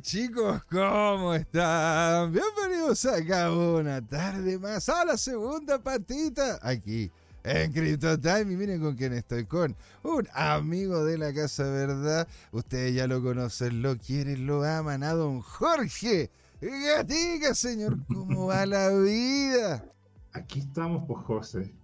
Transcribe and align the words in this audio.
Chicos, 0.00 0.64
¿cómo 0.64 1.34
están? 1.34 2.32
Bienvenidos 2.32 3.04
acá 3.04 3.52
una 3.52 4.00
tarde 4.00 4.58
más 4.58 4.88
a 4.88 5.04
la 5.04 5.16
segunda 5.16 5.78
patita 5.78 6.58
aquí 6.62 7.10
en 7.44 7.72
Crypto 7.72 8.18
Time. 8.18 8.52
Y 8.52 8.56
miren 8.56 8.80
con 8.80 8.96
quién 8.96 9.12
estoy, 9.12 9.44
con 9.44 9.76
un 10.02 10.26
amigo 10.32 11.04
de 11.04 11.18
la 11.18 11.34
Casa 11.34 11.64
Verdad. 11.64 12.26
Ustedes 12.52 12.94
ya 12.94 13.06
lo 13.06 13.22
conocen, 13.22 13.82
lo 13.82 13.98
quieren, 13.98 14.46
lo 14.46 14.64
aman, 14.64 15.02
a 15.02 15.12
don 15.12 15.40
Jorge 15.40 16.30
Gatica, 16.60 17.54
señor. 17.54 17.98
¿Cómo 18.06 18.46
va 18.46 18.64
la 18.64 18.90
vida? 18.90 19.84
Aquí 20.32 20.60
estamos, 20.60 21.04
pues, 21.06 21.24
José. 21.24 21.74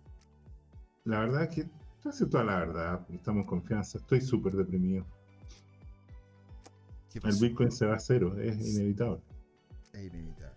La 1.05 1.19
verdad 1.21 1.43
es 1.45 1.49
que, 1.55 1.69
hace 2.09 2.25
toda 2.27 2.45
la 2.45 2.59
verdad, 2.61 3.01
estamos 3.13 3.45
confianza. 3.47 3.99
Estoy 3.99 4.23
súper 4.23 4.55
deprimido. 4.55 5.05
El 7.23 7.37
Bitcoin 7.41 7.71
se 7.71 7.87
va 7.87 7.95
a 7.95 7.99
cero, 7.99 8.37
es 8.41 8.75
inevitable. 8.75 9.21
Es 9.93 10.05
inevitable. 10.05 10.55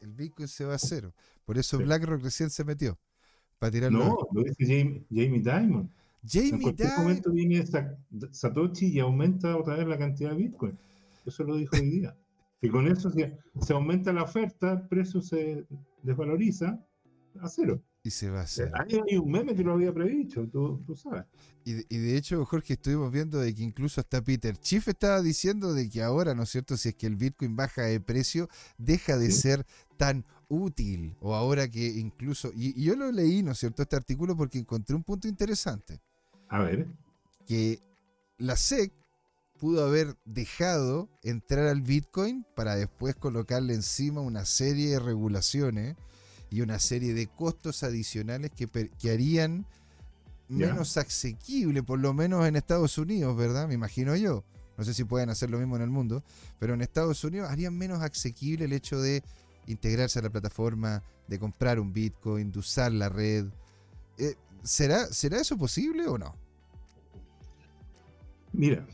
El 0.00 0.12
Bitcoin, 0.12 0.48
se 0.48 0.64
va 0.64 0.74
a 0.74 0.78
cero. 0.78 1.12
Por 1.44 1.58
eso 1.58 1.78
BlackRock 1.78 2.22
recién 2.22 2.50
se 2.50 2.64
metió. 2.64 2.98
Para 3.58 3.72
tirar 3.72 3.92
No, 3.92 4.28
lo 4.32 4.42
dice 4.42 4.64
Jamie, 4.64 5.04
Jamie 5.10 5.40
Dimon. 5.40 5.90
Jamie 6.26 6.50
en 6.50 6.62
cualquier 6.62 6.90
momento 6.98 7.32
viene 7.32 7.64
Satoshi 8.30 8.86
y 8.86 9.00
aumenta 9.00 9.56
otra 9.56 9.76
vez 9.76 9.86
la 9.86 9.98
cantidad 9.98 10.30
de 10.30 10.36
Bitcoin. 10.36 10.78
Eso 11.26 11.44
lo 11.44 11.56
dijo 11.56 11.76
hoy 11.76 11.90
día. 11.90 12.16
Y 12.62 12.68
con 12.68 12.86
eso, 12.86 13.10
se 13.10 13.72
aumenta 13.72 14.12
la 14.12 14.22
oferta, 14.22 14.72
el 14.72 14.88
precio 14.88 15.22
se 15.22 15.66
desvaloriza 16.02 16.78
a 17.40 17.48
cero. 17.48 17.82
Y 18.02 18.10
se 18.10 18.30
va 18.30 18.40
a 18.40 18.44
hacer. 18.44 18.72
Hay, 18.74 19.16
un 19.16 19.30
meme 19.30 19.54
que 19.54 19.62
lo 19.62 19.74
había 19.74 19.92
previsto, 19.92 20.48
tú, 20.48 20.82
sabes. 20.96 21.26
Y 21.64 21.74
de, 21.74 21.86
y 21.90 21.98
de, 21.98 22.16
hecho, 22.16 22.42
Jorge, 22.46 22.72
estuvimos 22.72 23.12
viendo 23.12 23.38
de 23.38 23.54
que 23.54 23.62
incluso 23.62 24.00
hasta 24.00 24.22
Peter 24.22 24.56
Chief 24.56 24.88
estaba 24.88 25.20
diciendo 25.20 25.74
de 25.74 25.90
que 25.90 26.02
ahora, 26.02 26.34
¿no 26.34 26.44
es 26.44 26.50
cierto? 26.50 26.78
Si 26.78 26.88
es 26.88 26.94
que 26.94 27.06
el 27.06 27.16
Bitcoin 27.16 27.56
baja 27.56 27.82
de 27.82 28.00
precio, 28.00 28.48
deja 28.78 29.18
de 29.18 29.30
ser 29.30 29.66
tan 29.98 30.24
útil. 30.48 31.16
O 31.20 31.34
ahora 31.34 31.70
que 31.70 31.86
incluso. 31.86 32.50
Y, 32.54 32.82
yo 32.82 32.96
lo 32.96 33.10
leí, 33.12 33.42
¿no 33.42 33.52
es 33.52 33.58
cierto? 33.58 33.82
Este 33.82 33.96
artículo 33.96 34.36
porque 34.36 34.58
encontré 34.58 34.96
un 34.96 35.04
punto 35.04 35.28
interesante. 35.28 36.00
A 36.48 36.62
ver. 36.62 36.86
Que 37.46 37.80
la 38.38 38.56
SEC 38.56 38.92
pudo 39.58 39.84
haber 39.84 40.16
dejado 40.24 41.10
entrar 41.22 41.66
al 41.66 41.82
Bitcoin 41.82 42.46
para 42.56 42.76
después 42.76 43.14
colocarle 43.14 43.74
encima 43.74 44.22
una 44.22 44.46
serie 44.46 44.92
de 44.92 44.98
regulaciones 44.98 45.96
y 46.50 46.60
una 46.60 46.78
serie 46.78 47.14
de 47.14 47.26
costos 47.28 47.82
adicionales 47.82 48.50
que, 48.50 48.66
que 48.66 49.10
harían 49.10 49.66
menos 50.48 50.96
asequible, 50.96 51.82
por 51.82 52.00
lo 52.00 52.12
menos 52.12 52.46
en 52.46 52.56
Estados 52.56 52.98
Unidos, 52.98 53.36
¿verdad? 53.36 53.68
Me 53.68 53.74
imagino 53.74 54.16
yo. 54.16 54.44
No 54.76 54.84
sé 54.84 54.94
si 54.94 55.04
pueden 55.04 55.30
hacer 55.30 55.50
lo 55.50 55.58
mismo 55.58 55.76
en 55.76 55.82
el 55.82 55.90
mundo, 55.90 56.24
pero 56.58 56.74
en 56.74 56.80
Estados 56.80 57.22
Unidos 57.22 57.50
harían 57.50 57.76
menos 57.76 58.00
asequible 58.00 58.64
el 58.64 58.72
hecho 58.72 59.00
de 59.00 59.22
integrarse 59.66 60.18
a 60.18 60.22
la 60.22 60.30
plataforma, 60.30 61.02
de 61.28 61.38
comprar 61.38 61.78
un 61.78 61.92
Bitcoin, 61.92 62.50
de 62.50 62.58
usar 62.58 62.90
la 62.90 63.08
red. 63.08 63.46
Eh, 64.18 64.34
¿será, 64.62 65.06
¿Será 65.06 65.40
eso 65.40 65.56
posible 65.56 66.06
o 66.08 66.18
no? 66.18 66.34
Mira, 68.52 68.84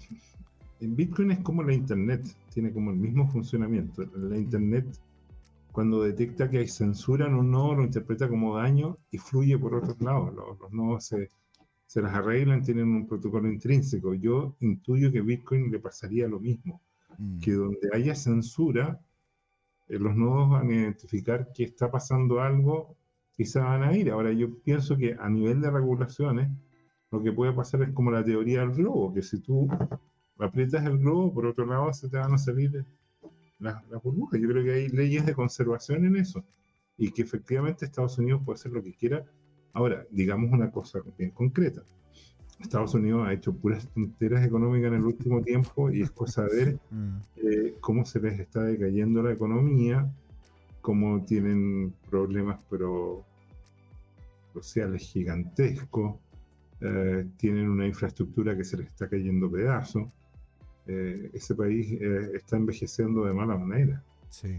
en 0.81 0.97
Bitcoin 0.97 1.31
es 1.31 1.39
como 1.39 1.63
la 1.63 1.73
Internet, 1.73 2.27
tiene 2.53 2.73
como 2.73 2.91
el 2.91 2.97
mismo 2.97 3.31
funcionamiento. 3.31 4.05
La 4.15 4.37
Internet 4.37 4.87
cuando 5.77 6.05
detecta 6.05 6.49
que 6.49 6.61
hay 6.61 6.69
censura 6.69 7.27
en 7.27 7.35
un 7.35 7.51
nodo, 7.51 7.75
lo 7.75 7.85
interpreta 7.85 8.31
como 8.31 8.57
daño 8.57 8.97
y 9.11 9.19
fluye 9.19 9.59
por 9.59 9.75
otros 9.75 10.01
lados. 10.01 10.35
Los, 10.35 10.73
nodos 10.73 11.05
se, 11.05 11.29
se, 11.85 12.01
las 12.01 12.15
arreglan, 12.15 12.63
tienen 12.63 12.89
un 12.89 13.07
protocolo 13.07 13.47
intrínseco. 13.47 14.15
Yo 14.15 14.57
intuyo 14.61 15.13
que 15.13 15.21
Bitcoin 15.21 15.71
le 15.71 15.79
pasaría 15.79 16.29
lo 16.29 16.41
mismo, 16.41 16.81
mm. 17.19 17.41
que 17.41 17.53
donde 17.53 17.91
haya 17.93 18.15
censura, 18.15 18.99
eh, 19.89 19.99
los 19.99 20.17
nodos 20.17 20.49
van 20.49 20.71
a 20.71 20.75
identificar 20.75 21.53
que 21.53 21.65
está 21.65 21.91
pasando 21.91 22.41
algo 22.41 22.97
y 23.37 23.45
se 23.45 23.61
van 23.61 23.83
a 23.83 23.95
ir. 23.95 24.11
Ahora 24.11 24.33
yo 24.33 24.59
pienso 24.63 24.97
que 24.97 25.15
a 25.21 25.29
nivel 25.29 25.61
de 25.61 25.71
regulaciones, 25.71 26.49
lo 27.11 27.23
que 27.23 27.33
puede 27.33 27.53
pasar 27.53 27.83
es 27.83 27.91
como 27.91 28.11
la 28.11 28.25
teoría 28.25 28.61
del 28.61 28.73
globo, 28.73 29.13
que 29.13 29.21
si 29.21 29.41
tú 29.41 29.69
aprietas 30.39 30.87
el 30.87 30.97
globo, 30.97 31.35
por 31.35 31.45
otro 31.45 31.67
lado 31.67 31.93
se 31.93 32.09
te 32.09 32.17
van 32.17 32.33
a 32.33 32.39
salir 32.39 32.87
las 33.59 33.87
la 33.89 33.99
burbujas. 33.99 34.41
Yo 34.41 34.49
creo 34.49 34.65
que 34.65 34.73
hay 34.73 34.89
leyes 34.89 35.27
de 35.27 35.35
conservación 35.35 36.05
en 36.05 36.17
eso 36.17 36.45
y 36.99 37.11
que 37.11 37.23
efectivamente 37.23 37.85
Estados 37.85 38.19
Unidos 38.19 38.43
puede 38.45 38.57
hacer 38.57 38.73
lo 38.73 38.83
que 38.83 38.95
quiera. 38.95 39.25
Ahora, 39.73 40.07
digamos 40.11 40.53
una 40.53 40.71
cosa 40.71 41.01
bien 41.19 41.31
concreta. 41.31 41.83
Estados 42.61 42.95
Unidos 42.95 43.27
ha 43.27 43.35
hecho 43.35 43.53
puras 43.55 43.87
tonteras 43.89 44.45
económicas 44.47 44.89
en 44.89 44.95
el 44.95 45.05
último 45.05 45.43
tiempo 45.43 45.91
y 45.91 46.03
es 46.03 46.11
cosa 46.11 46.45
de 46.45 46.57
ver 46.57 46.79
mm. 46.91 47.17
eh, 47.37 47.75
cómo 47.81 48.05
se 48.05 48.21
les 48.21 48.41
está 48.41 48.63
decayendo 48.63 49.23
la 49.23 49.33
economía, 49.33 50.11
cómo 50.81 51.23
tienen 51.25 51.93
problemas 52.09 52.65
pero 52.71 53.25
sociales 54.55 55.03
gigantescos, 55.03 56.17
eh, 56.81 57.27
tienen 57.37 57.69
una 57.69 57.87
infraestructura 57.87 58.57
que 58.57 58.65
se 58.65 58.79
les 58.79 58.87
está 58.87 59.09
cayendo 59.09 59.51
pedazos. 59.51 60.09
Eh, 60.89 61.31
ese 61.35 61.55
país 61.55 61.91
eh, 62.01 62.31
está 62.35 62.57
envejeciendo 62.57 63.25
de 63.25 63.33
mala 63.33 63.57
manera. 63.57 64.03
Sí. 64.31 64.59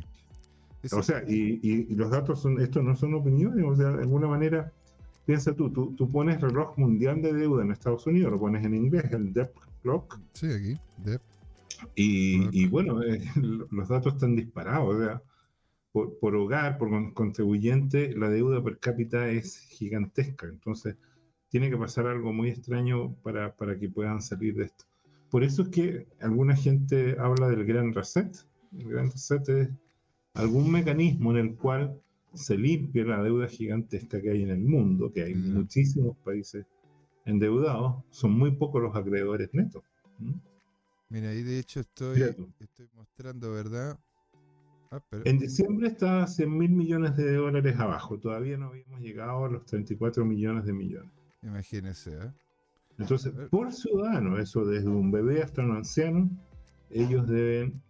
O 0.92 1.02
sea, 1.02 1.24
y, 1.28 1.96
los 1.96 2.12
datos 2.12 2.42
son, 2.42 2.62
esto 2.62 2.82
no 2.82 2.96
son 2.96 3.14
opiniones, 3.14 3.66
o 3.66 3.76
sea, 3.76 3.92
de 3.92 4.04
alguna 4.04 4.28
manera, 4.28 4.72
piensa 5.26 5.54
tú, 5.54 5.72
tú, 5.72 6.12
pones 6.12 6.40
reloj 6.40 6.78
mundial 6.78 7.22
de 7.22 7.34
deuda 7.34 7.64
en 7.64 7.72
Estados 7.72 8.06
Unidos, 8.08 8.32
lo 8.32 8.40
pones 8.40 8.64
en 8.66 8.76
inglés, 8.76 9.12
el 9.12 9.34
Debt 9.34 9.52
Clock. 9.82 10.20
Sí, 10.34 10.48
aquí, 10.48 10.80
Debt. 11.04 11.22
Y, 11.96 12.68
bueno, 12.68 13.02
eh, 13.04 13.22
los 13.72 13.88
datos 13.88 14.14
están 14.14 14.36
disparados, 14.36 14.96
o 14.96 15.00
sea, 15.00 15.22
por, 15.92 16.36
hogar, 16.36 16.78
por 16.78 17.14
contribuyente, 17.14 18.14
la 18.16 18.30
deuda 18.30 18.64
per 18.64 18.78
cápita 18.80 19.30
es 19.30 19.58
gigantesca, 19.58 20.48
entonces 20.48 20.96
tiene 21.50 21.70
que 21.70 21.78
pasar 21.78 22.08
algo 22.08 22.34
muy 22.34 22.50
extraño 22.50 23.16
para, 23.24 23.56
para 23.56 23.80
que 23.80 23.90
puedan 23.90 24.22
salir 24.22 24.56
de 24.56 24.66
esto. 24.66 24.86
Por 25.30 25.44
eso 25.44 25.64
es 25.64 25.70
que 25.70 26.08
alguna 26.22 26.56
gente 26.56 27.18
habla 27.20 27.50
del 27.50 27.66
gran 27.66 27.94
reset. 27.94 28.36
El 28.78 28.90
gran 28.90 29.12
reset 29.12 29.50
es 29.50 29.70
algún 30.34 30.72
mecanismo 30.72 31.32
en 31.32 31.38
el 31.38 31.56
cual 31.56 32.00
se 32.34 32.58
limpia 32.58 33.04
la 33.06 33.24
deuda 33.24 33.48
gigantesca 33.48 34.22
que 34.22 34.30
hay 34.30 34.44
en 34.44 34.50
el 34.50 34.60
mundo, 34.60 35.12
que 35.12 35.24
hay 35.24 35.36
muchísimos 35.36 36.16
países 36.18 36.66
endeudados, 37.26 38.04
son 38.10 38.32
muy 38.32 38.52
pocos 38.52 38.82
los 38.82 38.96
acreedores 38.96 39.50
netos. 39.54 39.84
Mira, 41.10 41.30
ahí 41.30 41.44
de 41.44 41.60
hecho 41.60 41.82
estoy, 41.82 42.22
estoy 42.60 42.88
mostrando, 42.96 43.52
¿verdad? 43.52 44.00
Ah, 44.92 45.02
en 45.26 45.38
diciembre 45.38 45.90
está 45.90 46.26
100 46.26 46.58
mil 46.58 46.72
millones 46.72 47.18
de 47.18 47.34
dólares 47.34 47.78
abajo, 47.78 48.18
todavía 48.18 48.58
no 48.58 48.68
habíamos 48.68 49.02
llegado 49.02 49.46
a 49.46 49.50
los 49.50 49.66
34 49.66 50.24
millones 50.24 50.66
de 50.66 50.74
millones. 50.74 51.12
Imagínese, 51.42 52.12
¿eh? 52.12 52.32
Entonces, 52.98 53.32
por 53.50 53.72
ciudadano, 53.72 54.40
eso 54.40 54.66
desde 54.66 54.90
un 54.90 55.12
bebé 55.12 55.44
hasta 55.44 55.62
un 55.62 55.76
anciano, 55.76 56.30
ellos 56.90 57.28
deben 57.28 57.82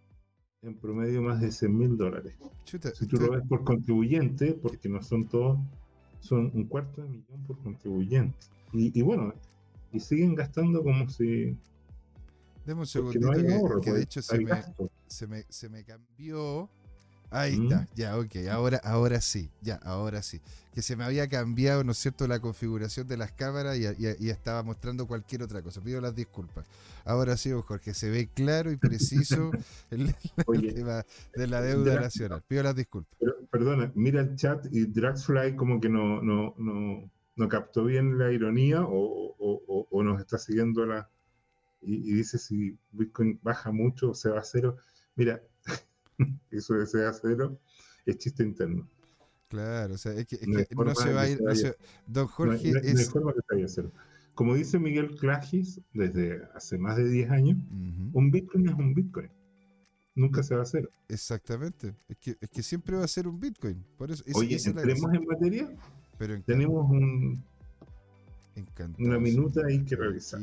en 0.62 0.74
promedio 0.74 1.22
más 1.22 1.40
de 1.40 1.50
100 1.50 1.78
mil 1.78 1.96
dólares. 1.96 2.34
si 2.64 3.06
tú 3.06 3.16
lo 3.16 3.30
ves 3.30 3.42
por 3.48 3.64
contribuyente, 3.64 4.54
porque 4.54 4.88
no 4.88 5.02
son 5.02 5.26
todos, 5.26 5.58
son 6.20 6.50
un 6.54 6.64
cuarto 6.64 7.02
de 7.02 7.08
millón 7.08 7.42
por 7.46 7.58
contribuyente. 7.60 8.36
Y, 8.72 9.00
bueno, 9.00 9.32
y 9.92 10.00
siguen 10.00 10.34
gastando 10.34 10.82
como 10.82 11.08
si... 11.08 11.56
Deme 12.66 12.80
un 12.80 12.86
segundito 12.86 13.30
que, 13.30 13.42
de 13.42 13.60
pues, 13.60 14.02
hecho 14.02 14.20
se 14.20 14.38
me, 14.40 14.62
se 15.06 15.26
me, 15.26 15.44
se 15.48 15.68
me 15.70 15.84
cambió 15.84 16.68
Ahí 17.30 17.60
está, 17.62 17.86
ya, 17.94 18.16
ok, 18.16 18.36
ahora, 18.50 18.80
ahora 18.82 19.20
sí, 19.20 19.50
ya, 19.60 19.76
ahora 19.84 20.22
sí. 20.22 20.40
Que 20.72 20.80
se 20.80 20.96
me 20.96 21.04
había 21.04 21.28
cambiado, 21.28 21.84
¿no 21.84 21.92
es 21.92 21.98
cierto?, 21.98 22.26
la 22.26 22.40
configuración 22.40 23.06
de 23.06 23.16
las 23.16 23.32
cámaras 23.32 23.76
y, 23.76 24.30
estaba 24.30 24.62
mostrando 24.62 25.06
cualquier 25.06 25.42
otra 25.42 25.60
cosa. 25.60 25.82
Pido 25.82 26.00
las 26.00 26.14
disculpas. 26.14 26.66
Ahora 27.04 27.36
sí, 27.36 27.50
Jorge, 27.50 27.92
se 27.92 28.10
ve 28.10 28.28
claro 28.32 28.70
y 28.70 28.76
preciso 28.76 29.50
el, 29.90 30.14
tema 30.74 31.04
de 31.34 31.46
la 31.46 31.60
deuda 31.60 32.00
nacional. 32.00 32.42
Pido 32.46 32.62
las 32.62 32.76
disculpas. 32.76 33.18
perdona, 33.50 33.92
mira 33.94 34.20
el 34.20 34.36
chat 34.36 34.64
y 34.70 34.86
Draxfly 34.86 35.56
como 35.56 35.80
que 35.80 35.88
no, 35.88 36.22
no, 36.22 36.54
no, 36.58 37.10
no 37.36 37.48
captó 37.48 37.84
bien 37.84 38.18
la 38.18 38.32
ironía 38.32 38.82
o, 38.82 39.34
o, 39.90 40.02
nos 40.02 40.20
está 40.20 40.38
siguiendo 40.38 40.86
la... 40.86 41.10
Y, 41.82 42.10
y 42.10 42.14
dice 42.14 42.38
si 42.38 42.76
Bitcoin 42.92 43.38
baja 43.42 43.70
mucho 43.70 44.10
o 44.10 44.14
se 44.14 44.30
va 44.30 44.40
a 44.40 44.44
cero. 44.44 44.76
Mira, 45.16 45.42
eso 46.50 46.74
de 46.74 46.86
sea 46.86 47.12
cero, 47.12 47.58
es 48.06 48.18
chiste 48.18 48.42
interno. 48.42 48.88
Claro, 49.48 49.94
o 49.94 49.98
sea, 49.98 50.12
es 50.12 50.26
que, 50.26 50.38
no, 50.46 50.94
se 50.94 51.12
va 51.12 51.22
a 51.22 51.28
ir. 51.28 51.40
don 52.06 52.26
Jorge 52.26 52.72
es. 52.82 53.10
Como 54.34 54.54
dice 54.54 54.78
Miguel 54.78 55.16
Clagis 55.16 55.80
desde 55.92 56.42
hace 56.54 56.78
más 56.78 56.96
de 56.96 57.08
10 57.08 57.30
años, 57.30 57.58
un 58.12 58.30
Bitcoin 58.30 58.68
es 58.68 58.74
un 58.74 58.94
Bitcoin. 58.94 59.30
Nunca 60.14 60.42
se 60.42 60.54
va 60.54 60.60
a 60.60 60.62
hacer. 60.64 60.90
Exactamente. 61.08 61.94
Es 62.08 62.16
que, 62.18 62.36
es 62.40 62.50
que 62.50 62.62
siempre 62.62 62.96
va 62.96 63.04
a 63.04 63.08
ser 63.08 63.26
un 63.26 63.40
Bitcoin. 63.40 63.84
Por 63.96 64.10
eso, 64.10 64.22
Oye, 64.34 64.58
entremos 64.64 65.12
en 65.14 65.26
materia. 65.26 65.68
Pero 66.18 66.40
Tenemos 66.42 66.90
un, 66.90 67.42
una 68.98 69.18
minuta 69.18 69.62
ahí 69.66 69.84
que 69.84 69.96
revisar. 69.96 70.40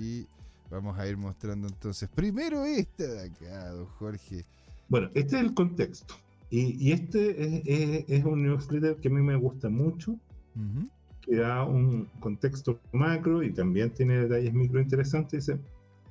Vamos 0.70 0.98
a 0.98 1.08
ir 1.08 1.18
mostrando 1.18 1.68
entonces. 1.68 2.10
Primero 2.10 2.66
esta 2.66 3.06
de 3.06 3.26
acá, 3.26 3.70
don 3.70 3.86
Jorge. 3.86 4.46
Bueno, 4.90 5.10
este 5.14 5.38
es 5.38 5.44
el 5.44 5.54
contexto. 5.54 6.16
Y, 6.50 6.90
y 6.90 6.92
este 6.92 7.42
es, 7.44 7.62
es, 7.66 8.06
es, 8.08 8.26
un 8.26 8.44
newsletter 8.44 8.98
que 8.98 9.08
a 9.08 9.12
mí 9.12 9.22
me 9.22 9.36
gusta 9.36 9.70
mucho, 9.70 10.12
uh 10.12 10.20
-huh. 10.56 10.90
que 11.22 11.38
da 11.38 11.64
un 11.64 12.06
contexto 12.20 12.80
macro 12.94 13.42
y 13.44 13.52
también 13.52 13.92
tiene 13.92 14.20
detalles 14.20 14.54
micro 14.54 14.80
interesantes. 14.80 15.48
Dice, 15.48 15.60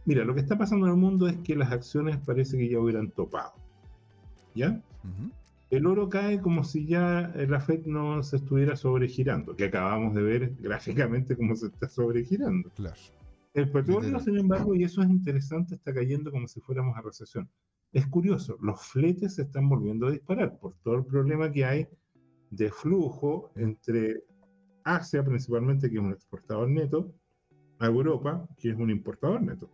mira, 0.04 0.24
lo 0.24 0.34
que 0.34 0.40
está 0.40 0.58
pasando 0.58 0.86
en 0.86 0.92
el 0.92 0.98
mundo 0.98 1.28
es 1.28 1.36
que 1.38 1.54
las 1.56 1.70
acciones 1.70 2.18
parece 2.18 2.58
que 2.58 2.68
ya 2.68 2.80
hubieran 2.80 3.10
topado. 3.10 3.54
¿Ya? 4.54 4.70
Uh 5.04 5.08
-huh. 5.08 5.30
El 5.70 5.86
oro 5.86 6.08
cae 6.08 6.40
como 6.40 6.62
si 6.62 6.86
ya 6.86 7.32
la 7.48 7.60
Fed 7.60 7.86
no 7.86 8.22
se 8.22 8.36
estuviera 8.36 8.76
sobregirando, 8.76 9.56
que 9.56 9.64
acabamos 9.64 10.14
de 10.14 10.22
ver 10.22 10.54
gráficamente 10.60 11.36
cómo 11.36 11.56
se 11.56 11.66
está 11.66 11.88
sobregirando. 11.88 12.70
Claro. 12.70 12.96
El 13.54 13.70
petróleo, 13.70 14.18
sin 14.20 14.36
embargo, 14.36 14.74
y 14.74 14.82
eso 14.82 15.00
es 15.02 15.08
interesante, 15.08 15.76
está 15.76 15.94
cayendo 15.94 16.30
como 16.32 16.48
si 16.48 16.60
fuéramos 16.60 16.96
a 16.96 17.02
recesión. 17.02 17.48
Es 17.94 18.08
curioso, 18.08 18.58
los 18.60 18.82
fletes 18.82 19.36
se 19.36 19.42
están 19.42 19.68
volviendo 19.68 20.08
a 20.08 20.10
disparar 20.10 20.58
por 20.58 20.74
todo 20.82 20.96
el 20.96 21.04
problema 21.04 21.52
que 21.52 21.64
hay 21.64 21.86
de 22.50 22.68
flujo 22.72 23.52
entre 23.54 24.24
Asia, 24.82 25.24
principalmente, 25.24 25.88
que 25.88 25.98
es 25.98 26.02
un 26.02 26.12
exportador 26.12 26.68
neto, 26.68 27.14
a 27.78 27.86
Europa, 27.86 28.48
que 28.58 28.70
es 28.70 28.76
un 28.76 28.90
importador 28.90 29.42
neto. 29.42 29.70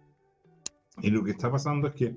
Y 1.01 1.09
lo 1.09 1.25
que 1.25 1.31
está 1.31 1.51
pasando 1.51 1.89
es 1.89 1.95
que, 1.95 2.15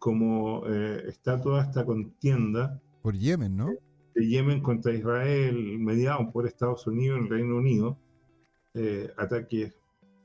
como 0.00 0.64
eh, 0.66 1.04
está 1.06 1.40
toda 1.40 1.62
esta 1.62 1.84
contienda. 1.84 2.82
Por 3.02 3.14
Yemen, 3.16 3.56
¿no? 3.56 3.70
De 4.16 4.26
Yemen 4.26 4.60
contra 4.60 4.94
Israel, 4.94 5.78
mediado 5.78 6.28
por 6.32 6.48
Estados 6.48 6.88
Unidos 6.88 7.20
el 7.20 7.28
Reino 7.28 7.56
Unido, 7.56 7.96
eh, 8.74 9.12
ataques 9.16 9.72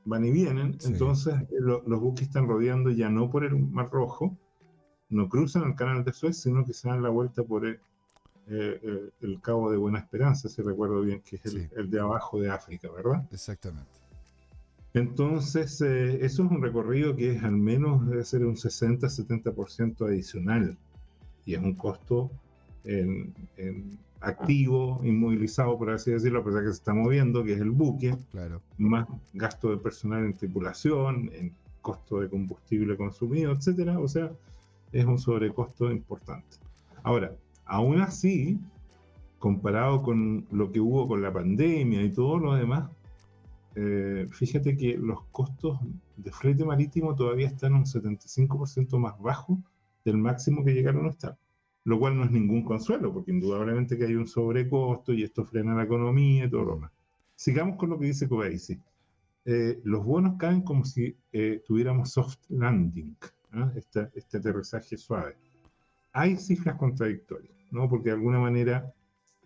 van 0.04 0.24
y 0.24 0.32
vienen, 0.32 0.80
sí. 0.80 0.88
entonces 0.92 1.34
lo, 1.52 1.80
los 1.86 2.00
buques 2.00 2.26
están 2.26 2.48
rodeando 2.48 2.90
ya 2.90 3.08
no 3.08 3.30
por 3.30 3.44
el 3.44 3.56
Mar 3.56 3.88
Rojo, 3.92 4.36
no 5.12 5.28
cruzan 5.28 5.64
el 5.64 5.74
canal 5.74 6.04
de 6.04 6.12
Suez, 6.12 6.38
sino 6.38 6.64
que 6.64 6.72
se 6.72 6.88
dan 6.88 7.02
la 7.02 7.08
vuelta 7.08 7.42
por 7.42 7.66
el, 7.66 7.78
eh, 8.48 9.10
el 9.20 9.40
Cabo 9.40 9.70
de 9.70 9.76
Buena 9.76 9.98
Esperanza, 9.98 10.48
si 10.48 10.62
recuerdo 10.62 11.02
bien, 11.02 11.20
que 11.20 11.36
es 11.36 11.46
el, 11.46 11.52
sí. 11.52 11.68
el 11.76 11.90
de 11.90 12.00
abajo 12.00 12.40
de 12.40 12.50
África, 12.50 12.88
¿verdad? 12.90 13.26
Exactamente. 13.30 13.90
Entonces, 14.94 15.80
eh, 15.80 16.24
eso 16.24 16.44
es 16.44 16.50
un 16.50 16.60
recorrido 16.60 17.16
que 17.16 17.32
es 17.32 17.44
al 17.44 17.56
menos 17.56 18.06
debe 18.06 18.24
ser 18.24 18.44
un 18.44 18.56
60-70% 18.56 20.06
adicional 20.06 20.76
y 21.46 21.54
es 21.54 21.60
un 21.60 21.74
costo 21.74 22.30
en, 22.84 23.32
en, 23.56 23.98
activo, 24.20 25.00
inmovilizado, 25.02 25.76
por 25.78 25.90
así 25.90 26.10
decirlo, 26.10 26.40
a 26.40 26.44
pesar 26.44 26.62
que 26.62 26.68
se 26.68 26.74
está 26.74 26.94
moviendo, 26.94 27.42
que 27.42 27.54
es 27.54 27.60
el 27.60 27.70
buque, 27.70 28.16
claro. 28.30 28.60
más 28.78 29.08
gasto 29.32 29.70
de 29.70 29.78
personal 29.78 30.24
en 30.24 30.34
tripulación, 30.34 31.30
en 31.34 31.52
costo 31.80 32.20
de 32.20 32.28
combustible 32.28 32.96
consumido, 32.96 33.52
etcétera. 33.52 33.98
O 33.98 34.08
sea, 34.08 34.30
es 34.92 35.04
un 35.04 35.18
sobrecosto 35.18 35.90
importante. 35.90 36.58
Ahora, 37.02 37.34
aún 37.64 38.00
así, 38.00 38.58
comparado 39.38 40.02
con 40.02 40.46
lo 40.50 40.70
que 40.70 40.80
hubo 40.80 41.08
con 41.08 41.22
la 41.22 41.32
pandemia 41.32 42.02
y 42.02 42.10
todo 42.10 42.38
lo 42.38 42.54
demás, 42.54 42.90
eh, 43.74 44.28
fíjate 44.30 44.76
que 44.76 44.98
los 44.98 45.24
costos 45.32 45.78
de 46.16 46.30
flete 46.30 46.64
marítimo 46.64 47.14
todavía 47.14 47.48
están 47.48 47.74
un 47.74 47.84
75% 47.84 48.98
más 48.98 49.18
bajo 49.18 49.58
del 50.04 50.18
máximo 50.18 50.64
que 50.64 50.74
llegaron 50.74 51.06
a 51.06 51.10
estar, 51.10 51.38
lo 51.84 51.98
cual 51.98 52.16
no 52.16 52.24
es 52.24 52.30
ningún 52.30 52.64
consuelo, 52.64 53.12
porque 53.12 53.32
indudablemente 53.32 53.96
que 53.96 54.04
hay 54.04 54.14
un 54.14 54.26
sobrecosto 54.26 55.12
y 55.12 55.22
esto 55.22 55.44
frena 55.44 55.74
la 55.74 55.84
economía 55.84 56.44
y 56.44 56.50
todo 56.50 56.64
lo 56.64 56.74
demás. 56.74 56.92
Sigamos 57.34 57.76
con 57.76 57.90
lo 57.90 57.98
que 57.98 58.06
dice 58.06 58.28
Kobeisi. 58.28 58.78
Eh, 59.44 59.80
los 59.82 60.04
bonos 60.04 60.36
caen 60.38 60.62
como 60.62 60.84
si 60.84 61.16
eh, 61.32 61.62
tuviéramos 61.66 62.10
soft 62.10 62.38
landing, 62.50 63.16
¿eh? 63.54 63.72
este, 63.76 64.10
este 64.14 64.38
aterrizaje 64.38 64.96
suave. 64.96 65.36
Hay 66.12 66.36
cifras 66.36 66.76
contradictorias, 66.76 67.54
¿no? 67.70 67.88
porque 67.88 68.10
de 68.10 68.16
alguna 68.16 68.38
manera 68.38 68.92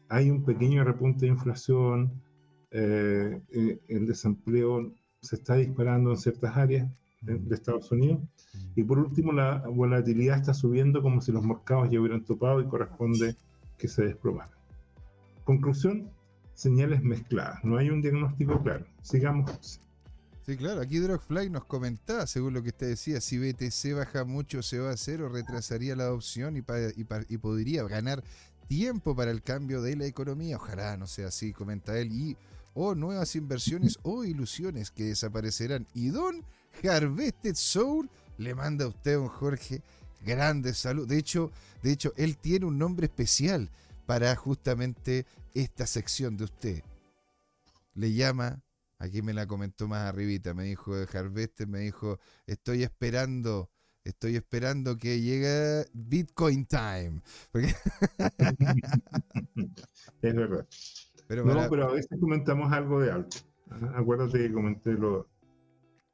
hay 0.08 0.30
un 0.30 0.44
pequeño 0.44 0.84
repunte 0.84 1.26
de 1.26 1.32
inflación, 1.32 2.22
eh, 2.70 3.40
eh, 3.52 3.80
el 3.88 4.06
desempleo 4.06 4.92
se 5.20 5.36
está 5.36 5.54
disparando 5.54 6.10
en 6.10 6.16
ciertas 6.16 6.56
áreas 6.56 6.88
de, 7.20 7.38
de, 7.38 7.54
Estados 7.54 7.90
Unidos. 7.90 8.20
Y 8.74 8.82
por 8.84 8.98
último, 8.98 9.32
la 9.32 9.58
volatilidad 9.66 10.38
está 10.38 10.54
subiendo 10.54 11.02
como 11.02 11.20
si 11.20 11.32
los 11.32 11.44
mercados 11.44 11.90
ya 11.90 12.00
hubieran 12.00 12.24
topado 12.24 12.60
y 12.60 12.66
corresponde 12.66 13.36
que 13.78 13.88
se 13.88 14.04
desplomaran. 14.04 14.56
Conclusión, 15.44 16.10
señales 16.54 17.02
mezcladas. 17.02 17.64
No 17.64 17.76
hay 17.76 17.90
un 17.90 18.02
diagnóstico 18.02 18.62
claro. 18.62 18.86
Sigamos. 19.02 19.80
Sí, 20.46 20.56
claro. 20.56 20.80
Aquí 20.80 21.00
Drogfly 21.00 21.50
nos 21.50 21.64
comentaba, 21.64 22.24
según 22.28 22.54
lo 22.54 22.62
que 22.62 22.68
usted 22.68 22.90
decía, 22.90 23.20
si 23.20 23.36
BTC 23.36 23.96
baja 23.96 24.24
mucho, 24.24 24.62
se 24.62 24.78
va 24.78 24.90
a 24.90 24.94
hacer 24.94 25.20
o 25.20 25.28
retrasaría 25.28 25.96
la 25.96 26.04
adopción 26.04 26.56
y, 26.56 26.62
podría 27.38 27.82
ganar 27.82 28.22
tiempo 28.68 29.16
para 29.16 29.32
el 29.32 29.42
cambio 29.42 29.82
de 29.82 29.96
la 29.96 30.06
economía. 30.06 30.54
Ojalá 30.54 30.96
no 30.96 31.08
sea 31.08 31.28
así, 31.28 31.52
comenta 31.52 31.98
él. 31.98 32.12
Y 32.12 32.36
o 32.74 32.94
nuevas 32.94 33.34
inversiones 33.34 33.98
o 34.04 34.22
ilusiones 34.22 34.92
que 34.92 35.06
desaparecerán. 35.06 35.88
Y 35.94 36.10
Don 36.10 36.44
Harvested 36.80 37.56
Soul 37.56 38.08
le 38.38 38.54
manda 38.54 38.84
a 38.84 38.88
usted, 38.88 39.16
don 39.16 39.26
Jorge, 39.26 39.82
grande 40.24 40.74
salud. 40.74 41.08
De 41.08 41.18
hecho, 41.18 41.50
de 41.82 41.90
hecho, 41.90 42.12
él 42.16 42.36
tiene 42.36 42.66
un 42.66 42.78
nombre 42.78 43.06
especial 43.06 43.68
para 44.06 44.36
justamente 44.36 45.26
esta 45.54 45.88
sección 45.88 46.36
de 46.36 46.44
usted. 46.44 46.84
Le 47.94 48.12
llama, 48.12 48.62
aquí 48.98 49.22
me 49.22 49.32
la 49.32 49.46
comentó 49.46 49.88
más 49.88 50.08
arribita, 50.08 50.54
me 50.54 50.64
dijo 50.64 50.94
Harvested, 51.12 51.66
me 51.66 51.80
dijo, 51.80 52.18
estoy 52.46 52.82
esperando 52.82 53.70
estoy 54.06 54.36
esperando 54.36 54.96
que 54.96 55.20
llegue 55.20 55.84
Bitcoin 55.92 56.66
Time. 56.66 57.20
Porque... 57.52 57.74
es 60.22 60.34
verdad. 60.34 60.66
Pero 61.28 61.44
no, 61.44 61.68
pero 61.68 61.88
a 61.88 61.92
veces 61.92 62.18
comentamos 62.20 62.72
algo 62.72 63.00
de 63.00 63.10
alto. 63.10 63.38
Acuérdate 63.94 64.38
que 64.38 64.52
comenté 64.52 64.92
lo, 64.92 65.28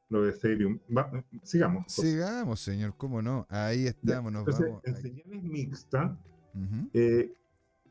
lo 0.08 0.22
de 0.22 0.30
Ethereum. 0.30 0.78
Va, 0.96 1.10
sigamos. 1.42 1.84
José. 1.84 2.12
Sigamos, 2.12 2.60
señor, 2.60 2.94
cómo 2.96 3.20
no. 3.20 3.46
Ahí 3.50 3.86
estamos, 3.86 4.32
nos 4.32 4.40
Entonces, 4.40 4.68
vamos. 4.68 4.82
En 4.84 4.96
señales 4.96 5.42
mixtas, 5.42 6.12
uh 6.54 6.58
-huh. 6.58 6.90
eh, 6.94 7.34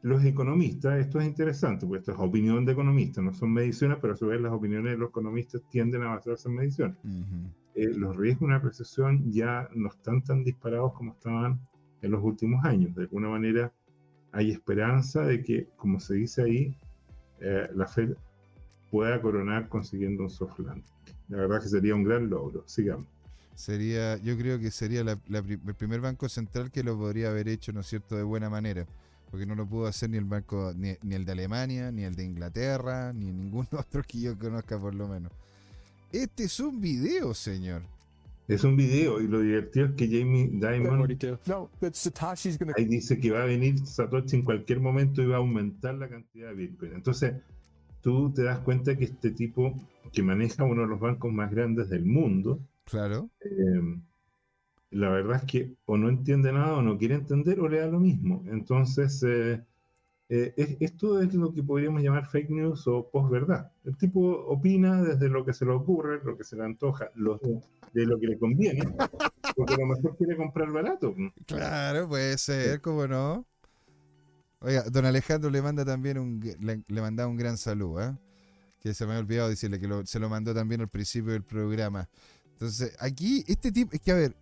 los 0.04 0.24
economistas, 0.26 1.00
esto 1.00 1.20
es 1.20 1.28
interesante, 1.28 1.86
porque 1.86 2.00
esto 2.00 2.12
es 2.14 2.20
opinión 2.20 2.66
de 2.66 2.72
economistas, 2.72 3.24
no 3.24 3.34
son 3.34 3.54
mediciones, 3.54 3.98
pero 4.02 4.14
a 4.14 4.18
su 4.18 4.28
vez 4.28 4.42
las 4.42 4.52
opiniones 4.52 4.94
de 4.94 4.98
los 4.98 5.10
economistas 5.10 5.62
tienden 5.70 6.02
a 6.04 6.16
basarse 6.16 6.50
en 6.50 6.56
mediciones. 6.56 6.98
Uh 7.04 7.08
-huh. 7.08 7.54
eh, 7.76 7.94
los 7.96 8.16
riesgos 8.18 8.42
de 8.42 8.46
una 8.46 8.60
recesión 8.60 9.32
ya 9.32 9.70
no 9.76 9.90
están 9.90 10.24
tan 10.24 10.44
disparados 10.44 10.94
como 10.94 11.14
estaban 11.14 11.60
en 12.02 12.12
los 12.12 12.24
últimos 12.24 12.66
años. 12.66 12.96
De 12.96 13.04
alguna 13.04 13.30
manera 13.30 13.72
hay 14.32 14.52
esperanza 14.52 15.24
de 15.24 15.44
que, 15.44 15.68
como 15.76 16.00
se 16.00 16.16
dice 16.16 16.44
ahí, 16.44 16.76
eh, 17.40 17.70
la 17.76 17.88
Fed 17.88 18.16
pueda 18.90 19.22
coronar 19.22 19.70
consiguiendo 19.70 20.24
un 20.24 20.30
soft 20.30 20.60
landing. 20.60 20.84
La 21.30 21.38
verdad 21.38 21.62
que 21.62 21.70
sería 21.70 21.96
un 21.96 22.04
gran 22.04 22.30
logro. 22.30 22.64
Sigamos. 22.66 23.08
Sería, 23.56 24.18
yo 24.18 24.38
creo 24.38 24.60
que 24.60 24.72
sería 24.72 25.04
la, 25.04 25.20
la, 25.28 25.40
el 25.40 25.76
primer 25.76 26.02
banco 26.02 26.28
central 26.28 26.72
que 26.72 26.84
lo 26.84 26.98
podría 26.98 27.30
haber 27.30 27.48
hecho, 27.48 27.72
¿no 27.72 27.82
es 27.82 27.88
cierto?, 27.88 28.16
de 28.16 28.24
buena 28.24 28.50
manera. 28.50 28.86
Porque 29.32 29.46
no 29.46 29.56
lo 29.56 29.66
pudo 29.66 29.88
hacer 29.88 30.10
ni 30.10 30.18
el 30.18 30.26
banco, 30.26 30.74
ni, 30.76 30.94
ni 31.02 31.16
el 31.16 31.26
de 31.26 31.32
Alemania, 31.32 31.92
ni 31.92 32.04
el 32.04 32.16
de 32.16 32.26
Inglaterra, 32.26 33.14
ni 33.14 33.32
ningún 33.32 33.66
otro 33.72 34.04
que 34.04 34.20
yo 34.20 34.38
conozca 34.38 34.78
por 34.78 34.94
lo 34.94 35.08
menos. 35.08 35.32
Este 36.12 36.44
es 36.44 36.60
un 36.60 36.82
video, 36.82 37.34
señor. 37.34 37.84
Es 38.48 38.66
un 38.66 38.76
video 38.76 39.22
y 39.22 39.28
lo 39.30 39.40
divertido 39.40 39.86
es 39.86 39.92
que 39.94 40.08
Jamie 40.08 40.50
Dimon 40.52 41.08
no, 41.46 41.70
gonna... 42.60 42.74
ahí 42.76 42.86
dice 42.86 43.18
que 43.18 43.32
va 43.32 43.44
a 43.44 43.46
venir 43.46 43.80
Satoshi 43.80 44.36
en 44.36 44.42
cualquier 44.44 44.82
momento 44.82 45.22
y 45.22 45.28
va 45.28 45.36
a 45.36 45.40
aumentar 45.40 45.96
la 45.96 46.10
cantidad 46.10 46.50
de 46.50 46.56
Bitcoin. 46.56 46.94
Entonces, 46.94 47.36
tú 48.02 48.34
te 48.34 48.44
das 48.44 48.60
cuenta 48.60 48.98
que 48.98 49.06
este 49.06 49.32
tipo 49.32 49.74
que 50.12 50.22
maneja 50.22 50.66
uno 50.66 50.82
de 50.82 50.88
los 50.88 51.00
bancos 51.00 51.32
más 51.32 51.50
grandes 51.50 51.90
del 51.90 52.04
mundo, 52.04 52.60
claro. 52.84 53.30
Eh, 53.40 54.02
la 54.92 55.10
verdad 55.10 55.38
es 55.38 55.44
que 55.46 55.76
o 55.86 55.98
no 55.98 56.10
entiende 56.10 56.52
nada 56.52 56.78
o 56.78 56.82
no 56.82 56.98
quiere 56.98 57.16
entender 57.16 57.60
o 57.60 57.68
le 57.68 57.80
da 57.80 57.88
lo 57.88 58.00
mismo. 58.00 58.44
Entonces, 58.48 59.24
eh, 59.24 59.64
eh, 60.30 60.78
esto 60.80 61.22
es 61.22 61.34
lo 61.34 61.54
que 61.54 61.64
podríamos 61.64 62.02
llamar 62.02 62.28
fake 62.30 62.50
news 62.50 62.88
o 62.88 63.10
posverdad. 63.10 63.72
El 63.84 63.98
tipo 63.98 64.20
opina 64.20 65.02
desde 65.02 65.30
lo 65.30 65.44
que 65.44 65.54
se 65.54 65.66
le 65.66 65.72
ocurre, 65.72 66.22
lo 66.24 66.38
que 66.38 66.44
se 66.44 66.56
le 66.56 66.64
antoja, 66.64 67.10
lo, 67.16 67.40
de 67.94 68.06
lo 68.06 68.20
que 68.20 68.28
le 68.28 68.38
conviene, 68.38 68.84
porque 69.56 69.74
a 69.74 69.78
lo 69.78 69.88
mejor 69.88 70.16
quiere 70.18 70.38
comprar 70.38 70.72
barato. 70.72 71.16
Claro, 71.46 72.08
puede 72.08 72.38
ser, 72.38 72.82
¿cómo 72.82 73.08
no? 73.08 73.46
Oiga, 74.60 74.84
don 74.92 75.06
Alejandro 75.06 75.50
le 75.50 75.62
manda 75.62 75.84
también 75.84 76.18
un, 76.18 76.40
le, 76.60 76.84
le 76.88 77.02
manda 77.02 77.28
un 77.28 77.36
gran 77.36 77.58
saludo, 77.58 78.02
¿eh? 78.04 78.16
que 78.80 78.94
se 78.94 79.06
me 79.06 79.14
ha 79.14 79.20
olvidado 79.20 79.50
decirle 79.50 79.80
que 79.80 79.88
lo, 79.88 80.06
se 80.06 80.20
lo 80.20 80.28
mandó 80.28 80.54
también 80.54 80.82
al 80.82 80.90
principio 80.90 81.34
del 81.34 81.44
programa. 81.44 82.10
Entonces, 82.54 82.96
aquí, 83.00 83.44
este 83.48 83.72
tipo, 83.72 83.92
es 83.94 84.02
que 84.02 84.12
a 84.12 84.16
ver, 84.16 84.36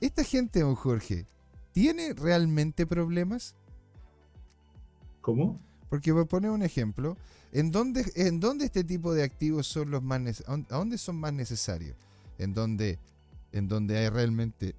esta 0.00 0.24
gente, 0.24 0.60
don 0.60 0.74
Jorge, 0.74 1.26
¿tiene 1.72 2.12
realmente 2.12 2.86
problemas? 2.86 3.54
¿Cómo? 5.20 5.60
Porque 5.90 6.12
voy 6.12 6.22
a 6.22 6.26
poner 6.26 6.50
un 6.50 6.62
ejemplo. 6.62 7.16
¿En 7.52 7.70
dónde, 7.70 8.04
¿En 8.14 8.40
dónde 8.40 8.66
este 8.66 8.84
tipo 8.84 9.14
de 9.14 9.22
activos 9.22 9.66
son 9.66 9.90
los 9.90 10.02
más 10.02 10.44
¿A 10.46 10.76
dónde 10.76 10.98
son 10.98 11.16
más 11.16 11.32
necesarios? 11.32 11.96
¿En 12.38 12.54
dónde 12.54 12.98
en 13.52 13.68
donde 13.68 13.98
hay 13.98 14.08
realmente 14.08 14.74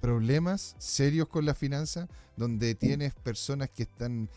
problemas 0.00 0.74
serios 0.78 1.28
con 1.28 1.44
la 1.44 1.54
finanza, 1.54 2.08
donde 2.36 2.74
tienes 2.74 3.14
personas 3.14 3.70
que 3.70 3.84
están, 3.84 4.28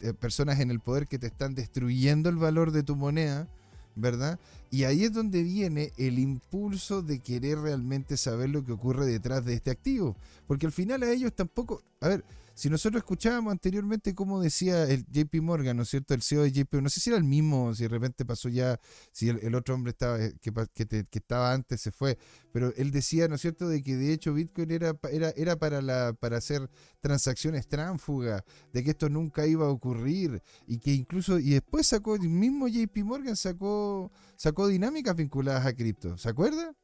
eh, 0.00 0.12
personas 0.14 0.60
en 0.60 0.70
el 0.70 0.80
poder 0.80 1.06
que 1.06 1.18
te 1.18 1.26
están 1.26 1.54
destruyendo 1.54 2.28
el 2.28 2.36
valor 2.36 2.72
de 2.72 2.82
tu 2.82 2.96
moneda, 2.96 3.48
¿verdad? 3.94 4.38
Y 4.70 4.84
ahí 4.84 5.04
es 5.04 5.12
donde 5.12 5.42
viene 5.42 5.92
el 5.96 6.18
impulso 6.18 7.02
de 7.02 7.18
querer 7.18 7.58
realmente 7.58 8.16
saber 8.16 8.50
lo 8.50 8.64
que 8.64 8.72
ocurre 8.72 9.06
detrás 9.06 9.44
de 9.44 9.54
este 9.54 9.70
activo. 9.70 10.16
Porque 10.46 10.66
al 10.66 10.72
final 10.72 11.02
a 11.02 11.10
ellos 11.10 11.32
tampoco, 11.34 11.82
a 12.00 12.08
ver, 12.08 12.24
si 12.54 12.68
nosotros 12.68 13.00
escuchábamos 13.00 13.52
anteriormente 13.52 14.14
cómo 14.14 14.40
decía 14.40 14.84
el 14.84 15.04
JP 15.06 15.42
Morgan, 15.42 15.76
¿no 15.76 15.84
es 15.84 15.90
cierto? 15.90 16.14
El 16.14 16.22
CEO 16.22 16.42
de 16.42 16.52
JP, 16.52 16.74
no 16.82 16.88
sé 16.88 17.00
si 17.00 17.10
era 17.10 17.18
el 17.18 17.24
mismo, 17.24 17.74
si 17.74 17.84
de 17.84 17.88
repente 17.88 18.24
pasó 18.24 18.48
ya, 18.48 18.78
si 19.12 19.28
el, 19.28 19.54
otro 19.54 19.74
hombre 19.74 19.90
estaba 19.90 20.22
eh, 20.22 20.34
que, 20.40 20.52
que, 20.84 21.06
estaba 21.18 21.52
antes 21.52 21.80
se 21.80 21.90
fue, 21.90 22.18
pero 22.52 22.72
él 22.76 22.90
decía, 22.90 23.28
¿no 23.28 23.36
es 23.36 23.40
cierto?, 23.40 23.68
de 23.68 23.82
que 23.82 23.96
de 23.96 24.12
hecho 24.12 24.34
Bitcoin 24.34 24.70
era, 24.70 24.98
era, 25.10 25.30
era 25.30 25.56
para, 25.56 25.80
la, 25.80 26.12
para 26.12 26.38
hacer 26.38 26.68
transacciones 27.00 27.68
tránfugas, 27.68 28.42
de 28.72 28.84
que 28.84 28.90
esto 28.90 29.08
nunca 29.08 29.46
iba 29.46 29.66
a 29.66 29.70
ocurrir, 29.70 30.42
y 30.66 30.78
que 30.78 30.92
incluso, 30.92 31.38
y 31.38 31.50
después 31.50 31.86
sacó, 31.86 32.16
el 32.16 32.28
mismo 32.28 32.68
JP 32.68 32.96
Morgan 33.04 33.36
sacó, 33.36 34.12
sacó 34.36 34.68
dinámicas 34.68 35.16
vinculadas 35.16 35.66
a 35.66 35.74
cripto, 35.74 36.18
¿se 36.18 36.28
acuerda? 36.28 36.74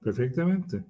Perfectamente. 0.00 0.84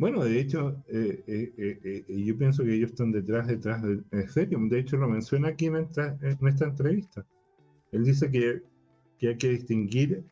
Bueno, 0.00 0.24
de 0.24 0.40
hecho, 0.40 0.82
eh, 0.88 1.22
eh, 1.26 2.04
eh, 2.08 2.24
yo 2.24 2.38
pienso 2.38 2.64
que 2.64 2.72
ellos 2.72 2.92
están 2.92 3.12
detrás, 3.12 3.46
detrás 3.46 3.82
de 3.82 4.02
Ethereum. 4.12 4.70
De 4.70 4.78
hecho, 4.78 4.96
lo 4.96 5.06
menciona 5.06 5.48
aquí 5.48 5.66
en 5.66 5.76
esta, 5.76 6.16
entrevista. 6.64 7.26
Él 7.92 8.04
dice 8.04 8.30
que, 8.30 8.62
hay 9.28 9.36
que 9.36 9.48
distinguir 9.50 10.24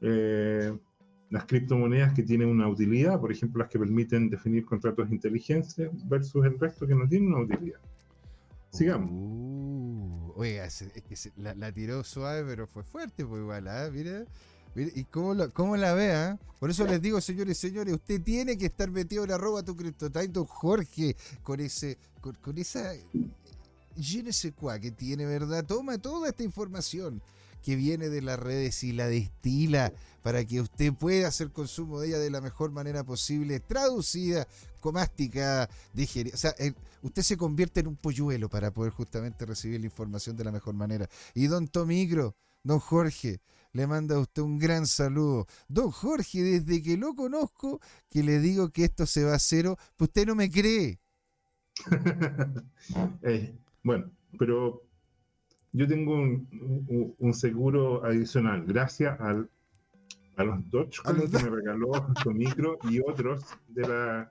las 0.00 1.44
criptomonedas 1.46 2.12
que 2.12 2.24
tienen 2.24 2.48
una 2.48 2.66
utilidad, 2.66 3.20
por 3.20 3.30
ejemplo, 3.30 3.60
las 3.60 3.70
que 3.70 3.78
permiten 3.78 4.30
definir 4.30 4.64
contratos 4.64 5.08
de 5.08 5.14
inteligencia, 5.14 5.88
versus 6.06 6.44
el 6.44 6.58
resto 6.58 6.84
que 6.84 6.96
no 6.96 7.06
tienen 7.08 7.32
una 7.32 7.44
utilidad. 7.44 7.78
Sigamos. 8.70 9.10
Uh, 9.12 10.32
oiga, 10.34 10.64
es 10.64 10.90
que 11.08 11.14
la, 11.36 11.70
tiró 11.70 12.02
suave, 12.02 12.42
pero 12.44 12.66
fue 12.66 12.82
fuerte, 12.82 13.24
pues 13.24 13.42
igual, 13.42 13.68
¿ah? 13.68 13.88
Mira. 13.92 14.24
¿Y 14.76 15.04
cómo 15.04 15.34
cómo 15.52 15.76
la 15.76 15.94
vea? 15.94 16.38
Por 16.58 16.70
eso 16.70 16.84
les 16.86 17.00
digo, 17.00 17.20
señores 17.20 17.58
señores, 17.58 17.94
usted 17.94 18.22
tiene 18.22 18.56
que 18.56 18.66
estar 18.66 18.90
metido 18.90 19.24
en 19.24 19.30
arroba 19.30 19.62
tu 19.62 19.76
criptotime, 19.76 20.32
Jorge, 20.46 21.16
con 21.42 21.60
ese, 21.60 21.98
con, 22.20 22.58
esa 22.58 22.94
je 23.96 24.22
ne 24.22 24.32
sais 24.32 24.52
quoi 24.54 24.80
que 24.80 24.90
tiene, 24.90 25.26
¿verdad? 25.26 25.64
Toma 25.64 25.98
toda 25.98 26.28
esta 26.28 26.42
información 26.42 27.22
que 27.62 27.76
viene 27.76 28.08
de 28.08 28.20
las 28.20 28.38
redes 28.38 28.82
y 28.84 28.92
la 28.92 29.06
destila 29.06 29.92
para 30.22 30.44
que 30.44 30.60
usted 30.60 30.92
pueda 30.92 31.28
hacer 31.28 31.50
consumo 31.50 32.00
de 32.00 32.08
ella 32.08 32.18
de 32.18 32.30
la 32.30 32.40
mejor 32.40 32.70
manera 32.70 33.04
posible, 33.04 33.60
traducida, 33.60 34.46
comástica, 34.80 35.70
digerida. 35.92 36.34
O 36.34 36.38
sea, 36.38 36.54
usted 37.02 37.22
se 37.22 37.36
convierte 37.36 37.80
en 37.80 37.86
un 37.86 37.96
polluelo 37.96 38.48
para 38.48 38.70
poder 38.70 38.92
justamente 38.92 39.46
recibir 39.46 39.80
la 39.80 39.86
información 39.86 40.36
de 40.36 40.44
la 40.44 40.52
mejor 40.52 40.74
manera. 40.74 41.08
Y 41.34 41.46
don 41.46 41.68
Tomigro, 41.68 42.36
don 42.62 42.80
Jorge, 42.80 43.40
le 43.74 43.86
manda 43.86 44.14
a 44.14 44.20
usted 44.20 44.40
un 44.40 44.58
gran 44.58 44.86
saludo. 44.86 45.46
Don 45.68 45.90
Jorge, 45.90 46.42
desde 46.42 46.82
que 46.82 46.96
lo 46.96 47.14
conozco, 47.14 47.80
que 48.08 48.22
le 48.22 48.38
digo 48.38 48.70
que 48.70 48.84
esto 48.84 49.04
se 49.04 49.24
va 49.24 49.34
a 49.34 49.38
cero, 49.38 49.76
pues 49.96 50.08
usted 50.08 50.26
no 50.26 50.34
me 50.34 50.50
cree. 50.50 51.00
Eh, 53.22 53.56
bueno, 53.82 54.10
pero 54.38 54.82
yo 55.72 55.88
tengo 55.88 56.14
un, 56.14 57.34
seguro 57.34 58.04
adicional, 58.04 58.64
gracias 58.66 59.18
al, 59.18 59.48
a 60.36 60.44
los 60.44 60.70
Dogecoin 60.70 61.30
que 61.30 61.42
me 61.42 61.48
regaló 61.50 61.92
su 62.22 62.30
micro 62.30 62.78
y 62.90 63.00
otros 63.00 63.42
de 63.68 63.88
la, 63.88 64.30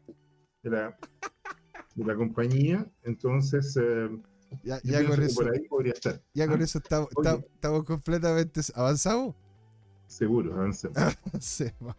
de 0.62 0.70
la, 0.70 0.98
de 1.96 2.06
la 2.06 2.16
compañía. 2.16 2.86
Entonces, 3.02 3.76
eh, 3.82 4.10
ya, 4.64 4.80
ya 4.84 5.06
con 5.06 5.22
eso, 5.22 5.44
Ya 6.34 6.48
con 6.48 6.62
eso 6.62 6.78
estamos, 6.78 7.10
estamos, 7.54 7.84
completamente 7.84 8.62
avanzados. 8.76 9.36
Seguro, 10.08 10.54
avancemos. 11.34 11.96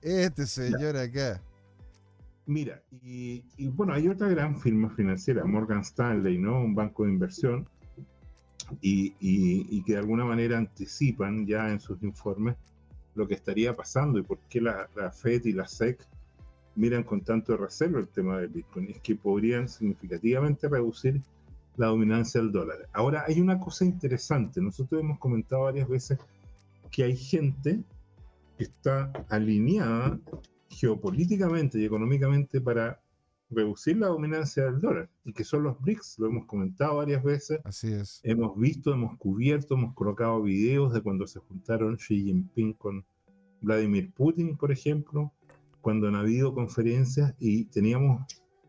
este 0.00 0.46
señor 0.46 0.96
acá. 0.96 1.42
Mira, 2.46 2.82
y, 3.02 3.42
bueno, 3.68 3.92
hay 3.92 4.08
otra 4.08 4.28
gran 4.28 4.58
firma 4.58 4.88
financiera, 4.90 5.44
Morgan 5.44 5.80
Stanley, 5.80 6.38
¿no? 6.38 6.60
Un 6.60 6.74
banco 6.74 7.04
de 7.04 7.10
inversión, 7.10 7.68
y, 8.80 9.14
y, 9.20 9.82
que 9.82 9.92
de 9.92 9.98
alguna 9.98 10.24
manera 10.24 10.56
anticipan 10.56 11.46
ya 11.46 11.70
en 11.70 11.80
sus 11.80 12.02
informes 12.02 12.56
lo 13.14 13.26
que 13.26 13.34
estaría 13.34 13.74
pasando 13.74 14.18
y 14.18 14.22
por 14.22 14.38
qué 14.48 14.60
la, 14.60 14.88
la 14.94 15.10
FED 15.10 15.44
y 15.46 15.52
la 15.52 15.66
SEC 15.66 16.06
miran 16.78 17.02
con 17.02 17.22
tanto 17.22 17.56
recelo 17.56 17.98
el 17.98 18.08
tema 18.08 18.38
del 18.38 18.48
Bitcoin. 18.48 18.88
Es 18.88 19.00
que 19.00 19.16
podrían 19.16 19.68
significativamente 19.68 20.68
reducir 20.68 21.20
la 21.78 21.86
dominancia 21.86 22.40
del 22.40 22.52
dólar. 22.52 22.88
Ahora, 22.92 23.24
hay 23.26 23.40
una 23.40 23.58
cosa 23.58 23.84
interesante. 23.84 24.60
Nosotros 24.60 25.00
hemos 25.00 25.18
comentado 25.18 25.62
varias 25.62 25.88
veces 25.88 26.18
que 26.90 27.04
hay 27.04 27.16
gente 27.16 27.82
que 28.56 28.64
está 28.64 29.12
alineada 29.28 30.18
geopolíticamente 30.68 31.78
y 31.78 31.84
económicamente 31.84 32.60
para 32.60 33.00
reducir 33.50 33.96
la 33.96 34.08
dominancia 34.08 34.64
del 34.64 34.80
dólar 34.80 35.08
y 35.24 35.32
que 35.32 35.44
son 35.44 35.62
los 35.62 35.80
BRICS, 35.80 36.18
lo 36.18 36.26
hemos 36.26 36.46
comentado 36.46 36.96
varias 36.96 37.22
veces. 37.22 37.60
Así 37.64 37.92
es. 37.92 38.20
Hemos 38.24 38.58
visto, 38.58 38.92
hemos 38.92 39.16
cubierto, 39.16 39.74
hemos 39.74 39.94
colocado 39.94 40.42
videos 40.42 40.92
de 40.92 41.00
cuando 41.00 41.26
se 41.26 41.38
juntaron 41.38 41.96
Xi 41.96 42.24
Jinping 42.24 42.74
con 42.74 43.04
Vladimir 43.60 44.12
Putin, 44.12 44.56
por 44.56 44.72
ejemplo, 44.72 45.32
cuando 45.80 46.08
han 46.08 46.16
habido 46.16 46.52
conferencias 46.52 47.34
y 47.38 47.64
teníamos 47.66 48.22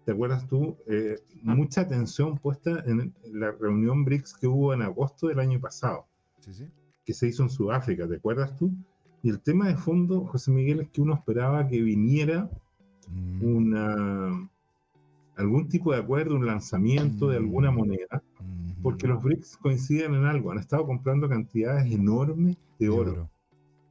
¿te 0.09 0.13
acuerdas 0.13 0.47
tú? 0.47 0.75
Eh, 0.87 1.19
mucha 1.43 1.81
atención 1.81 2.39
puesta 2.39 2.83
en 2.87 3.13
la 3.31 3.51
reunión 3.51 4.03
BRICS 4.05 4.37
que 4.39 4.47
hubo 4.47 4.73
en 4.73 4.81
agosto 4.81 5.27
del 5.27 5.39
año 5.39 5.59
pasado, 5.59 6.07
que 7.05 7.13
se 7.13 7.27
hizo 7.27 7.43
en 7.43 7.49
Sudáfrica, 7.51 8.07
¿te 8.07 8.15
acuerdas 8.15 8.57
tú? 8.57 8.71
Y 9.21 9.29
el 9.29 9.39
tema 9.39 9.67
de 9.67 9.75
fondo, 9.75 10.25
José 10.25 10.49
Miguel, 10.49 10.79
es 10.79 10.89
que 10.89 11.01
uno 11.01 11.13
esperaba 11.13 11.67
que 11.67 11.79
viniera 11.83 12.49
mm. 13.07 13.55
una, 13.55 14.49
algún 15.35 15.69
tipo 15.69 15.93
de 15.93 15.99
acuerdo, 15.99 16.33
un 16.33 16.47
lanzamiento 16.47 17.27
de 17.27 17.37
alguna 17.37 17.69
mm. 17.69 17.75
moneda, 17.75 18.07
mm-hmm. 18.09 18.81
porque 18.81 19.05
los 19.05 19.21
BRICS 19.21 19.57
coinciden 19.57 20.15
en 20.15 20.25
algo, 20.25 20.51
han 20.51 20.57
estado 20.57 20.87
comprando 20.87 21.29
cantidades 21.29 21.93
enormes 21.93 22.57
de 22.79 22.89
oro. 22.89 23.29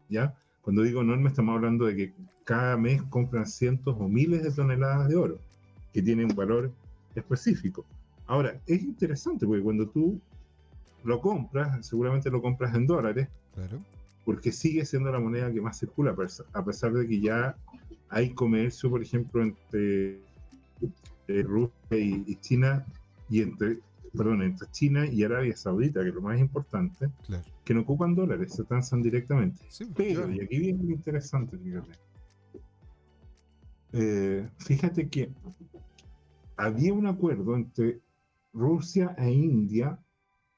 ¿Ya? 0.09 0.35
Cuando 0.63 0.83
digo 0.83 1.01
enorme, 1.01 1.29
estamos 1.29 1.55
hablando 1.55 1.85
de 1.85 1.95
que 1.95 2.15
cada 2.43 2.77
mes 2.77 3.05
compran 3.05 3.47
cientos 3.47 3.95
o 4.01 4.09
miles 4.09 4.43
de 4.43 4.51
toneladas 4.51 5.09
de 5.09 5.15
oro 5.15 5.39
que 5.99 6.03
tiene 6.03 6.25
un 6.25 6.37
valor 6.37 6.71
específico. 7.17 7.85
Ahora, 8.29 8.61
es 8.67 8.85
interesante 8.85 9.45
porque 9.45 9.65
cuando 9.65 9.89
tú 9.89 10.21
lo 11.03 11.21
compras, 11.21 11.85
seguramente 11.85 12.31
lo 12.31 12.41
compras 12.41 12.73
en 12.77 12.87
dólares, 12.87 13.27
claro. 13.53 13.83
porque 14.25 14.53
sigue 14.53 14.85
siendo 14.85 15.11
la 15.11 15.19
moneda 15.19 15.53
que 15.53 15.61
más 15.61 15.77
circula, 15.77 16.15
a 16.53 16.65
pesar 16.65 16.93
de 16.93 17.09
que 17.09 17.21
ya 17.21 17.57
hay 18.11 18.31
comercio, 18.31 18.89
por 18.91 19.03
ejemplo, 19.03 19.43
entre 19.43 20.21
eh, 21.27 21.43
Rusia 21.43 21.75
y, 21.91 22.37
China, 22.37 22.87
y 23.29 23.43
entre, 23.43 23.81
perdón, 24.17 24.43
entre 24.43 24.71
China 24.71 25.05
y 25.05 25.25
Arabia 25.25 25.57
Saudita, 25.57 26.03
que 26.03 26.11
es 26.11 26.15
lo 26.15 26.23
más 26.23 26.39
importante, 26.39 27.11
que 27.65 27.75
no 27.75 27.81
ocupan 27.81 28.15
dólares, 28.15 28.53
se 28.53 28.63
transan 28.63 29.03
directamente. 29.03 29.61
Pero, 29.97 30.31
y 30.31 30.43
aquí 30.43 30.61
viene 30.61 30.85
lo 30.85 30.93
interesante, 30.93 31.59
fíjate. 31.59 31.91
Eh, 33.93 34.47
fíjate 34.59 35.09
que 35.09 35.33
había 36.59 36.93
un 36.93 37.07
acuerdo 37.07 37.57
entre 37.57 38.01
Rusia 38.53 39.15
e 39.17 39.31
India 39.31 39.99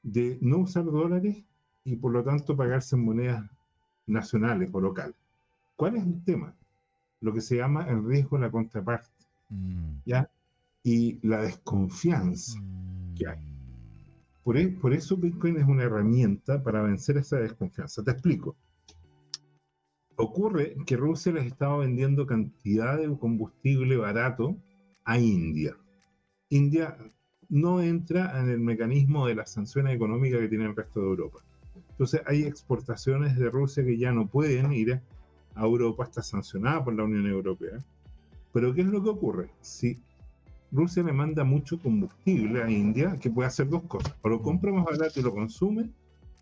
de 0.03 0.37
no 0.41 0.57
usar 0.59 0.83
dólares 0.83 1.43
y 1.83 1.95
por 1.95 2.11
lo 2.11 2.23
tanto 2.23 2.57
pagarse 2.57 2.95
en 2.95 3.05
monedas 3.05 3.49
nacionales 4.07 4.69
o 4.73 4.81
locales. 4.81 5.15
¿Cuál 5.75 5.97
es 5.97 6.03
el 6.03 6.23
tema? 6.23 6.55
Lo 7.21 7.33
que 7.33 7.41
se 7.41 7.57
llama 7.57 7.87
el 7.87 8.03
riesgo 8.03 8.37
de 8.37 8.43
la 8.43 8.51
contraparte, 8.51 9.25
mm. 9.49 9.99
¿ya? 10.05 10.29
Y 10.83 11.19
la 11.25 11.43
desconfianza 11.43 12.59
que 13.15 13.27
hay. 13.27 13.39
Por, 14.43 14.57
e, 14.57 14.69
por, 14.69 14.93
eso 14.93 15.17
Bitcoin 15.17 15.57
es 15.57 15.67
una 15.67 15.83
herramienta 15.83 16.63
para 16.63 16.81
vencer 16.81 17.17
esa 17.17 17.37
desconfianza. 17.37 18.03
Te 18.03 18.09
explico. 18.09 18.55
Ocurre 20.15 20.75
que 20.87 20.97
Rusia 20.97 21.31
les 21.31 21.45
estaba 21.45 21.77
vendiendo 21.77 22.25
cantidad 22.25 22.97
de 22.97 23.15
combustible 23.19 23.97
barato 23.97 24.57
a 25.05 25.19
India. 25.19 25.75
India 26.51 26.97
no 27.49 27.81
entra 27.81 28.39
en 28.39 28.49
el 28.49 28.59
mecanismo 28.59 29.25
de 29.25 29.35
las 29.35 29.51
sanciones 29.51 29.95
económicas 29.95 30.41
que 30.41 30.49
tiene 30.49 30.65
el 30.65 30.75
resto 30.75 30.99
de 30.99 31.07
Europa. 31.07 31.39
Entonces 31.91 32.21
hay 32.25 32.43
exportaciones 32.43 33.37
de 33.37 33.49
Rusia 33.49 33.83
que 33.83 33.97
ya 33.97 34.11
no 34.11 34.27
pueden 34.27 34.71
ir 34.73 35.01
a 35.55 35.63
Europa, 35.63 36.03
está 36.03 36.21
sancionada 36.21 36.83
por 36.83 36.93
la 36.93 37.05
Unión 37.05 37.25
Europea. 37.25 37.79
Pero 38.53 38.73
¿qué 38.73 38.81
es 38.81 38.87
lo 38.87 39.01
que 39.01 39.09
ocurre? 39.09 39.49
Si 39.61 39.97
Rusia 40.73 41.03
le 41.03 41.13
manda 41.13 41.43
mucho 41.45 41.79
combustible 41.79 42.63
a 42.63 42.69
India, 42.69 43.17
que 43.19 43.29
puede 43.29 43.47
hacer 43.47 43.69
dos 43.69 43.83
cosas. 43.83 44.13
O 44.21 44.29
lo 44.29 44.41
compra 44.41 44.71
más 44.73 44.85
barato 44.85 45.19
y 45.19 45.23
lo 45.23 45.33
consume, 45.33 45.89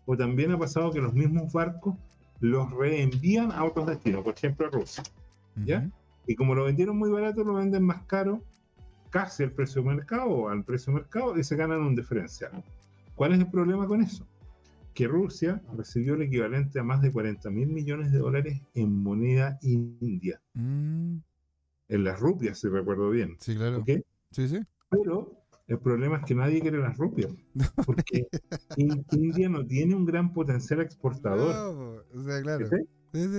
o 0.06 0.16
también 0.16 0.50
ha 0.50 0.58
pasado 0.58 0.90
que 0.90 1.00
los 1.00 1.14
mismos 1.14 1.52
barcos 1.52 1.94
los 2.40 2.68
reenvían 2.72 3.52
a 3.52 3.64
otros 3.64 3.86
destinos, 3.86 4.24
por 4.24 4.34
ejemplo 4.34 4.66
a 4.66 4.70
Rusia. 4.70 5.04
¿Ya? 5.64 5.88
Y 6.26 6.34
como 6.34 6.54
lo 6.54 6.64
vendieron 6.64 6.96
muy 6.96 7.10
barato, 7.10 7.44
lo 7.44 7.54
venden 7.54 7.84
más 7.84 8.02
caro, 8.02 8.42
casi 9.10 9.42
al 9.42 9.52
precio 9.52 9.82
de 9.82 9.88
mercado 9.94 10.28
o 10.30 10.48
al 10.48 10.64
precio 10.64 10.92
de 10.92 11.00
mercado, 11.00 11.36
y 11.38 11.44
se 11.44 11.56
ganan 11.56 11.80
un 11.82 11.94
diferencial. 11.94 12.64
¿Cuál 13.14 13.32
es 13.32 13.40
el 13.40 13.50
problema 13.50 13.86
con 13.86 14.00
eso? 14.02 14.26
Que 14.94 15.06
Rusia 15.06 15.62
recibió 15.76 16.14
el 16.14 16.22
equivalente 16.22 16.78
a 16.80 16.82
más 16.84 17.02
de 17.02 17.12
40 17.12 17.50
mil 17.50 17.68
millones 17.68 18.12
de 18.12 18.18
dólares 18.18 18.60
en 18.74 19.02
moneda 19.02 19.58
india. 19.62 20.40
Mm, 20.54 21.16
En 21.88 22.04
las 22.04 22.18
rupias, 22.20 22.58
si 22.60 22.68
recuerdo 22.68 23.10
bien. 23.10 23.36
sí, 23.38 23.54
claro. 23.56 23.84
Sí, 24.32 24.48
sí. 24.48 24.60
Pero 24.90 25.32
el 25.66 25.78
problema 25.78 26.18
es 26.18 26.24
que 26.24 26.34
nadie 26.34 26.60
quiere 26.60 26.78
las 26.78 26.96
rupias. 26.96 27.32
Porque 27.86 28.26
In- 28.76 29.04
India 29.12 29.48
no 29.48 29.66
tiene 29.66 29.94
un 29.94 30.04
gran 30.04 30.32
potencial 30.32 30.80
exportador. 30.80 31.54
No, 31.54 32.20
o 32.20 32.22
sea, 32.24 32.40
claro. 32.42 32.68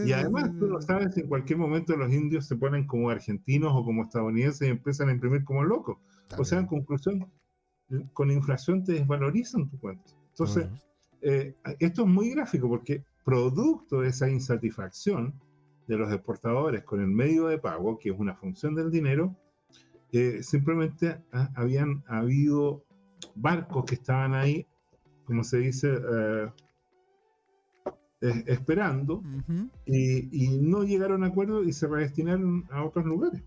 Y 0.07 0.11
además, 0.13 0.51
tú 0.57 0.67
sí. 0.79 0.87
sabes 0.87 1.15
en 1.17 1.27
cualquier 1.27 1.59
momento 1.59 1.95
los 1.95 2.11
indios 2.11 2.47
se 2.47 2.55
ponen 2.55 2.85
como 2.87 3.09
argentinos 3.09 3.71
o 3.75 3.83
como 3.83 4.03
estadounidenses 4.03 4.67
y 4.67 4.71
empiezan 4.71 5.09
a 5.09 5.11
imprimir 5.13 5.43
como 5.43 5.63
locos. 5.63 5.97
O 6.37 6.43
sea, 6.43 6.59
en 6.59 6.65
conclusión, 6.67 7.31
con 8.13 8.31
inflación 8.31 8.83
te 8.83 8.93
desvalorizan 8.93 9.69
tu 9.69 9.79
cuenta. 9.79 10.03
Entonces, 10.29 10.67
eh, 11.21 11.55
esto 11.79 12.01
es 12.03 12.07
muy 12.07 12.31
gráfico 12.31 12.67
porque 12.67 13.03
producto 13.23 14.01
de 14.01 14.09
esa 14.09 14.29
insatisfacción 14.29 15.33
de 15.87 15.97
los 15.97 16.11
exportadores 16.11 16.83
con 16.83 16.99
el 17.01 17.07
medio 17.07 17.47
de 17.47 17.59
pago, 17.59 17.99
que 17.99 18.09
es 18.09 18.17
una 18.17 18.33
función 18.35 18.75
del 18.75 18.89
dinero, 18.91 19.35
eh, 20.13 20.41
simplemente 20.41 21.21
ha- 21.31 21.49
habían 21.55 22.03
habido 22.07 22.83
barcos 23.35 23.85
que 23.85 23.95
estaban 23.95 24.33
ahí, 24.33 24.65
como 25.25 25.43
se 25.43 25.57
dice, 25.59 25.89
eh, 25.93 26.49
eh, 28.21 28.43
esperando 28.47 29.23
y, 29.85 30.45
y 30.45 30.57
no 30.59 30.83
llegaron 30.83 31.23
a 31.23 31.27
acuerdo 31.27 31.63
y 31.63 31.73
se 31.73 31.87
redestinaron 31.87 32.65
a 32.71 32.83
otros 32.83 33.05
lugares. 33.05 33.41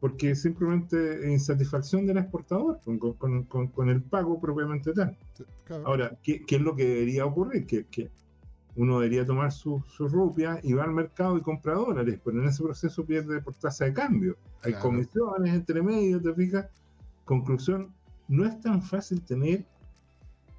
Porque 0.00 0.34
simplemente 0.34 1.32
insatisfacción 1.32 2.04
del 2.06 2.18
exportador 2.18 2.78
con, 2.84 2.98
con- 3.44 3.68
con- 3.68 3.88
el 3.88 4.02
pago 4.02 4.38
propiamente 4.38 4.92
tal. 4.92 5.16
Claro. 5.64 5.86
Ahora, 5.86 6.18
¿qué, 6.22 6.44
qué 6.44 6.56
es 6.56 6.60
lo 6.62 6.76
que 6.76 6.84
debería 6.86 7.24
ocurrir? 7.24 7.64
Que, 7.64 7.86
que 7.86 8.10
uno 8.76 8.98
debería 9.00 9.24
tomar 9.24 9.50
sus 9.50 9.86
su 9.86 10.06
rupias 10.08 10.58
y 10.62 10.74
va 10.74 10.84
al 10.84 10.92
mercado 10.92 11.38
y 11.38 11.40
compra 11.40 11.74
dólares, 11.74 12.20
pero 12.22 12.42
en 12.42 12.48
ese 12.48 12.62
proceso 12.62 13.06
pierde 13.06 13.40
por 13.40 13.54
tasa 13.54 13.86
de 13.86 13.94
cambio. 13.94 14.36
Hay 14.62 14.72
Claro. 14.72 14.90
comisiones 14.90 15.54
entre 15.54 15.80
medio, 15.82 16.20
¿te 16.20 16.34
fijas? 16.34 16.66
Conclusión, 17.24 17.94
no 18.28 18.44
es 18.44 18.60
tan 18.60 18.82
fácil 18.82 19.22
tener 19.22 19.64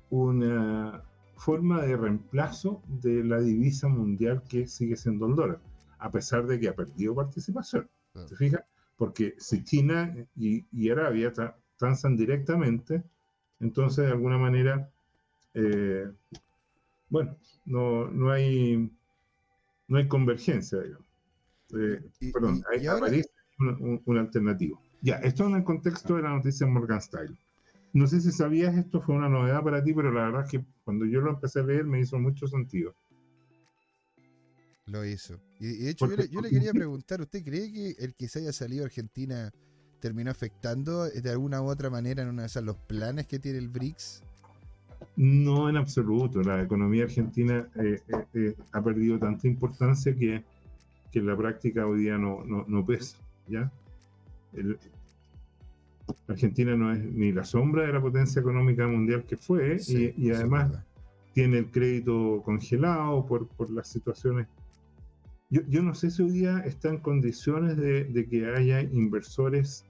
una 0.09 1.03
forma 1.35 1.81
de 1.81 1.97
reemplazo 1.97 2.81
de 2.87 3.23
la 3.23 3.39
divisa 3.39 3.87
mundial 3.87 4.43
que 4.49 4.67
sigue 4.67 4.95
siendo 4.95 5.27
el 5.27 5.35
dólar, 5.35 5.59
a 5.99 6.09
pesar 6.11 6.45
de 6.47 6.59
que 6.59 6.69
ha 6.69 6.75
perdido 6.75 7.15
participación. 7.15 7.89
Claro. 8.13 8.27
¿Te 8.27 8.35
fijas? 8.35 8.63
Porque 8.97 9.35
si 9.37 9.63
China 9.63 10.15
y, 10.35 10.65
y 10.71 10.89
Arabia 10.89 11.33
tra- 11.33 11.55
transan 11.77 12.15
directamente, 12.15 13.03
entonces 13.59 14.05
de 14.05 14.11
alguna 14.11 14.37
manera, 14.37 14.89
eh, 15.53 16.09
bueno, 17.09 17.37
no, 17.65 18.09
no 18.09 18.31
hay 18.31 18.89
no 19.87 19.97
hay 19.97 20.07
convergencia, 20.07 20.79
digamos. 20.81 21.05
Eh, 21.77 22.01
Y- 22.19 22.31
perdón, 22.31 22.57
y- 22.57 22.63
hay- 22.75 22.83
y 22.83 22.87
ahora- 22.87 23.07
aparece 23.07 23.29
un, 23.59 23.67
un- 23.81 24.01
un 24.05 24.17
alternativo. 24.17 24.81
Ya, 25.01 25.15
esto 25.17 25.45
en 25.45 25.55
el 25.55 25.63
contexto 25.63 26.15
de 26.15 26.23
la 26.23 26.29
noticia 26.29 26.65
Morgan 26.65 27.01
Style. 27.01 27.37
No 27.95 28.07
sé 28.07 28.19
si 28.19 28.29
sabías 28.33 28.75
esto, 28.77 28.99
fue 29.01 29.15
una 29.15 29.29
novedad 29.29 29.63
para 29.63 29.81
ti, 29.81 29.93
pero 29.93 30.11
la 30.11 30.25
verdad 30.25 30.43
es 30.43 30.51
que 30.51 30.65
cuando 30.83 31.05
yo 31.05 31.22
lo 31.22 31.29
empecé 31.31 31.61
a 31.61 31.63
leer 31.63 31.85
me 31.85 32.01
hizo 32.01 32.20
mucho 32.20 32.46
sentido. 32.46 32.93
Lo 34.87 35.05
hizo. 35.05 35.39
Y, 35.61 35.67
y 35.67 35.77
de 35.85 35.89
hecho, 35.91 36.05
yo 36.09 36.17
le, 36.17 36.24
yo 36.27 36.41
le 36.41 36.50
porque- 36.50 36.50
quería 36.55 36.74
preguntar, 36.74 37.22
¿usted 37.22 37.41
cree 37.41 37.72
que 37.72 37.96
el 38.03 38.13
que 38.13 38.27
se 38.27 38.39
haya 38.39 38.51
salido 38.51 38.83
a 38.83 38.87
Argentina 38.87 39.50
terminó 40.01 40.29
afectando 40.29 41.05
de 41.05 41.29
alguna 41.29 41.61
u 41.61 41.67
otra 41.67 41.89
manera 41.89 42.22
en 42.22 42.27
una 42.27 42.41
de 42.41 42.48
esas 42.48 42.63
los 42.65 42.75
planes 42.75 43.27
que 43.27 43.39
tiene 43.39 43.59
el 43.59 43.70
BRICS? 43.70 44.24
No 45.15 45.70
en 45.70 45.77
absoluto. 45.77 46.41
La 46.41 46.61
economía 46.61 47.05
argentina 47.05 47.65
eh, 47.75 48.01
eh, 48.09 48.25
eh, 48.33 48.55
ha 48.74 48.83
perdido 48.83 49.17
tanta 49.17 49.48
importancia 49.48 50.13
que, 50.13 50.43
que 51.13 51.20
en 51.20 51.27
la 51.27 51.37
práctica 51.37 51.87
hoy 51.87 52.01
día 52.01 52.17
no, 52.17 52.43
no, 52.43 52.65
no 52.67 52.85
pesa. 52.85 53.15
¿ya? 53.48 53.72
El- 54.53 54.77
Argentina 56.27 56.75
no 56.75 56.92
es 56.92 57.00
ni 57.03 57.31
la 57.31 57.44
sombra 57.44 57.85
de 57.85 57.94
la 57.94 58.01
potencia 58.01 58.40
económica 58.40 58.88
mundial 58.88 59.25
que 59.25 59.38
fue 59.38 59.79
Sí, 59.79 60.14
y, 60.18 60.31
además 60.31 60.72
tiene 61.33 61.57
el 61.59 61.70
crédito 61.70 62.42
congelado 62.44 63.25
por, 63.25 63.48
por 63.50 63.70
las 63.70 63.90
situaciones. 63.90 64.48
Yo, 65.50 65.61
yo 65.68 65.83
no 65.83 65.94
sé 65.94 66.09
si 66.09 66.24
hoy 66.24 66.31
día 66.31 66.59
está 66.59 66.90
en 66.90 67.00
condiciones 67.00 67.75
de, 67.77 68.05
de 68.05 68.27
que 68.27 68.46
haya 68.48 68.81
inversores 68.81 69.85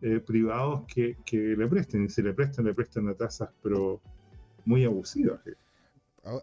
eh, 0.00 0.20
privados 0.24 0.84
que, 0.86 1.16
que 1.26 1.36
le 1.36 1.66
presten, 1.66 2.04
y 2.04 2.08
si 2.08 2.22
le 2.22 2.32
prestan, 2.32 2.66
le 2.66 2.74
prestan 2.74 3.08
a 3.08 3.14
tasas, 3.14 3.50
pero 3.60 4.00
muy 4.64 4.84
abusivas. 4.84 5.40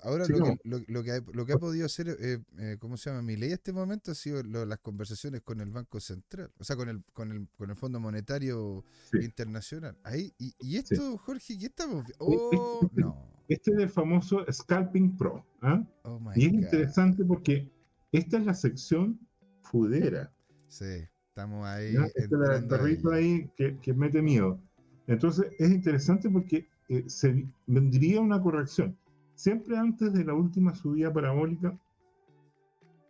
Ahora 0.04 0.26
Sí, 0.26 0.34
lo, 0.34 0.40
no. 0.40 0.46
que, 0.46 0.60
lo, 0.64 0.80
lo 0.88 1.04
que 1.04 1.12
ha, 1.12 1.22
lo 1.34 1.46
que 1.46 1.54
ha 1.54 1.58
podido 1.58 1.86
hacer, 1.86 2.10
eh, 2.20 2.40
eh, 2.58 2.78
¿cómo 2.80 2.98
se 2.98 3.10
llama? 3.10 3.22
Mi 3.22 3.36
ley 3.36 3.52
este 3.52 3.72
momento 3.74 4.12
ha 4.12 4.16
sido 4.16 4.42
lo- 4.44 4.66
las 4.66 4.80
conversaciones 4.80 5.42
con 5.42 5.62
el 5.62 5.70
Banco 5.72 6.00
Central, 6.00 6.52
o 6.58 6.64
sea, 6.64 6.76
con 6.76 6.90
el, 6.90 7.04
con 7.14 7.32
el, 7.32 7.48
con 7.58 7.70
el 7.70 7.76
Fondo 7.76 8.00
Monetario 8.00 8.84
Sí. 9.12 9.20
Internacional. 9.24 9.98
Ahí, 10.04 10.34
y, 10.40 10.54
y 10.60 10.78
esto, 10.78 11.18
Jorge, 11.18 11.58
¿qué 11.58 11.66
estamos 11.68 12.06
vi- 12.06 12.14
Oh, 12.20 12.90
no. 12.94 13.36
Este 13.48 13.72
es 13.72 13.78
el 13.78 13.90
famoso 13.90 14.44
Scalping 14.52 15.16
Pro. 15.18 15.46
¿ah? 15.62 15.84
Oh 16.04 16.20
my 16.20 16.32
Y 16.36 16.46
es 16.48 16.52
God. 16.52 16.60
interesante 16.64 17.24
porque 17.24 17.72
esta 18.12 18.38
es 18.40 18.46
la 18.46 18.54
sección 18.56 19.20
fudera. 19.62 20.32
Sí, 20.68 21.06
estamos 21.30 21.66
ahí. 21.68 21.94
¿ya? 21.94 22.06
Este 22.16 22.22
es 22.24 22.64
perrito 22.64 23.12
ahí. 23.12 23.24
ahí 23.42 23.52
que, 23.56 23.78
que 23.80 23.94
mete 23.94 24.22
miedo. 24.22 24.60
Entonces 25.08 25.46
es 25.60 25.70
interesante 25.70 26.28
porque 26.30 26.68
eh, 26.90 27.04
se 27.08 27.46
vendría 27.68 28.20
una 28.22 28.42
corrección. 28.42 28.98
Siempre 29.36 29.78
antes 29.78 30.14
de 30.14 30.24
la 30.26 30.34
última 30.34 30.74
subida 30.76 31.12
parabólica 31.14 31.78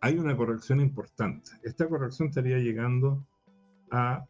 hay 0.00 0.18
una 0.18 0.36
corrección 0.36 0.80
importante. 0.80 1.50
Esta 1.62 1.88
corrección 1.88 2.28
estaría 2.28 2.58
llegando 2.58 3.24
a 3.90 4.26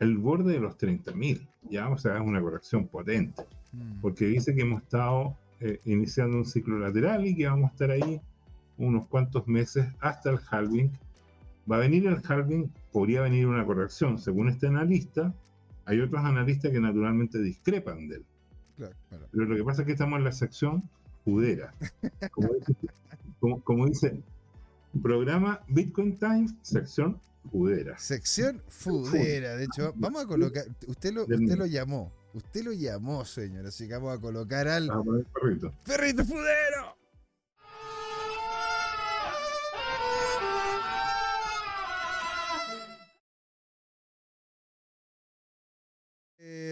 el 0.00 0.18
borde 0.18 0.54
de 0.54 0.60
los 0.60 0.76
30.000, 0.76 1.46
¿ya? 1.70 1.88
O 1.88 1.98
sea, 1.98 2.16
es 2.16 2.22
una 2.22 2.40
corrección 2.40 2.88
potente 2.88 3.44
Mm. 3.74 4.00
porque 4.00 4.26
dice 4.26 4.54
que 4.54 4.62
hemos 4.62 4.82
estado 4.82 5.36
eh, 5.60 5.80
iniciando 5.84 6.36
un 6.36 6.44
ciclo 6.44 6.78
lateral 6.78 7.26
y 7.26 7.34
que 7.34 7.46
vamos 7.46 7.70
a 7.70 7.72
estar 7.72 7.90
ahí 7.90 8.20
unos 8.76 9.06
cuantos 9.06 9.46
meses 9.46 9.86
hasta 10.00 10.30
el 10.30 10.38
halving. 10.50 10.90
Va 11.70 11.76
a 11.76 11.80
venir 11.80 12.06
el 12.06 12.20
halving, 12.26 12.70
podría 12.92 13.22
venir 13.22 13.46
una 13.46 13.64
corrección, 13.64 14.18
según 14.18 14.48
este 14.48 14.66
analista. 14.66 15.32
Hay 15.86 16.00
otros 16.00 16.24
analistas 16.24 16.70
que 16.72 16.80
naturalmente 16.80 17.40
discrepan 17.40 18.08
de 18.08 18.16
él. 18.16 18.24
Claro, 18.76 18.94
claro. 19.08 19.26
Pero 19.32 19.44
lo 19.46 19.56
que 19.56 19.64
pasa 19.64 19.82
es 19.82 19.86
que 19.86 19.92
estamos 19.92 20.18
en 20.18 20.24
la 20.24 20.32
sección 20.32 20.82
judera. 21.24 21.72
Como 22.32 22.52
dice, 22.54 22.74
como- 23.40 23.60
como 23.62 23.86
dice, 23.86 24.20
programa 25.02 25.60
Bitcoin 25.68 26.16
Time, 26.18 26.46
sección 26.62 27.20
judera. 27.50 27.98
Sección 27.98 28.62
fudera. 28.68 29.56
De 29.56 29.64
hecho, 29.64 29.92
vamos 29.96 30.24
a 30.24 30.26
colocar. 30.26 30.64
Usted 30.86 31.12
lo, 31.12 31.22
usted 31.22 31.56
lo 31.56 31.66
llamó. 31.66 32.12
Usted 32.32 32.64
lo 32.64 32.72
llamó, 32.72 33.24
señor. 33.24 33.66
Así 33.66 33.86
que 33.86 33.94
vamos 33.94 34.16
a 34.18 34.20
colocar 34.20 34.66
al 34.66 34.88
Vamos 34.88 35.02
a 35.02 35.04
poner 35.04 35.24
perrito. 35.26 35.72
perrito 35.84 36.24
fudero. 36.24 36.96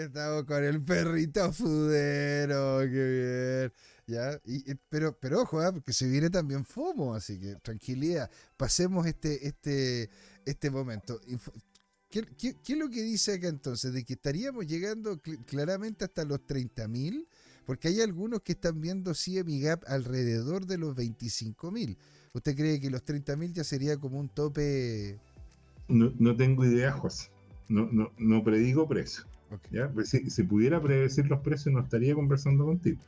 Estamos 0.05 0.45
con 0.45 0.62
el 0.65 0.83
perrito 0.83 1.53
fudero, 1.53 2.81
qué 2.81 3.69
bien. 3.69 3.73
¿Ya? 4.07 4.41
Y- 4.45 4.75
pero, 4.88 5.17
pero 5.19 5.43
ojo, 5.43 5.61
¿ah? 5.61 5.73
porque 5.73 5.93
se 5.93 6.07
viene 6.09 6.29
también 6.31 6.65
FOMO, 6.65 7.15
así 7.15 7.38
que 7.38 7.55
tranquilidad. 7.57 8.31
Pasemos 8.57 9.07
este, 9.07 9.47
este, 9.47 10.11
este 10.45 10.71
momento. 10.71 11.21
¿Qué, 12.11 12.23
qué, 12.37 12.57
qué 12.62 12.73
es 12.75 12.79
lo 12.79 12.91
que 12.91 13.03
dice 13.03 13.35
acá 13.35 13.49
entonces? 13.49 13.93
¿De 13.93 14.05
que 14.05 14.15
estaríamos 14.15 14.67
llegando 14.67 15.17
cl- 15.23 15.43
claramente 15.47 16.05
hasta 16.05 16.25
los 16.25 16.41
30.000? 16.41 17.27
Porque 17.65 17.88
hay 17.88 18.01
algunos 18.01 18.43
que 18.43 18.53
están 18.53 18.81
viendo 18.81 19.12
CME 19.15 19.61
Gap 19.61 19.85
alrededor 19.87 20.67
de 20.67 20.77
los 20.79 20.95
25.000. 20.97 21.97
¿Usted 22.35 22.57
cree 22.57 22.81
que 22.81 22.91
los 22.91 23.03
30.000 23.05 23.53
ya 23.53 23.65
sería 23.65 23.97
como 23.97 24.19
un 24.19 24.29
tope? 24.29 25.19
No, 25.88 26.12
no 26.19 26.37
tengo 26.37 26.65
idea, 26.67 26.93
José. 26.93 27.31
No, 27.69 27.88
no, 27.93 28.12
no 28.19 28.43
predigo 28.45 28.87
precio. 28.88 29.25
Pues 29.95 30.09
si, 30.09 30.31
si 30.31 30.43
pudiera 30.43 30.81
predecir 30.81 31.27
los 31.27 31.41
precios, 31.41 31.75
no 31.75 31.81
estaría 31.81 32.15
conversando 32.15 32.65
contigo. 32.65 33.01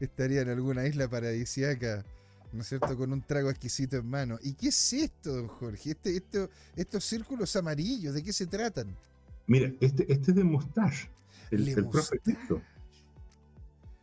Estaría 0.00 0.42
en 0.42 0.48
alguna 0.48 0.86
isla 0.86 1.08
paradisiaca, 1.08 2.04
¿no 2.52 2.62
es 2.62 2.68
cierto? 2.68 2.96
Con 2.96 3.12
un 3.12 3.22
trago 3.22 3.50
exquisito 3.50 3.96
en 3.96 4.06
mano. 4.06 4.38
¿Y 4.42 4.54
qué 4.54 4.68
es 4.68 4.92
esto, 4.92 5.32
don 5.32 5.46
Jorge? 5.46 5.90
Este, 5.92 6.16
esto, 6.16 6.50
estos 6.74 7.04
círculos 7.04 7.54
amarillos, 7.54 8.14
¿de 8.14 8.22
qué 8.22 8.32
se 8.32 8.46
tratan? 8.46 8.88
Mira, 9.46 9.72
este, 9.80 10.12
este 10.12 10.32
es 10.32 10.36
de 10.36 10.44
Mustache, 10.44 11.08
el, 11.50 11.68
el 11.68 11.86
profe. 11.88 12.20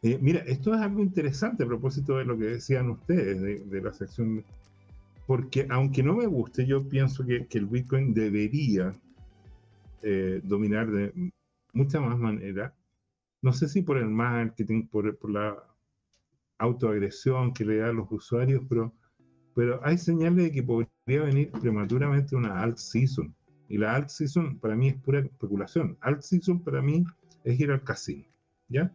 Eh, 0.02 0.18
mira, 0.22 0.39
esto 0.48 0.74
es 0.74 0.80
algo 0.80 1.02
interesante 1.02 1.63
a 1.63 1.68
propósito 1.68 2.18
de 2.18 2.24
lo 2.24 2.38
que 2.38 2.46
decían 2.46 2.89
ustedes 2.89 3.42
de, 3.42 3.60
de 3.60 3.82
la 3.82 3.94
sección. 3.94 4.46
porque 5.28 5.68
aunque 5.70 6.02
no 6.02 6.15
me 6.15 6.26
guste, 6.26 6.65
yo 6.65 6.88
pienso 6.88 7.26
que, 7.26 7.46
el 7.52 7.65
Bitcoin 7.65 8.13
debería 8.13 8.96
eh, 10.04 10.42
dominar 10.44 10.90
de 10.92 11.32
mucha 11.74 12.00
más 12.00 12.18
manera. 12.18 12.74
No 13.42 13.54
sé 13.54 13.70
si 13.70 13.82
por 13.82 13.98
el 13.98 14.10
marketing, 14.10 14.88
por, 14.88 15.18
por 15.18 15.32
la 15.32 15.58
autoagresión 16.58 17.54
que 17.54 17.66
le 17.66 17.78
da 17.78 17.90
a 17.90 17.94
los 17.94 18.12
usuarios, 18.12 18.64
pero, 18.70 18.94
pero 19.56 19.80
hay 19.84 19.98
señales 19.98 20.46
de 20.46 20.52
que 20.52 20.64
podría 20.64 21.24
venir 21.24 21.52
prematuramente 21.52 22.36
una 22.36 22.62
alt 22.62 22.78
season. 22.78 23.34
Y 23.68 23.78
la 23.78 23.96
alt 23.96 24.10
season 24.10 24.60
para 24.60 24.76
mí 24.76 24.90
es 24.90 24.96
pura 24.96 25.20
especulación. 25.20 25.98
Alt 26.02 26.22
season 26.22 26.60
para 26.60 26.82
mí 26.82 27.06
es 27.44 27.60
ir 27.60 27.72
al 27.72 27.84
casino, 27.84 28.26
¿ya? 28.68 28.94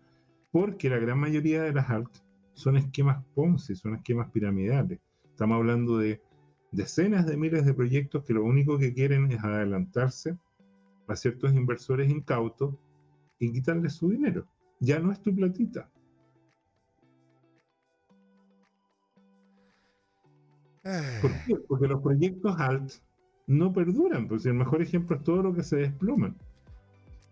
Porque 0.51 0.90
la 0.90 0.99
gran 0.99 1.19
mayoría 1.19 1.62
de 1.62 1.73
las 1.73 1.88
alt 1.90 2.11
son 2.53 2.77
esquemas 2.77 3.25
Ponzi, 3.35 3.75
son 3.75 3.97
esquemas 3.97 4.31
piramidales. 4.31 5.01
Estamos 5.25 5.57
hablando 5.57 5.99
de 5.99 6.21
decenas 6.71 7.27
de 7.27 7.37
miles 7.37 7.64
de 7.64 7.75
proyectos 7.75 8.25
que 8.25 8.35
lo 8.35 8.45
único 8.45 8.79
que 8.79 8.93
quieren 8.93 9.31
es 9.33 9.43
adelantarse 9.43 10.37
a 11.07 11.17
ciertos 11.17 11.53
inversores 11.53 12.11
incautos 12.11 12.75
y 13.38 13.53
quitarles 13.53 13.95
su 13.95 14.11
dinero. 14.11 14.47
Ya 14.81 14.99
no 14.99 15.12
es 15.12 15.21
tu 15.21 15.35
platita. 15.35 15.90
¿Por 21.23 21.31
qué? 21.47 21.57
Porque 21.67 21.88
los 21.88 22.03
proyectos 22.03 22.59
alt 22.59 22.93
no 23.47 23.73
perduran, 23.73 24.29
pues 24.29 24.45
el 24.47 24.55
mejor 24.55 24.83
ejemplo 24.83 25.17
es 25.17 25.23
todo 25.23 25.43
lo 25.43 25.55
que 25.55 25.62
se 25.62 25.77
desploma. 25.77 26.35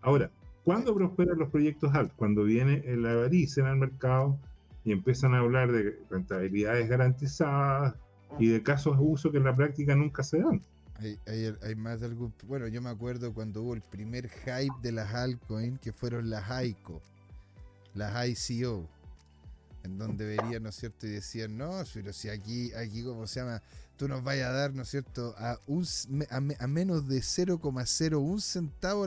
Ahora, 0.01 0.31
¿cuándo 0.65 0.95
prosperan 0.95 1.39
los 1.39 1.51
proyectos 1.51 1.95
alt? 1.95 2.13
Cuando 2.17 2.45
viene 2.45 2.83
la 2.97 3.13
avaricia 3.13 3.63
en 3.63 3.69
el 3.69 3.77
mercado 3.77 4.39
y 4.85 4.93
empiezan 4.93 5.35
a 5.35 5.39
hablar 5.39 5.71
de 5.71 5.99
rentabilidades 6.11 6.89
garantizadas 6.89 7.95
y 8.39 8.49
de 8.49 8.63
casos 8.63 8.99
de 8.99 9.05
uso 9.05 9.31
que 9.31 9.39
en 9.39 9.45
la 9.45 9.55
práctica 9.55 9.95
nunca 9.95 10.23
se 10.23 10.39
dan. 10.41 10.63
Hay, 11.27 11.75
más 11.75 12.01
de 12.01 12.07
algún. 12.07 12.35
Bueno, 12.47 12.69
yo 12.69 12.81
me 12.81 12.91
acuerdo 12.91 13.33
cuando 13.33 13.63
hubo 13.63 13.75
el 13.75 13.83
primer 13.83 14.29
hype 14.29 14.75
de 14.83 14.93
las 14.93 15.15
altcoins, 15.15 15.81
que 15.81 15.93
fueron 15.93 16.31
las 16.31 16.45
ICO, 16.65 17.01
las 17.95 18.29
ICO, 18.29 18.89
en 19.85 19.99
donde 19.99 20.25
verían, 20.25 20.63
¿no 20.63 20.69
es 20.69 20.77
cierto? 20.77 21.07
Y 21.07 21.11
decían, 21.11 21.57
no, 21.57 21.83
pero 21.93 22.13
si 22.13 22.29
aquí, 22.29 22.73
aquí, 22.75 23.03
¿cómo 23.03 23.27
se 23.27 23.41
llama? 23.41 23.63
Tú 23.97 24.09
nos 24.09 24.23
vayas 24.23 24.49
a 24.49 24.53
dar, 24.53 24.75
¿no 24.75 24.83
es 24.83 24.89
cierto? 24.89 25.35
A, 25.39 25.59
un, 25.67 25.87
a, 26.31 26.67
menos 26.67 27.09
de 27.09 27.19
0,01 27.19 28.41
centavo 28.41 29.07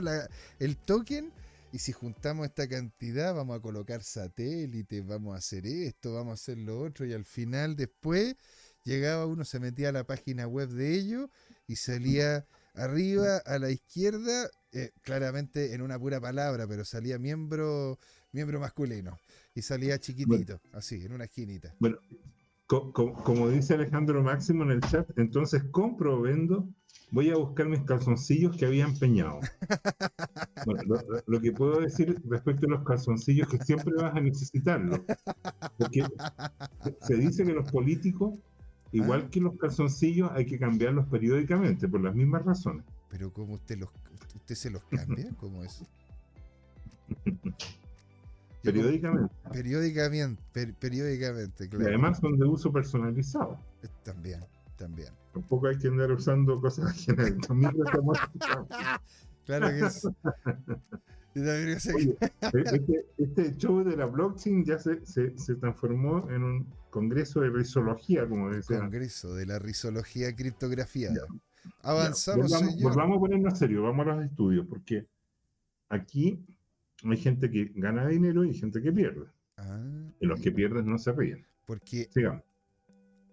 el 0.58 0.76
token 0.76 1.32
y 1.76 1.78
si 1.78 1.92
juntamos 1.92 2.46
esta 2.46 2.66
cantidad, 2.68 3.34
vamos 3.34 3.58
a 3.58 3.60
colocar 3.60 4.02
satélites, 4.02 5.06
vamos 5.06 5.34
a 5.34 5.38
hacer 5.38 5.66
esto, 5.66 6.14
vamos 6.14 6.30
a 6.30 6.34
hacer 6.34 6.56
lo 6.56 6.80
otro, 6.80 7.04
y 7.04 7.12
al 7.12 7.26
final, 7.26 7.76
después, 7.76 8.36
llegaba 8.84 9.26
uno, 9.26 9.44
se 9.44 9.60
metía 9.60 9.90
a 9.90 9.92
la 9.92 10.04
página 10.04 10.46
web 10.46 10.70
de 10.70 10.94
ellos 10.94 11.28
y 11.66 11.76
salía 11.76 12.46
arriba 12.74 13.38
a 13.46 13.58
la 13.58 13.70
izquierda, 13.70 14.50
eh, 14.72 14.90
claramente 15.02 15.74
en 15.74 15.82
una 15.82 15.98
pura 15.98 16.20
palabra, 16.20 16.66
pero 16.66 16.84
salía 16.84 17.18
miembro, 17.18 17.98
miembro 18.32 18.60
masculino 18.60 19.18
y 19.54 19.62
salía 19.62 19.98
chiquitito, 19.98 20.60
así, 20.72 21.04
en 21.04 21.12
una 21.12 21.24
esquinita. 21.24 21.74
Bueno, 21.78 21.98
como 22.66 23.48
dice 23.48 23.74
Alejandro 23.74 24.22
Máximo 24.22 24.64
en 24.64 24.72
el 24.72 24.80
chat, 24.80 25.08
entonces 25.18 25.62
compro 25.70 26.18
o 26.18 26.20
vendo 26.20 26.68
voy 27.10 27.30
a 27.30 27.36
buscar 27.36 27.68
mis 27.68 27.80
calzoncillos 27.82 28.56
que 28.56 28.66
había 28.66 28.84
empeñado. 28.84 29.40
Bueno, 30.64 30.82
lo, 31.26 31.40
que 31.40 31.52
puedo 31.52 31.80
decir 31.80 32.20
respecto 32.28 32.66
a 32.66 32.70
los 32.70 32.84
calzoncillos 32.84 33.46
que 33.48 33.58
siempre 33.58 33.94
vas 33.94 34.16
a 34.16 34.20
necesitarlo. 34.20 35.04
Porque 35.78 36.02
se 37.02 37.14
dice 37.14 37.44
que 37.44 37.52
los 37.52 37.70
políticos, 37.70 38.36
igual 38.92 39.24
ah. 39.26 39.30
que 39.30 39.40
los 39.40 39.56
calzoncillos, 39.56 40.30
hay 40.32 40.46
que 40.46 40.58
cambiarlos 40.58 41.06
periódicamente, 41.06 41.88
por 41.88 42.00
las 42.00 42.14
mismas 42.14 42.44
razones. 42.44 42.84
Pero 43.08 43.32
¿cómo 43.32 43.54
usted, 43.54 43.78
los, 43.78 43.88
usted 44.34 44.54
se 44.54 44.70
los 44.70 44.82
cambia? 44.84 45.30
¿Cómo 45.40 45.64
es? 45.64 45.82
periódicamente. 48.62 49.34
Periódicamente, 49.52 50.42
periódicamente, 50.78 51.68
claro. 51.68 51.84
Y 51.84 51.88
además 51.88 52.18
son 52.18 52.38
de 52.38 52.46
uso 52.46 52.72
personalizado. 52.72 53.58
También, 54.02 54.40
también. 54.76 55.10
Tampoco 55.32 55.68
hay 55.68 55.78
que 55.78 55.88
andar 55.88 56.10
usando 56.12 56.60
cosas 56.60 56.90
ajenas. 56.90 57.32
claro 59.46 59.68
que 59.68 59.86
es. 59.86 60.08
Oye, 61.36 62.16
este, 62.72 63.06
este, 63.18 63.56
show 63.58 63.84
de 63.84 63.94
la 63.94 64.06
blockchain 64.06 64.64
ya 64.64 64.78
se, 64.78 65.04
se, 65.04 65.36
se, 65.36 65.54
transformó 65.56 66.26
en 66.30 66.42
un 66.42 66.66
congreso 66.96 67.42
de 67.42 67.50
risología, 67.50 68.26
como 68.26 68.50
decía. 68.50 68.78
Congreso 68.78 69.34
de 69.34 69.44
la 69.44 69.58
risología 69.58 70.34
criptografiada. 70.34 71.26
Avanzamos, 71.82 72.50
ya, 72.50 72.58
señor. 72.58 72.96
Vamos 72.96 73.18
a 73.18 73.20
ponernos 73.20 73.58
serio, 73.58 73.82
vamos 73.82 74.06
a 74.06 74.14
los 74.14 74.24
estudios, 74.24 74.66
porque 74.66 75.06
aquí 75.90 76.42
hay 77.04 77.16
gente 77.18 77.50
que 77.50 77.70
gana 77.74 78.08
dinero 78.08 78.44
y 78.44 78.54
gente 78.54 78.80
que 78.80 78.90
pierde. 78.92 79.26
Ah, 79.58 80.08
y 80.20 80.26
los 80.26 80.40
que 80.40 80.50
pierden 80.50 80.86
no 80.86 80.96
se 80.96 81.12
ríen. 81.12 81.46
Porque 81.66 82.08
Sigamos 82.14 82.42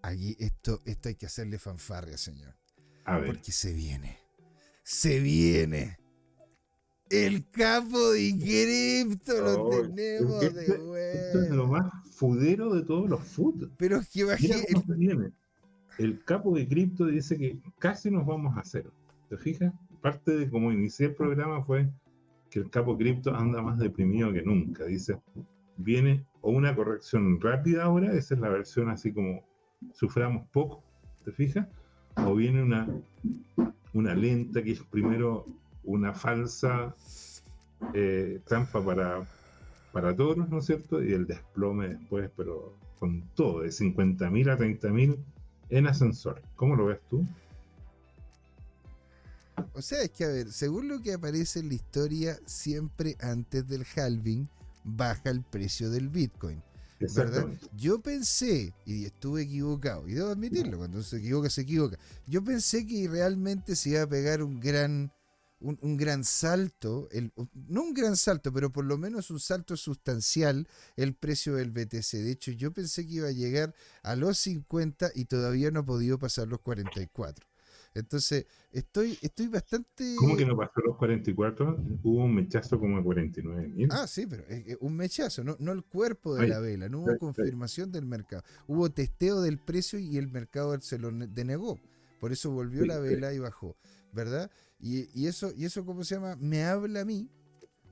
allí 0.02 0.36
esto, 0.40 0.82
esto 0.86 1.08
hay 1.08 1.16
que 1.16 1.26
hacerle 1.26 1.58
fanfarria, 1.58 2.18
señor. 2.18 2.54
A 3.06 3.18
ver. 3.18 3.28
Porque 3.28 3.54
se 3.54 3.74
viene. 3.74 4.20
Se 4.84 5.20
viene. 5.22 5.98
El 7.14 7.48
capo 7.52 8.12
de 8.14 8.36
cripto 8.40 9.34
lo 9.40 9.70
tenemos 9.70 10.40
de 10.42 10.64
Esto 10.64 11.42
es 11.44 11.50
lo 11.52 11.68
más 11.68 11.92
fudero 12.12 12.74
de 12.74 12.82
todos 12.82 13.08
los 13.08 13.22
food. 13.22 13.70
Pero 13.78 13.98
es 13.98 14.10
que 14.10 14.24
bajé. 14.24 14.66
El... 14.98 15.32
el 16.00 16.24
capo 16.24 16.56
de 16.56 16.68
cripto 16.68 17.06
dice 17.06 17.38
que 17.38 17.60
casi 17.78 18.10
nos 18.10 18.26
vamos 18.26 18.58
a 18.58 18.62
hacer. 18.62 18.90
¿Te 19.30 19.38
fijas? 19.38 19.72
Parte 20.02 20.36
de 20.36 20.50
cómo 20.50 20.72
inicié 20.72 21.06
el 21.06 21.14
programa 21.14 21.64
fue 21.64 21.88
que 22.50 22.58
el 22.58 22.72
capo 22.72 22.98
cripto 22.98 23.36
anda 23.36 23.62
más 23.62 23.78
deprimido 23.78 24.34
que 24.34 24.42
nunca. 24.42 24.86
Dice, 24.86 25.22
viene 25.78 26.26
o 26.42 26.50
una 26.50 26.76
corrección 26.76 27.40
rápida 27.40 27.84
ahora, 27.84 28.12
esa 28.14 28.34
es 28.34 28.40
la 28.40 28.50
versión 28.50 28.90
así 28.90 29.14
como 29.14 29.46
suframos 29.94 30.48
poco, 30.52 30.84
¿te 31.24 31.32
fijas? 31.32 31.68
O 32.16 32.34
viene 32.34 32.64
una, 32.64 32.88
una 33.94 34.16
lenta 34.16 34.64
que 34.64 34.72
es 34.72 34.82
primero 34.82 35.46
una 35.84 36.14
falsa 36.14 36.96
eh, 37.94 38.40
trampa 38.46 38.84
para, 38.84 39.28
para 39.92 40.16
todos, 40.16 40.50
¿no 40.50 40.60
es 40.60 40.66
cierto? 40.66 41.04
Y 41.04 41.14
el 41.14 41.28
desplome 41.28 41.90
después, 41.90 42.30
pero 42.36 42.78
con 43.00 43.22
todo, 43.36 43.62
de 43.62 43.70
50.000 43.70 44.52
a 44.52 44.58
30.000 44.58 45.18
en 45.70 45.88
ascensor. 45.88 46.42
¿Cómo 46.56 46.76
lo 46.76 46.86
ves 46.86 47.00
tú? 47.10 47.26
O 49.74 49.82
sea, 49.82 50.02
es 50.02 50.12
que 50.12 50.26
a 50.26 50.30
ver, 50.30 50.52
según 50.52 50.88
lo 50.88 51.02
que 51.02 51.14
aparece 51.14 51.60
en 51.60 51.70
la 51.70 51.76
historia, 51.76 52.40
siempre 52.46 53.16
antes 53.20 53.68
del 53.68 53.86
halving 53.96 54.48
baja 54.84 55.30
el 55.30 55.44
precio 55.44 55.90
del 55.90 56.10
Bitcoin. 56.10 56.62
Yo 57.76 58.00
pensé, 58.02 58.74
y 58.86 59.06
estuve 59.06 59.44
equivocado, 59.44 60.08
y 60.08 60.14
debo 60.14 60.30
admitirlo, 60.30 60.78
cuando 60.78 61.04
se 61.04 61.18
equivoca, 61.18 61.50
se 61.50 61.62
equivoca. 61.62 61.98
Yo 62.28 62.44
pensé 62.44 62.86
que 62.86 63.08
realmente 63.10 63.76
se 63.76 63.92
iba 63.92 64.04
a 64.04 64.08
pegar 64.08 64.42
un 64.42 64.60
gran, 64.60 65.12
un, 65.64 65.98
gran 65.98 66.24
salto, 66.24 67.08
el, 67.12 67.32
no 67.54 67.84
un 67.84 67.94
gran 67.94 68.18
salto, 68.18 68.52
pero 68.52 68.72
por 68.72 68.86
lo 68.86 68.98
menos 68.98 69.32
un 69.32 69.40
salto 69.40 69.78
sustancial 69.78 70.68
el 70.96 71.16
precio 71.16 71.56
del 71.56 71.72
BTC. 71.72 72.12
De 72.18 72.32
hecho, 72.32 72.52
yo 72.52 72.72
pensé 72.72 73.06
que 73.06 73.14
iba 73.14 73.30
a 73.30 73.32
llegar 73.32 73.74
a 74.04 74.16
los 74.16 74.38
50 74.40 75.12
y 75.16 75.26
todavía 75.26 75.72
no 75.72 75.82
ha 75.82 75.86
podido 75.86 76.20
pasar 76.20 76.48
los 76.48 76.60
44. 76.60 77.48
Entonces, 77.96 78.48
estoy, 78.72 79.18
estoy 79.22 79.48
bastante. 79.48 80.16
¿Cómo 80.18 80.36
que 80.36 80.46
no 80.46 80.58
pasó 80.58 80.82
los 80.84 80.98
44? 80.98 81.78
Hubo 82.04 82.24
un 82.24 82.36
mechazo 82.36 82.80
como 82.80 82.98
a 82.98 83.04
49 83.04 83.68
mil. 83.68 83.90
Ah, 83.92 84.08
sí, 84.08 84.26
pero 84.26 84.44
es 84.48 84.78
un 84.80 84.96
mechazo, 84.96 85.44
no, 85.44 85.56
no 85.60 85.72
el 85.72 85.84
cuerpo 85.84 86.36
de 86.36 86.48
la 86.48 86.60
vela, 86.60 86.90
no 86.90 87.02
hubo 87.02 87.18
confirmación 87.18 87.92
del 87.92 88.06
mercado. 88.06 88.44
Hubo 88.68 88.90
testeo 88.90 89.42
del 89.42 89.60
precio 89.60 90.00
y 90.00 90.18
el 90.18 90.28
mercado 90.28 90.80
se 90.82 90.98
lo 90.98 91.12
denegó. 91.12 91.80
Por 92.20 92.32
eso 92.32 92.52
volvió 92.52 92.86
la 92.86 93.00
vela 93.00 93.34
y 93.34 93.40
bajó, 93.40 93.76
¿verdad? 94.12 94.50
Y, 94.84 95.10
y, 95.16 95.28
eso, 95.28 95.54
y 95.56 95.64
eso, 95.64 95.86
¿cómo 95.86 96.04
se 96.04 96.16
llama? 96.16 96.36
Me 96.36 96.66
habla 96.66 97.02
a 97.02 97.06
mí 97.06 97.30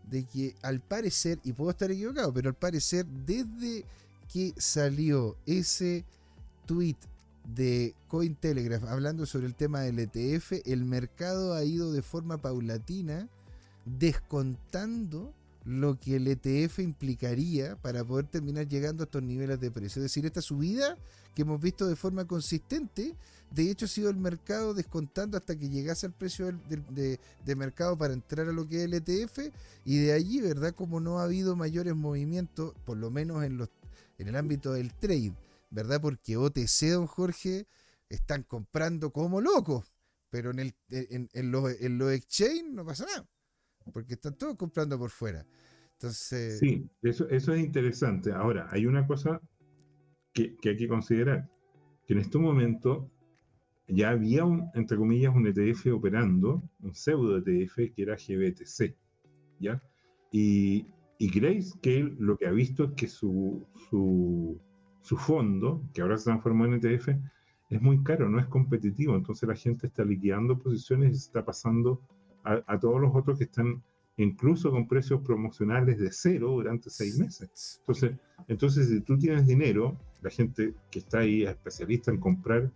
de 0.10 0.26
que 0.26 0.56
al 0.62 0.82
parecer, 0.82 1.40
y 1.46 1.54
puedo 1.54 1.72
estar 1.72 1.90
equivocado, 1.90 2.34
pero 2.34 2.50
al 2.50 2.56
parecer, 2.56 3.06
desde 3.06 3.86
que 4.32 4.54
salió 4.58 5.38
ese 5.46 6.04
tweet 6.66 6.98
de 7.56 7.96
Cointelegraph 8.10 8.84
hablando 8.84 9.26
sobre 9.26 9.48
el 9.48 9.56
tema 9.56 9.82
del 9.82 10.00
ETF, 10.00 10.54
el 10.66 10.84
mercado 10.84 11.54
ha 11.54 11.64
ido 11.64 11.94
de 11.94 12.02
forma 12.02 12.42
paulatina 12.42 13.30
descontando 13.86 15.34
lo 15.64 16.00
que 16.00 16.18
el 16.18 16.28
ETF 16.28 16.80
implicaría 16.80 17.76
para 17.78 18.04
poder 18.04 18.28
terminar 18.28 18.68
llegando 18.68 19.04
a 19.04 19.06
estos 19.06 19.24
niveles 19.24 19.60
de 19.60 19.72
precio. 19.72 20.00
Es 20.00 20.04
decir, 20.12 20.26
esta 20.26 20.42
subida 20.42 20.98
que 21.36 21.44
hemos 21.44 21.62
visto 21.62 21.88
de 21.88 21.96
forma 21.96 22.26
consistente, 22.26 23.16
de 23.52 23.70
hecho 23.70 23.86
ha 23.86 23.90
sido 23.90 24.10
el 24.10 24.18
mercado 24.18 24.74
descontando 24.74 25.38
hasta 25.38 25.58
que 25.58 25.70
llegase 25.70 26.06
al 26.06 26.14
precio 26.14 26.52
de, 26.52 27.56
mercado 27.56 27.98
para 27.98 28.14
entrar 28.14 28.48
a 28.48 28.54
lo 28.54 28.68
que 28.68 28.78
es 28.78 28.84
el 28.84 28.94
ETF 28.94 29.54
y 29.86 30.00
de 30.00 30.14
allí, 30.14 30.42
¿verdad? 30.42 30.74
Como 30.74 31.00
no 31.00 31.20
ha 31.20 31.24
habido 31.24 31.56
mayores 31.56 31.96
movimientos, 31.96 32.74
por 32.86 32.98
lo 32.98 33.12
menos 33.12 33.44
en, 33.44 33.62
en 34.18 34.28
el 34.28 34.36
ámbito 34.36 34.74
del 34.74 34.94
trade 34.94 35.34
¿verdad? 35.72 36.00
Porque 36.02 36.38
OTC, 36.38 36.92
don 36.92 37.08
Jorge, 37.08 37.66
están 38.10 38.44
comprando 38.44 39.12
como 39.12 39.42
locos, 39.42 39.92
pero 40.30 40.52
en, 40.52 40.60
el, 40.60 40.76
en, 40.90 41.52
los, 41.52 41.82
en 41.82 42.02
exchange 42.02 42.72
no 42.72 42.86
pasa 42.86 43.06
nada, 43.06 43.28
porque 43.92 44.14
están 44.14 44.38
todos 44.38 44.56
comprando 44.58 45.00
por 45.00 45.10
fuera. 45.10 45.46
Entonces... 45.94 46.60
Sí, 46.60 46.90
eso, 47.02 47.28
eso 47.30 47.54
es 47.54 47.62
interesante. 47.62 48.32
Ahora, 48.34 48.68
hay 48.70 48.86
una 48.86 49.08
cosa 49.08 49.42
que, 50.34 50.56
que 50.58 50.70
hay 50.70 50.78
que 50.78 50.88
considerar, 50.88 51.50
que 52.06 52.14
en 52.14 52.20
este 52.20 52.38
momento 52.38 53.10
ya 53.92 54.12
había, 54.12 54.46
un, 54.46 54.70
entre 54.74 54.98
comillas, 54.98 55.36
un 55.36 55.48
ETF 55.48 55.88
operando, 55.94 56.64
un 56.82 56.96
pseudo 56.96 57.38
ETF 57.38 57.94
que 57.94 58.02
era 58.02 58.16
GBTC, 58.16 58.96
¿ya? 59.60 59.82
Y, 60.32 60.88
y 61.18 61.30
Grace 61.30 61.72
que 61.82 62.04
lo 62.18 62.38
que 62.38 62.48
ha 62.48 62.52
visto 62.52 62.86
es 62.86 62.92
que 62.92 63.08
su, 63.08 63.66
su, 63.90 64.60
su, 65.02 65.18
fondo, 65.18 65.84
que 65.94 66.02
ahora 66.02 66.18
se 66.18 66.26
transformó 66.26 66.66
en 66.66 66.76
ETF, 66.76 67.10
es 67.70 67.82
muy 67.82 68.02
caro, 68.04 68.30
no 68.30 68.40
es 68.40 68.48
competitivo, 68.48 69.16
entonces 69.16 69.48
la 69.48 69.56
gente 69.56 69.88
está 69.88 70.04
liquidando 70.04 70.58
posiciones 70.58 71.14
y 71.14 71.18
está 71.18 71.44
pasando 71.44 72.02
a, 72.44 72.62
a 72.68 72.80
todos 72.80 73.00
los 73.00 73.14
otros 73.14 73.38
que 73.38 73.46
están 73.46 73.84
incluso 74.18 74.72
con 74.72 74.88
precios 74.88 75.22
promocionales 75.22 76.00
de 76.00 76.12
cero 76.12 76.50
durante 76.50 76.90
seis 76.90 77.18
meses. 77.18 77.80
Entonces, 77.80 78.18
entonces 78.48 78.88
si 78.90 79.02
tú 79.02 79.18
tienes 79.18 79.48
dinero, 79.48 79.98
la 80.22 80.30
gente 80.30 80.74
que 80.92 81.00
está 81.00 81.20
ahí 81.20 81.44
es 81.44 81.50
especialista 81.50 82.12
en 82.12 82.20
comprar 82.20 82.72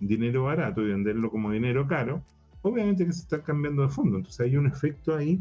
dinero 0.00 0.44
barato 0.44 0.82
y 0.82 0.88
venderlo 0.88 1.30
como 1.30 1.50
dinero 1.50 1.86
caro, 1.86 2.22
obviamente 2.62 3.06
que 3.06 3.12
se 3.12 3.22
está 3.22 3.42
cambiando 3.42 3.82
de 3.82 3.88
fondo. 3.88 4.16
Entonces 4.16 4.40
hay 4.40 4.56
un 4.56 4.66
efecto 4.66 5.16
ahí 5.16 5.40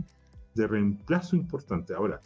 de 0.55 0.67
reemplazo 0.67 1.35
importante. 1.35 1.93
Ahora, 1.93 2.21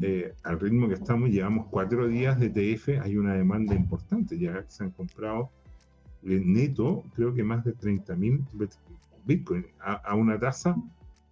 eh, 0.00 0.34
al 0.42 0.58
ritmo 0.58 0.88
que 0.88 0.94
estamos, 0.94 1.30
llevamos 1.30 1.66
cuatro 1.70 2.08
días 2.08 2.38
de 2.38 2.50
TF, 2.50 3.00
hay 3.02 3.16
una 3.16 3.34
demanda 3.34 3.74
importante, 3.74 4.38
ya 4.38 4.64
se 4.68 4.84
han 4.84 4.90
comprado 4.90 5.50
en 6.24 6.52
neto, 6.52 7.04
creo 7.14 7.34
que 7.34 7.42
más 7.42 7.64
de 7.64 7.74
30.000 7.74 8.68
Bitcoin 9.24 9.66
a, 9.80 9.94
a, 9.94 10.14
una 10.14 10.38
tasa 10.38 10.76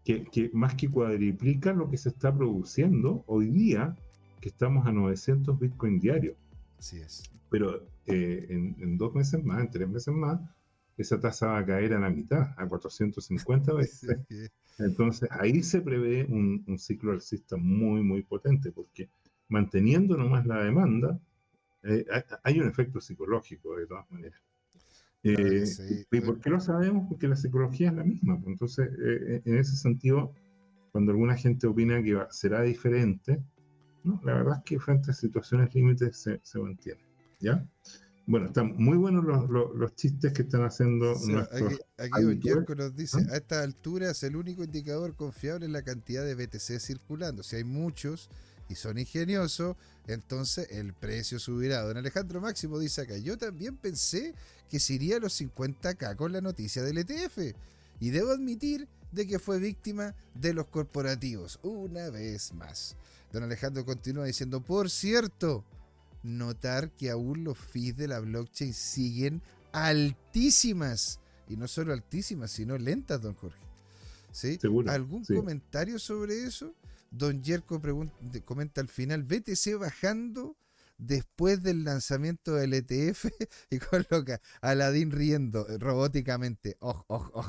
que, 0.05 0.25
que, 0.25 0.51
más 0.53 0.75
que 0.75 0.89
cuadriplica 0.89 1.73
lo 1.73 1.91
que 1.91 1.97
se 1.97 2.11
está 2.11 2.35
produciendo 2.35 3.25
hoy 3.27 3.49
día, 3.51 3.97
que 4.41 4.49
estamos 4.49 4.87
a 4.87 4.93
900 4.93 5.59
Bitcoin 5.59 6.01
diarios. 6.01 6.37
Así 6.79 6.99
es. 6.99 7.31
Pero 7.51 7.83
eh, 8.13 8.47
en, 8.49 8.77
en, 8.79 8.99
dos 8.99 9.15
meses 9.15 9.43
más, 9.45 9.61
en 9.61 9.71
tres 9.71 9.89
meses 9.89 10.15
más, 10.15 10.41
esa 10.97 11.21
tasa 11.21 11.47
va 11.49 11.59
a 11.59 11.67
caer 11.67 11.95
a 11.95 12.01
la 12.01 12.11
mitad, 12.11 12.55
a 12.57 12.67
450 12.67 13.73
veces. 13.75 14.19
Entonces 14.79 15.29
ahí 15.33 15.63
se 15.63 15.81
prevé 15.81 16.25
un, 16.25 16.65
un, 16.67 16.79
ciclo 16.79 17.13
alcista 17.13 17.57
muy, 17.57 18.03
muy 18.03 18.23
potente, 18.23 18.73
porque 18.73 19.09
manteniendo 19.49 20.17
nomás 20.17 20.47
la 20.47 20.63
demanda, 20.63 21.21
eh, 21.83 22.05
hay 22.43 22.61
un 22.61 22.69
efecto 22.69 23.01
psicológico 23.01 23.77
de 23.77 23.87
todas 23.87 24.11
maneras. 24.11 24.41
Eh, 25.23 25.67
sí. 25.67 26.07
¿Y 26.11 26.21
por 26.21 26.41
qué 26.41 26.51
lo 26.51 26.61
sabemos? 26.61 27.07
Porque 27.09 27.29
la 27.29 27.37
psicología 27.37 27.91
es 27.91 27.95
la 27.95 28.05
misma. 28.05 28.39
Pues. 28.39 28.53
Entonces, 28.53 28.91
eh, 28.99 29.43
en 29.45 29.59
ese 29.59 29.77
sentido, 29.77 30.33
cuando 30.93 31.13
alguna 31.13 31.37
gente 31.37 31.67
opina 31.67 32.03
que 32.03 32.15
va, 32.15 32.31
será 32.31 32.63
diferente, 32.63 33.43
¿no? 34.03 34.21
la 34.25 34.35
verdad 34.35 34.59
es 34.59 34.65
que 34.65 34.81
frente 34.81 35.11
a 35.11 35.15
situaciones 35.15 35.75
límites 35.75 36.17
se, 36.17 36.41
se 36.43 36.59
mantiene. 36.59 37.10
¿Ya? 37.41 37.67
Bueno, 38.27 38.47
están 38.47 38.77
muy 38.77 38.97
buenos 38.97 39.25
los, 39.25 39.51
los, 39.51 39.75
los 39.75 39.97
chistes 39.97 40.33
que 40.33 40.43
están 40.43 40.63
haciendo 40.63 41.15
nuestros. 41.27 41.73
Aquí, 41.97 42.13
aquí 42.15 42.23
Don 42.23 42.41
Yerko 42.41 42.75
nos 42.77 42.95
dice: 42.95 43.19
¿Ah? 43.29 43.33
a 43.33 43.37
esta 43.39 43.63
altura 43.63 44.11
es 44.11 44.23
el 44.23 44.37
único 44.37 44.63
indicador 44.63 45.17
confiable 45.17 45.67
en 45.67 45.73
la 45.73 45.83
cantidad 45.83 46.25
de 46.25 46.37
BTC 46.37 46.79
circulando. 46.79 47.43
Si 47.43 47.57
hay 47.57 47.65
muchos 47.65 48.31
y 48.69 48.77
son 48.77 48.99
ingeniosos, 48.99 49.77
entonces 50.07 50.69
el 50.71 50.93
precio 50.93 51.41
subirá. 51.41 51.83
Don 51.83 51.97
Alejandro 51.97 52.41
Máximo 52.41 52.79
dice 52.79 53.01
acá: 53.01 53.17
Yo 53.17 53.37
también 53.37 53.77
pensé 53.77 54.35
que 54.69 54.79
se 54.79 54.95
iría 54.95 55.17
a 55.17 55.21
los 55.21 55.41
50k 55.41 56.15
con 56.15 56.33
la 56.33 56.41
noticia 56.41 56.83
del 56.85 56.99
ETF. 56.99 57.57
Y 57.99 58.11
debo 58.11 58.31
admitir 58.31 58.87
de 59.11 59.27
que 59.27 59.41
fue 59.41 59.59
víctima 59.59 60.15
de 60.35 60.55
los 60.55 60.67
corporativos, 60.69 61.59
una 61.63 62.11
vez 62.11 62.55
más. 62.55 62.97
Don 63.33 63.43
Alejandro 63.43 63.85
continúa 63.85 64.27
diciendo: 64.27 64.61
Por 64.61 64.89
cierto 64.89 65.65
notar 66.23 66.91
que 66.91 67.11
aún 67.11 67.45
los 67.45 67.59
fees 67.59 67.97
de 67.97 68.09
la 68.09 68.21
blockchain 68.21 68.73
siguen 68.75 69.43
altísimas. 69.73 71.21
Y 71.49 71.57
no 71.57 71.67
solo 71.67 71.93
altísimas, 71.93 72.51
sino 72.51 72.79
lentas, 72.79 73.21
don 73.21 73.35
Jorge. 73.35 73.59
¿Sí? 74.33 74.59
¿Seguro? 74.61 74.91
¿Algún 74.91 75.25
sí. 75.25 75.35
comentario 75.35 75.99
sobre 75.99 76.45
eso? 76.45 76.75
Don 77.11 77.43
Yerko 77.43 77.81
comenta 78.45 78.81
al 78.81 78.89
final, 78.89 79.25
BTC 79.25 79.79
bajando 79.79 80.57
después 81.01 81.63
del 81.63 81.85
lanzamiento 81.85 82.55
del 82.55 82.75
ETF 82.75 83.27
y 83.71 83.79
coloca 83.79 84.41
a 84.61 84.71
Aladín 84.71 85.11
riendo 85.11 85.67
robóticamente. 85.79 86.77
Oh, 86.81 87.05
oh, 87.09 87.31
oh. 87.35 87.47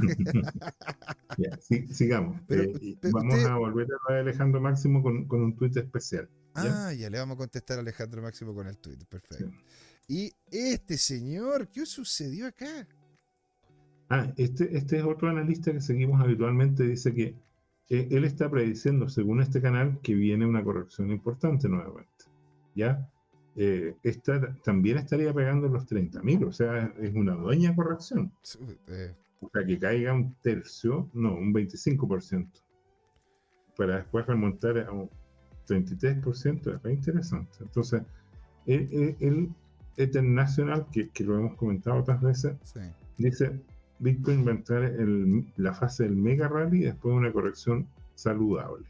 yeah, 1.37 1.57
sí, 1.61 1.87
sigamos. 1.93 2.41
Pero, 2.47 2.63
eh, 2.63 2.97
pero 2.99 3.13
vamos 3.13 3.35
usted... 3.35 3.49
a 3.49 3.55
volver 3.57 3.87
a 4.09 4.19
Alejandro 4.19 4.61
Máximo 4.61 5.03
con, 5.03 5.27
con 5.27 5.41
un 5.41 5.55
tuit 5.55 5.75
especial. 5.77 6.29
¿Ya? 6.55 6.87
Ah, 6.87 6.93
ya 6.93 7.09
le 7.09 7.17
vamos 7.17 7.35
a 7.35 7.37
contestar 7.37 7.77
a 7.77 7.81
Alejandro 7.81 8.21
Máximo 8.21 8.53
con 8.53 8.67
el 8.67 8.77
tweet. 8.77 8.99
Perfecto. 9.09 9.49
Sí. 9.49 9.55
Y 10.07 10.33
este 10.51 10.97
señor, 10.97 11.69
¿qué 11.69 11.85
sucedió 11.85 12.47
acá? 12.47 12.87
Ah, 14.09 14.33
este, 14.35 14.75
este 14.75 14.97
es 14.97 15.03
otro 15.05 15.29
analista 15.29 15.71
que 15.71 15.79
seguimos 15.79 16.19
habitualmente. 16.19 16.83
Dice 16.83 17.13
que 17.13 17.35
eh, 17.89 18.07
él 18.11 18.25
está 18.25 18.49
prediciendo, 18.49 19.07
según 19.07 19.41
este 19.41 19.61
canal, 19.61 19.99
que 20.01 20.13
viene 20.13 20.45
una 20.45 20.63
corrección 20.63 21.11
importante 21.11 21.69
nuevamente. 21.69 22.25
¿Ya? 22.75 23.09
Eh, 23.55 23.95
esta 24.03 24.53
también 24.63 24.97
estaría 24.97 25.33
pegando 25.33 25.67
los 25.67 25.85
30.000, 25.85 26.47
o 26.47 26.51
sea, 26.53 26.93
es 26.99 27.13
una 27.13 27.33
dueña 27.33 27.75
corrección. 27.75 28.31
Eh. 28.87 29.13
O 29.41 29.49
sea, 29.49 29.65
que 29.65 29.77
caiga 29.77 30.13
un 30.13 30.35
tercio, 30.35 31.09
no, 31.13 31.35
un 31.35 31.53
25%, 31.53 32.49
para 33.75 33.97
después 33.97 34.25
remontar 34.25 34.77
a 34.79 34.91
un 34.91 35.09
33%, 35.71 36.75
es 36.75 36.83
re 36.83 36.93
interesante. 36.93 37.57
Entonces, 37.61 38.01
el, 38.65 39.15
el 39.19 39.49
Internacional, 39.97 40.87
que, 40.91 41.09
que, 41.09 41.23
lo 41.23 41.37
hemos 41.37 41.55
comentado 41.55 41.97
otras 41.97 42.21
veces, 42.21 42.53
sí. 42.63 42.79
dice, 43.17 43.59
Bitcoin 43.99 44.45
va 44.45 44.51
a 44.51 44.55
entrar 44.55 44.83
en 44.83 45.51
la 45.57 45.73
fase 45.73 46.03
del 46.03 46.15
mega 46.15 46.47
rally 46.47 46.79
y 46.79 46.83
después 46.85 47.13
una 47.13 47.31
corrección 47.31 47.87
saludable. 48.15 48.87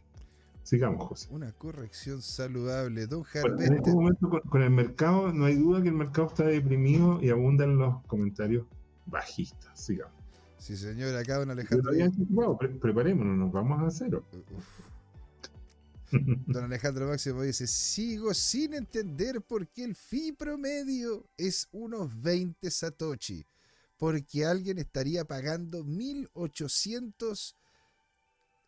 Sigamos, 0.63 1.03
José. 1.07 1.27
Una 1.31 1.51
corrección 1.53 2.21
saludable, 2.21 3.07
don 3.07 3.25
bueno, 3.33 3.61
En 3.61 3.73
este 3.73 3.91
momento 3.91 4.29
con, 4.29 4.41
con, 4.41 4.61
el 4.61 4.69
mercado, 4.69 5.33
no 5.33 5.45
hay 5.45 5.55
duda 5.55 5.81
que 5.81 5.89
el 5.89 5.95
mercado 5.95 6.27
está 6.27 6.45
deprimido 6.45 7.19
y 7.21 7.29
abundan 7.29 7.77
los 7.77 8.01
comentarios 8.05 8.65
bajistas. 9.07 9.71
Sigamos. 9.79 10.13
Sí, 10.59 10.77
señor, 10.77 11.15
acá 11.15 11.39
don 11.39 11.49
Alejandro. 11.49 11.91
Pre 12.59 12.69
preparémonos, 12.69 13.35
nos 13.35 13.51
vamos 13.51 13.81
a 13.81 13.89
cero. 13.89 14.23
Uf. 14.55 14.90
Don 16.11 16.65
Alejandro 16.65 17.07
Máximo 17.07 17.41
dice, 17.43 17.67
sigo 17.67 18.33
sin 18.33 18.73
entender 18.73 19.41
por 19.41 19.67
qué 19.67 19.83
el 19.83 19.95
fee 19.95 20.33
promedio 20.33 21.25
es 21.37 21.67
unos 21.71 22.21
20 22.21 22.69
satoshi. 22.69 23.45
Porque 23.97 24.45
alguien 24.45 24.77
estaría 24.79 25.25
pagando 25.25 25.83
1800 25.83 27.55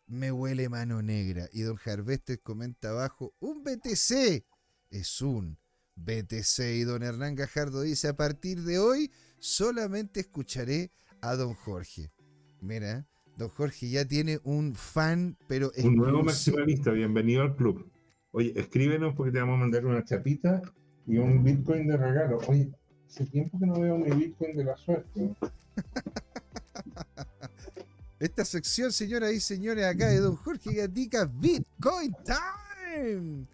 me 0.06 0.32
huele 0.32 0.68
mano 0.68 1.02
negra. 1.02 1.48
Y 1.52 1.62
don 1.62 1.78
Harvester 1.84 2.40
comenta 2.40 2.90
abajo, 2.90 3.34
un 3.40 3.64
BTC 3.64 4.44
es 4.90 5.20
un 5.20 5.58
BTC. 5.96 6.58
Y 6.74 6.84
don 6.84 7.02
Hernán 7.02 7.34
Gajardo 7.34 7.82
dice, 7.82 8.08
a 8.08 8.16
partir 8.16 8.62
de 8.62 8.78
hoy 8.78 9.10
solamente 9.38 10.20
escucharé 10.20 10.90
a 11.20 11.34
don 11.34 11.54
Jorge. 11.54 12.12
Mira, 12.60 13.06
don 13.36 13.48
Jorge 13.48 13.88
ya 13.88 14.04
tiene 14.04 14.38
un 14.44 14.74
fan, 14.74 15.36
pero... 15.48 15.66
Un 15.66 15.72
exclusivo. 15.72 16.04
nuevo 16.04 16.22
maximalista, 16.22 16.90
bienvenido 16.90 17.42
al 17.42 17.56
club. 17.56 17.90
Oye, 18.32 18.52
escríbenos 18.56 19.14
porque 19.14 19.32
te 19.32 19.40
vamos 19.40 19.54
a 19.54 19.58
mandar 19.58 19.86
una 19.86 20.04
chapita 20.04 20.62
y 21.06 21.18
un 21.18 21.42
Bitcoin 21.44 21.86
de 21.86 21.96
regalo. 21.96 22.38
Oye, 22.48 22.72
hace 23.08 23.26
tiempo 23.26 23.58
que 23.58 23.66
no 23.66 23.80
veo 23.80 23.98
mi 23.98 24.10
Bitcoin 24.10 24.56
de 24.56 24.64
la 24.64 24.76
suerte. 24.76 25.34
Esta 28.18 28.44
sección, 28.44 28.92
señoras 28.92 29.32
y 29.32 29.40
señores, 29.40 29.84
acá 29.84 30.08
de 30.08 30.18
Don 30.18 30.36
Jorge 30.36 30.72
Gatica, 30.72 31.26
Bitcoin 31.26 32.14
Time. 32.24 33.46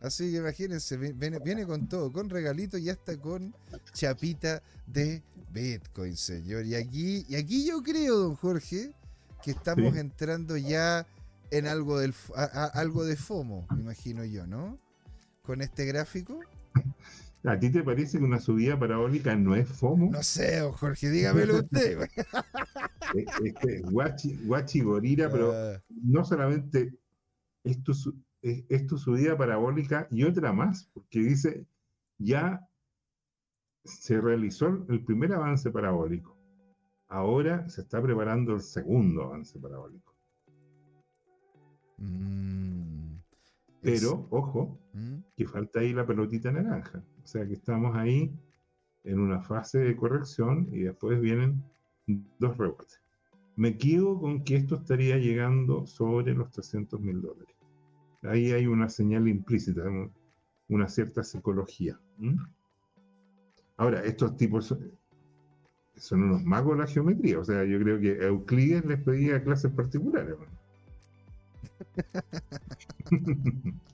Así 0.00 0.30
que 0.30 0.38
imagínense, 0.38 0.96
viene, 0.96 1.38
viene, 1.40 1.66
con 1.66 1.88
todo, 1.88 2.12
con 2.12 2.30
regalito 2.30 2.78
y 2.78 2.90
hasta 2.90 3.16
con 3.16 3.54
chapita 3.92 4.62
de 4.86 5.22
Bitcoin, 5.50 6.16
señor. 6.16 6.66
Y 6.66 6.74
aquí, 6.74 7.24
y 7.28 7.34
aquí 7.34 7.66
yo 7.66 7.82
creo, 7.82 8.18
don 8.18 8.36
Jorge, 8.36 8.92
que 9.42 9.50
estamos 9.52 9.94
sí. 9.94 10.00
entrando 10.00 10.56
ya 10.56 11.06
en 11.50 11.66
algo, 11.66 11.98
del, 11.98 12.14
a, 12.34 12.44
a, 12.44 12.64
algo 12.66 13.04
de 13.04 13.16
FOMO, 13.16 13.66
me 13.74 13.82
imagino 13.82 14.24
yo, 14.24 14.46
¿no? 14.46 14.78
Con 15.42 15.62
este 15.62 15.86
gráfico. 15.86 16.40
¿A 17.44 17.58
ti 17.58 17.70
te 17.70 17.82
parece 17.82 18.18
que 18.18 18.24
una 18.24 18.40
subida 18.40 18.78
parabólica 18.78 19.34
no 19.36 19.54
es 19.54 19.68
FOMO? 19.68 20.10
No 20.10 20.22
sé, 20.22 20.60
Jorge, 20.60 21.08
dígamelo 21.08 21.60
usted. 21.60 21.98
este, 23.44 23.80
guachi, 23.82 24.36
guachi 24.44 24.80
gorira, 24.80 25.30
pero 25.30 25.50
uh, 25.50 25.78
no 25.88 26.24
solamente 26.24 26.92
es 27.64 27.82
tu, 27.82 27.92
es, 28.42 28.64
es 28.68 28.86
tu 28.86 28.98
subida 28.98 29.36
parabólica 29.36 30.08
y 30.10 30.24
otra 30.24 30.52
más, 30.52 30.90
porque 30.92 31.20
dice, 31.20 31.64
ya 32.18 32.68
se 33.84 34.20
realizó 34.20 34.84
el 34.88 35.04
primer 35.04 35.32
avance 35.32 35.70
parabólico. 35.70 36.37
Ahora 37.08 37.68
se 37.68 37.80
está 37.82 38.02
preparando 38.02 38.54
el 38.54 38.60
segundo 38.60 39.22
avance 39.24 39.58
parabólico. 39.58 40.14
Mm, 41.96 43.16
es- 43.82 44.00
Pero, 44.02 44.26
ojo, 44.30 44.78
¿Mm? 44.92 45.18
que 45.36 45.46
falta 45.46 45.80
ahí 45.80 45.92
la 45.92 46.06
pelotita 46.06 46.52
naranja. 46.52 47.02
O 47.22 47.26
sea 47.26 47.46
que 47.46 47.54
estamos 47.54 47.96
ahí 47.96 48.32
en 49.04 49.20
una 49.20 49.40
fase 49.40 49.78
de 49.78 49.96
corrección 49.96 50.68
y 50.72 50.80
después 50.80 51.20
vienen 51.20 51.62
dos 52.38 52.56
rebotes. 52.56 53.00
Me 53.56 53.76
quedo 53.76 54.20
con 54.20 54.44
que 54.44 54.56
esto 54.56 54.76
estaría 54.76 55.16
llegando 55.18 55.86
sobre 55.86 56.34
los 56.34 56.50
300 56.50 57.00
mil 57.00 57.20
dólares. 57.20 57.54
Ahí 58.22 58.52
hay 58.52 58.66
una 58.66 58.88
señal 58.88 59.28
implícita, 59.28 59.82
un- 59.84 60.12
una 60.68 60.88
cierta 60.88 61.22
psicología. 61.24 61.98
Ahora, 63.76 64.04
estos 64.04 64.36
tipos 64.36 64.76
son, 65.98 66.22
unos 66.22 66.44
magos 66.44 66.78
la 66.78 66.86
geometría. 66.86 67.38
O 67.38 67.44
sea, 67.44 67.64
yo 67.64 67.78
creo 67.80 68.00
que 68.00 68.24
Euclides 68.24 68.84
les 68.84 69.00
pedía 69.00 69.42
clases 69.42 69.72
particulares. 69.72 70.36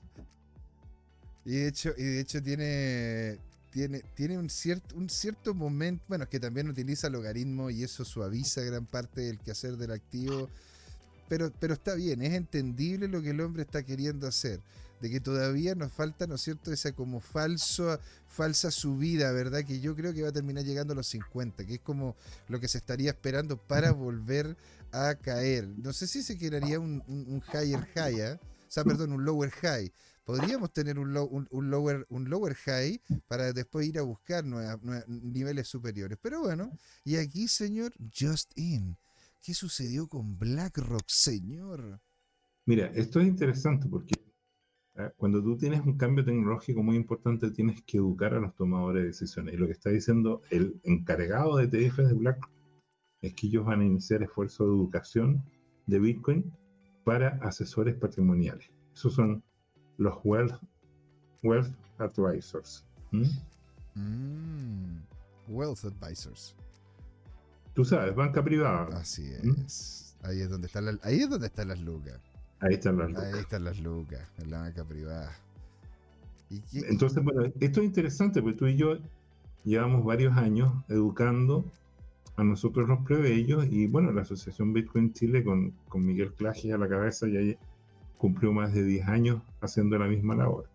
Y 1.45 1.51
de 1.51 1.67
hecho, 1.67 1.93
y 1.95 2.03
de 2.03 2.19
hecho 2.19 2.41
tiene, 2.41 3.37
tiene, 3.71 4.01
tiene 4.15 4.37
un 4.39 4.49
cierto, 4.49 4.95
un 4.95 5.09
cierto 5.09 5.53
momento, 5.53 6.03
bueno, 6.07 6.23
es 6.23 6.29
que 6.31 6.39
también 6.39 6.67
utiliza 6.67 7.07
logaritmo 7.07 7.69
y 7.69 7.83
eso 7.83 8.03
suaviza 8.03 8.61
gran 8.61 8.87
parte 8.87 9.21
del 9.21 9.37
quehacer 9.37 9.77
del 9.77 9.91
activo. 9.91 10.49
Pero, 11.29 11.51
pero 11.59 11.75
está 11.75 11.93
bien, 11.93 12.23
es 12.23 12.33
entendible 12.33 13.07
lo 13.07 13.21
que 13.21 13.29
el 13.29 13.41
hombre 13.41 13.61
está 13.61 13.83
queriendo 13.83 14.27
hacer. 14.27 14.59
De 15.01 15.09
que 15.09 15.19
todavía 15.19 15.75
nos 15.75 15.91
falta, 15.91 16.25
¿no 16.25 16.35
es 16.35 16.41
cierto?, 16.41 16.71
esa 16.71 16.93
como 16.93 17.19
falso, 17.19 17.99
falsa 18.27 18.71
subida, 18.71 19.31
¿verdad? 19.33 19.63
Que 19.65 19.79
yo 19.79 19.95
creo 19.95 20.13
que 20.13 20.23
va 20.23 20.29
a 20.29 20.33
terminar 20.33 20.63
llegando 20.63 20.93
a 20.93 20.95
los 20.95 21.07
50, 21.07 21.65
que 21.65 21.75
es 21.75 21.81
como 21.81 22.15
lo 22.47 22.59
que 22.59 22.67
se 22.67 22.77
estaría 22.77 23.11
esperando 23.11 23.57
para 23.57 23.91
volver 23.91 24.55
a 24.91 25.15
caer. 25.15 25.67
No 25.77 25.91
sé 25.93 26.07
si 26.07 26.23
se 26.23 26.37
crearía 26.37 26.79
un, 26.79 27.03
un, 27.07 27.25
un 27.27 27.43
higher 27.53 27.85
high, 27.93 28.21
¿ah? 28.21 28.39
o 28.41 28.71
sea, 28.71 28.83
perdón, 28.83 29.11
un 29.11 29.25
lower 29.25 29.51
high. 29.51 29.91
Podríamos 30.23 30.73
tener 30.73 30.97
un, 30.97 31.13
low- 31.13 31.27
un, 31.29 31.47
un 31.51 31.69
lower, 31.69 32.05
un 32.09 32.29
lower 32.29 32.55
high 32.55 32.99
para 33.27 33.53
después 33.53 33.85
ir 33.87 33.99
a 33.99 34.01
buscar 34.01 34.43
nueva- 34.43 34.79
nueva- 34.81 35.05
niveles 35.07 35.67
superiores. 35.67 36.17
Pero 36.21 36.41
bueno, 36.41 36.71
y 37.03 37.17
aquí, 37.17 37.47
señor, 37.47 37.93
just 38.17 38.51
in. 38.57 38.97
¿Qué 39.43 39.53
sucedió 39.53 40.07
con 40.07 40.39
BlackRock, 40.39 41.03
señor? 41.07 41.99
Mira, 42.65 42.87
esto 42.95 43.19
es 43.19 43.27
interesante 43.27 43.87
porque 43.87 44.15
eh, 44.15 44.24
cuando 45.17 45.43
tú 45.43 45.57
tienes 45.57 45.81
un 45.81 45.97
cambio 45.97 46.23
tecnológico 46.23 46.81
muy 46.81 46.95
importante, 46.95 47.51
tienes 47.51 47.81
que 47.83 47.97
educar 47.97 48.33
a 48.33 48.39
los 48.39 48.55
tomadores 48.55 49.01
de 49.03 49.07
decisiones. 49.07 49.53
Y 49.53 49.57
lo 49.57 49.65
que 49.65 49.73
está 49.73 49.89
diciendo 49.89 50.41
el 50.49 50.79
encargado 50.83 51.57
de 51.57 51.65
ETF 51.65 51.97
de 51.97 52.13
BlackRock 52.13 52.51
es 53.21 53.33
que 53.33 53.47
ellos 53.47 53.65
van 53.65 53.81
a 53.81 53.85
iniciar 53.85 54.23
esfuerzos 54.23 54.67
de 54.67 54.73
educación 54.73 55.43
de 55.85 55.99
Bitcoin 55.99 56.51
para 57.03 57.39
asesores 57.41 57.95
patrimoniales. 57.95 58.69
Esos 58.93 59.13
son 59.13 59.43
los 59.97 60.17
Wealth, 60.23 60.61
wealth 61.43 61.73
Advisors. 61.97 62.85
Mm, 63.11 64.97
Wealth 65.49 65.85
Advisors. 65.85 66.55
Tú 67.73 67.83
sabes, 67.83 68.15
banca 68.15 68.43
privada. 68.43 68.97
Así 68.97 69.23
¿Mm? 69.43 69.65
es. 69.65 70.17
Ahí 70.23 70.39
es 70.41 70.49
donde 70.49 70.67
están 70.67 70.85
las, 70.85 71.03
ahí 71.03 71.19
es 71.19 71.29
donde 71.29 71.47
están 71.47 71.67
las 71.67 71.79
lucas. 71.79 72.19
Ahí 72.65 72.73
están 72.75 72.97
las 72.97 73.07
Ahí 73.09 73.13
lucas. 73.13 73.39
están 73.41 73.63
las 73.63 73.79
lucas, 73.79 74.27
en 74.39 74.51
la 74.51 74.59
banca 74.61 74.83
privada. 74.83 75.31
¿Y 76.49 76.61
qué- 76.61 76.87
Entonces, 76.89 77.23
bueno, 77.23 77.43
esto 77.59 77.79
es 77.81 77.85
interesante 77.85 78.41
porque 78.41 78.57
tú 78.57 78.65
y 78.67 78.75
yo 78.75 78.97
llevamos 79.63 80.03
varios 80.05 80.35
años 80.37 80.73
educando 80.89 81.65
a 82.37 82.43
nosotros 82.43 82.87
los 82.89 83.05
plebeyos 83.05 83.65
y 83.71 83.87
bueno, 83.87 84.11
la 84.11 84.21
Asociación 84.23 84.73
Bitcoin 84.73 85.13
Chile 85.13 85.43
con, 85.43 85.71
con 85.87 86.05
Miguel 86.05 86.33
Clages 86.33 86.73
a 86.73 86.77
la 86.77 86.87
cabeza 86.89 87.27
ya 87.27 87.39
cumplió 88.17 88.51
más 88.51 88.73
de 88.73 88.83
10 88.83 89.07
años 89.07 89.41
haciendo 89.61 89.97
la 89.97 90.07
misma 90.07 90.35
labor. 90.35 90.67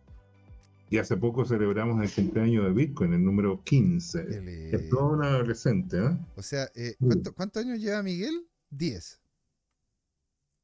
Y 0.88 0.98
hace 0.98 1.16
poco 1.16 1.44
celebramos 1.44 2.02
el 2.02 2.10
cumpleaños 2.12 2.64
de 2.64 2.72
Bitcoin, 2.72 3.12
el 3.12 3.24
número 3.24 3.62
15. 3.62 4.26
qué 4.26 4.70
Es 4.76 4.88
todo 4.88 5.10
un 5.12 5.22
adolescente, 5.22 5.98
¿eh? 5.98 6.18
O 6.36 6.42
sea, 6.42 6.64
eh, 6.74 6.96
Muy 6.98 7.10
¿cuánto- 7.10 7.32
¿cuántos 7.34 7.64
años 7.64 7.78
lleva 7.78 8.02
Miguel? 8.02 8.46
10. 8.70 9.19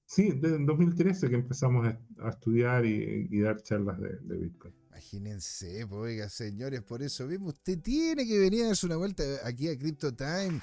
Sí, 0.06 0.30
desde 0.32 0.64
2013 0.64 1.28
que 1.28 1.34
empezamos 1.34 1.86
a, 1.86 2.28
estudiar 2.28 2.86
y, 2.86 3.40
dar 3.40 3.60
charlas 3.62 4.00
de, 4.00 4.16
de 4.20 4.36
Bitcoin. 4.36 4.72
Imagínense, 4.90 5.86
pues, 5.88 6.00
oiga, 6.00 6.28
señores, 6.28 6.82
por 6.82 7.02
eso 7.02 7.26
mismo 7.26 7.48
usted 7.48 7.78
tiene 7.80 8.26
que 8.26 8.38
venir 8.38 8.64
a 8.64 8.66
darse 8.68 8.86
una 8.86 8.96
vuelta 8.96 9.22
aquí 9.44 9.68
a 9.68 9.76
Crypto 9.76 10.14
Time, 10.14 10.60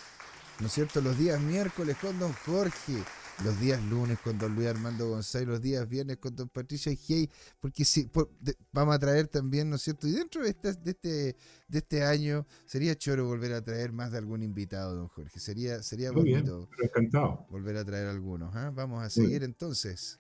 ¿no 0.60 0.68
es 0.68 0.74
cierto? 0.74 1.02
Los 1.02 1.18
días 1.20 1.40
miércoles 1.42 1.98
con 1.98 2.18
Don 2.18 2.34
Jorge, 2.34 3.04
los 3.44 3.60
días 3.60 3.82
lunes 3.86 4.20
con 4.20 4.38
Don 4.38 4.54
Luis 4.56 4.68
Armando 4.68 5.10
González, 5.10 5.48
los 5.48 5.62
días 5.62 5.88
viernes 5.90 6.18
con 6.18 6.36
Don 6.36 6.48
Patricio 6.50 6.92
Hey, 7.08 7.30
porque 7.60 7.84
si, 7.84 8.06
por- 8.06 8.30
de- 8.40 8.56
vamos 8.72 8.96
a 8.96 9.00
traer 9.00 9.28
también, 9.28 9.70
¿no 9.70 9.76
es 9.78 9.82
cierto? 9.82 10.08
Y 10.08 10.12
dentro 10.12 10.44
de 10.44 10.50
este, 10.50 10.74
de 10.74 10.92
este, 10.92 11.36
de 11.68 11.78
este 11.80 12.04
año 12.04 12.46
sería 12.66 12.96
choro 12.96 13.26
volver 13.26 13.54
a 13.54 13.62
traer 13.64 13.92
más 13.92 14.12
de 14.12 14.20
algún 14.20 14.44
invitado, 14.44 14.96
Don 14.96 15.08
Jorge. 15.08 15.40
Sería, 15.40 15.82
sería 15.84 16.12
Muy 16.12 16.24
bien. 16.26 16.46
bonito 16.46 16.70
encantado. 16.82 17.46
volver 17.50 17.78
a 17.78 17.84
traer 17.86 18.08
algunos. 18.08 18.56
¿ah? 18.56 18.72
Vamos 18.74 19.04
a 19.04 19.10
seguir 19.10 19.30
bien. 19.40 19.44
entonces. 19.44 20.20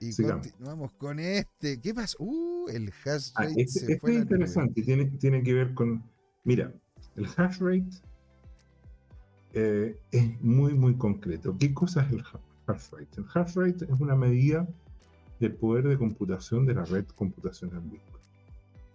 Y 0.00 0.12
Sigamos. 0.12 0.46
continuamos 0.46 0.92
con 0.94 1.18
este. 1.20 1.78
¿Qué 1.80 1.94
pasa? 1.94 2.16
Uh, 2.18 2.68
el 2.68 2.90
hash 3.04 3.30
Ah, 3.34 3.44
rate 3.44 3.62
este, 3.62 3.80
se 3.80 3.86
este 3.92 3.98
fue 4.00 4.12
a 4.12 4.14
es 4.14 4.20
interesante, 4.22 4.82
tiene, 4.82 5.04
tiene 5.18 5.42
que 5.42 5.52
ver 5.54 5.74
con, 5.74 6.02
mira, 6.44 6.72
el 7.16 7.26
hash 7.36 7.58
rate 7.60 7.86
eh, 9.54 9.98
es 10.10 10.40
muy, 10.42 10.74
muy 10.74 10.94
concreto. 10.94 11.56
¿Qué 11.58 11.72
cosa 11.74 12.02
es 12.02 12.12
el 12.12 12.20
ha- 12.20 12.40
hash 12.72 12.90
rate? 12.92 13.08
El 13.20 13.24
hash 13.34 13.54
rate 13.56 13.84
es 13.84 14.00
una 14.00 14.14
medida 14.14 14.66
del 15.40 15.54
poder 15.54 15.88
de 15.88 15.96
computación 15.98 16.66
de 16.66 16.74
la 16.74 16.84
red 16.84 17.06
computacional 17.14 17.80
Bitcoin. 17.80 18.22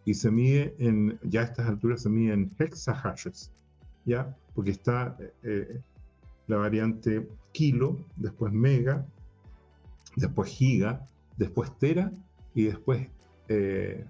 Y 0.06 0.14
se 0.14 0.30
mide 0.32 0.76
en, 0.78 1.20
ya 1.24 1.42
a 1.42 1.44
estas 1.46 1.68
alturas 1.68 2.04
se 2.04 2.10
mide 2.10 2.34
en 2.34 2.52
hexahashes, 2.60 3.52
¿ya? 4.06 4.36
Porque 4.54 4.72
está 4.72 5.18
eh, 5.20 5.34
eh, 5.44 5.82
la 6.48 6.58
variante 6.58 7.28
kilo, 7.52 7.98
después 8.16 8.54
mega, 8.54 9.04
después 10.16 10.50
giga, 10.52 11.08
después 11.38 11.76
tera 11.80 12.12
y 12.54 12.66
después 12.66 13.08
eh. 13.50 14.06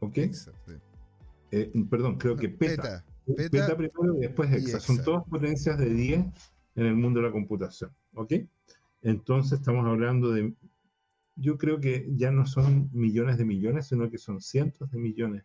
¿Ok? 0.00 0.18
Eh, 1.50 1.72
perdón, 1.88 2.16
creo 2.18 2.36
que 2.36 2.48
peta. 2.48 2.82
Peta. 2.82 3.04
Peta, 3.36 3.76
primero 3.76 4.16
y 4.16 4.20
después 4.20 4.50
y 4.50 4.54
hexa. 4.56 4.80
Son 4.80 4.96
hexa. 4.96 5.04
todas 5.04 5.24
potencias 5.24 5.78
de 5.78 5.90
10 5.92 6.24
en 6.76 6.86
el 6.86 6.94
mundo 6.94 7.20
de 7.20 7.26
la 7.26 7.32
computación. 7.32 7.90
¿Ok? 8.14 8.34
Entonces 9.02 9.58
estamos 9.58 9.86
hablando 9.86 10.32
de. 10.32 10.54
Yo 11.36 11.58
creo 11.58 11.80
que 11.80 12.06
ya 12.16 12.30
no 12.30 12.46
son 12.46 12.90
millones 12.92 13.38
de 13.38 13.44
millones, 13.44 13.88
sino 13.88 14.08
que 14.10 14.18
son 14.18 14.40
cientos 14.40 14.90
de 14.90 14.98
millones 14.98 15.44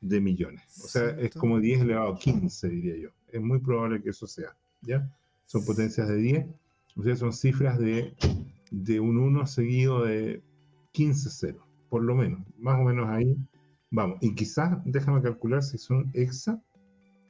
de 0.00 0.20
millones. 0.20 0.62
O 0.84 0.88
sea, 0.88 1.10
es 1.10 1.14
Cientos. 1.16 1.40
como 1.40 1.60
10 1.60 1.82
elevado 1.82 2.14
a 2.14 2.18
15, 2.18 2.68
diría 2.68 2.96
yo. 2.96 3.08
Es 3.28 3.40
muy 3.40 3.60
probable 3.60 4.02
que 4.02 4.10
eso 4.10 4.26
sea. 4.26 4.56
¿Ya? 4.82 5.08
Son 5.46 5.64
potencias 5.64 6.08
de 6.08 6.16
10. 6.16 6.46
O 6.96 7.02
sea, 7.02 7.16
son 7.16 7.32
cifras 7.32 7.78
de, 7.78 8.14
de 8.70 9.00
un 9.00 9.16
1 9.18 9.46
seguido 9.46 10.04
de 10.04 10.42
15 10.92 11.30
ceros, 11.30 11.64
por 11.88 12.02
lo 12.02 12.14
menos. 12.14 12.40
Más 12.58 12.78
o 12.78 12.84
menos 12.84 13.08
ahí 13.08 13.36
vamos. 13.94 14.18
Y 14.20 14.34
quizás, 14.34 14.78
déjame 14.84 15.22
calcular 15.22 15.62
si 15.62 15.78
son 15.78 16.10
hexa. 16.14 16.60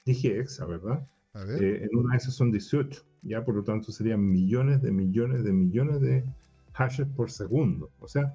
Dije 0.04 0.38
hexa, 0.40 0.66
¿verdad? 0.66 1.06
A 1.34 1.44
ver. 1.44 1.62
Eh, 1.62 1.84
en 1.84 1.98
una 1.98 2.12
de 2.12 2.18
esas 2.18 2.34
son 2.34 2.50
18. 2.50 3.02
Ya, 3.22 3.44
por 3.44 3.54
lo 3.54 3.62
tanto, 3.64 3.92
serían 3.92 4.20
millones 4.30 4.82
de 4.82 4.90
millones 4.92 5.44
de 5.44 5.52
millones 5.52 6.00
de 6.00 6.24
hashes 6.72 7.06
por 7.16 7.30
segundo. 7.30 7.90
O 8.00 8.08
sea, 8.08 8.34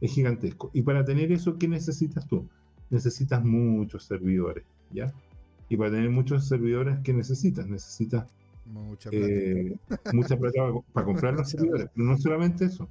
es 0.00 0.12
gigantesco. 0.12 0.70
Y 0.72 0.82
para 0.82 1.04
tener 1.04 1.32
eso, 1.32 1.58
¿qué 1.58 1.68
necesitas 1.68 2.26
tú? 2.26 2.48
Necesitas 2.90 3.44
muchos 3.44 4.04
servidores, 4.04 4.64
¿ya? 4.90 5.12
Y 5.68 5.76
para 5.76 5.90
tener 5.90 6.10
muchos 6.10 6.46
servidores, 6.48 6.98
¿qué 7.04 7.12
necesitas? 7.12 7.66
Necesitas 7.68 8.26
Mucha 8.64 9.10
plata. 9.10 9.26
eh, 9.26 9.76
mucha 10.12 10.36
plata 10.36 10.60
para, 10.60 10.80
para 10.92 11.06
comprar 11.06 11.34
los 11.34 11.50
servidores. 11.50 11.88
Pero 11.94 12.06
no 12.06 12.16
solamente 12.18 12.64
eso, 12.66 12.88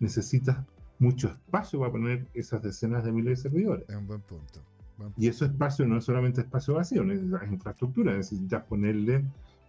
necesitas 0.00 0.58
mucho 1.00 1.28
espacio 1.28 1.80
para 1.80 1.90
poner 1.90 2.26
esas 2.34 2.62
decenas 2.62 3.02
de 3.02 3.10
miles 3.10 3.38
de 3.38 3.48
servidores. 3.48 3.88
es 3.88 3.96
un 3.96 4.06
buen 4.06 4.20
punto. 4.20 4.60
Buen 4.98 5.12
Y 5.16 5.28
eso 5.28 5.46
espacio 5.46 5.86
no 5.86 5.96
es 5.96 6.04
solamente 6.04 6.42
espacio 6.42 6.74
vacío, 6.74 7.02
necesitas 7.02 7.50
infraestructura, 7.50 8.14
necesitas 8.14 8.64
ponerle 8.64 9.24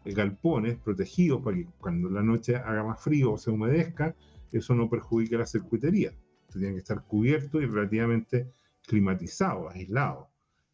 galpones 0.05 0.77
protegidos 0.77 1.41
para 1.41 1.57
que 1.57 1.67
cuando 1.79 2.09
la 2.09 2.21
noche 2.21 2.57
haga 2.57 2.83
más 2.83 3.01
frío 3.01 3.31
o 3.31 3.37
se 3.37 3.49
humedezca, 3.49 4.13
eso 4.51 4.75
no 4.75 4.89
perjudique 4.89 5.37
la 5.37 5.45
circuitería. 5.45 6.11
Tienen 6.51 6.73
que 6.73 6.79
estar 6.79 7.01
cubiertos 7.05 7.63
y 7.63 7.65
relativamente 7.65 8.51
climatizados, 8.85 9.73
aislados. 9.73 10.27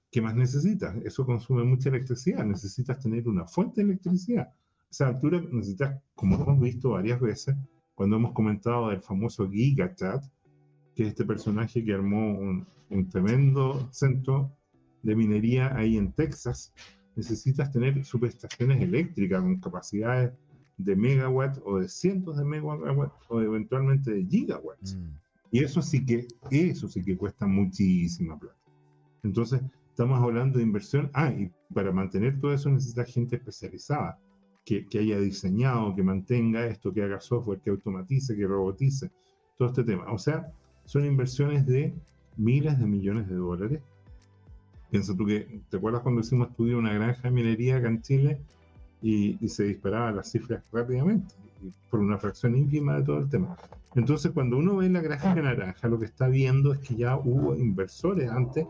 ¿Qué 0.10 0.22
más 0.22 0.36
necesitas? 0.36 0.96
Eso 1.04 1.24
consume 1.24 1.64
mucha 1.66 1.90
electricidad, 1.90 2.44
necesitas 2.44 3.00
tener 3.00 3.28
una 3.28 3.46
fuente 3.46 3.82
de 3.82 3.92
electricidad. 3.92 4.48
A 4.48 4.90
esa 4.90 5.08
altura 5.08 5.40
necesitas, 5.52 6.02
como 6.16 6.42
hemos 6.42 6.60
visto 6.60 6.92
varias 6.92 7.20
veces, 7.20 7.56
cuando 7.94 8.16
hemos 8.16 8.32
comentado 8.32 8.90
del 8.90 9.02
famoso 9.02 9.48
GigaChat, 9.48 10.24
que 10.98 11.04
es 11.04 11.10
este 11.10 11.26
personaje 11.26 11.86
que 11.86 11.94
armó 11.94 12.32
un, 12.40 12.66
un 12.90 13.08
tremendo 13.08 13.88
centro 13.94 14.52
de 15.04 15.16
minería 15.16 15.76
ahí 15.78 15.96
en 15.96 16.12
Texas, 16.12 16.74
necesitas 17.16 17.72
tener 17.72 18.04
subestaciones 18.04 18.82
eléctricas 18.82 19.42
con 19.42 19.60
capacidades 19.60 20.34
de 20.78 20.96
megawatt 20.96 21.60
o 21.66 21.78
de 21.78 21.88
cientos 21.88 22.38
de 22.38 22.46
megawatt 22.46 23.14
o 23.30 23.42
eventualmente 23.42 24.12
de 24.12 24.26
gigawatts. 24.26 24.96
Mm. 24.96 25.10
Y 25.52 25.64
eso 25.64 25.84
sí 25.84 26.04
que, 26.04 26.28
eso 26.50 26.88
sí 26.88 27.04
que 27.04 27.16
cuesta 27.16 27.46
muchísima 27.46 28.38
plata. 28.38 28.58
Entonces, 29.22 29.62
estamos 29.92 30.20
hablando 30.20 30.58
de 30.58 30.64
inversión. 30.64 31.12
Ah, 31.14 31.30
y 31.30 31.52
para 31.76 31.92
mantener 31.92 32.40
todo 32.40 32.54
eso 32.54 32.70
necesita 32.70 33.06
gente 33.06 33.36
especializada, 33.36 34.20
que, 34.66 34.88
que 34.88 34.98
haya 34.98 35.20
diseñado, 35.20 35.96
que 35.96 36.02
mantenga 36.02 36.66
esto, 36.66 36.92
que 36.92 37.04
haga 37.04 37.22
software, 37.22 37.62
que 37.62 37.70
automatice, 37.70 38.36
que 38.36 38.48
robotice, 38.48 39.12
todo 39.58 39.70
este 39.70 39.84
tema. 39.84 40.12
O 40.12 40.18
sea, 40.18 40.52
son 40.88 41.06
inversiones 41.06 41.68
de 41.68 41.94
miles 42.36 42.80
de 42.80 42.88
millones 42.88 43.30
de 43.30 43.36
dólares. 43.36 43.82
Piensa 44.90 45.16
tú 45.16 45.26
que, 45.26 45.62
¿te 45.70 45.78
acuerdas 45.78 46.02
cuando 46.02 46.22
hicimos 46.22 46.50
estudio 46.50 46.80
una 46.80 46.94
granja 46.94 47.22
de 47.22 47.32
minería 47.32 47.78
en 47.78 48.02
Chile? 48.02 48.40
y, 49.02 49.48
se 49.48 49.64
disparaban 49.64 50.16
las 50.16 50.32
cifras 50.32 50.64
rápidamente, 50.72 51.36
por 51.90 52.00
una 52.00 52.18
fracción 52.18 52.56
ínfima 52.56 52.98
de 52.98 53.04
todo 53.04 53.20
el 53.20 53.30
tema. 53.30 53.58
Entonces, 53.96 54.32
cuando 54.32 54.58
uno 54.58 54.78
ve 54.78 54.90
la 54.90 55.02
gráfica 55.02 55.36
naranja, 55.36 55.88
lo 55.88 56.00
que 56.00 56.06
está 56.06 56.28
viendo 56.28 56.74
es 56.74 56.80
que 56.80 56.96
ya 56.96 57.18
hubo 57.18 57.56
inversores 57.56 58.30
antes 58.30 58.68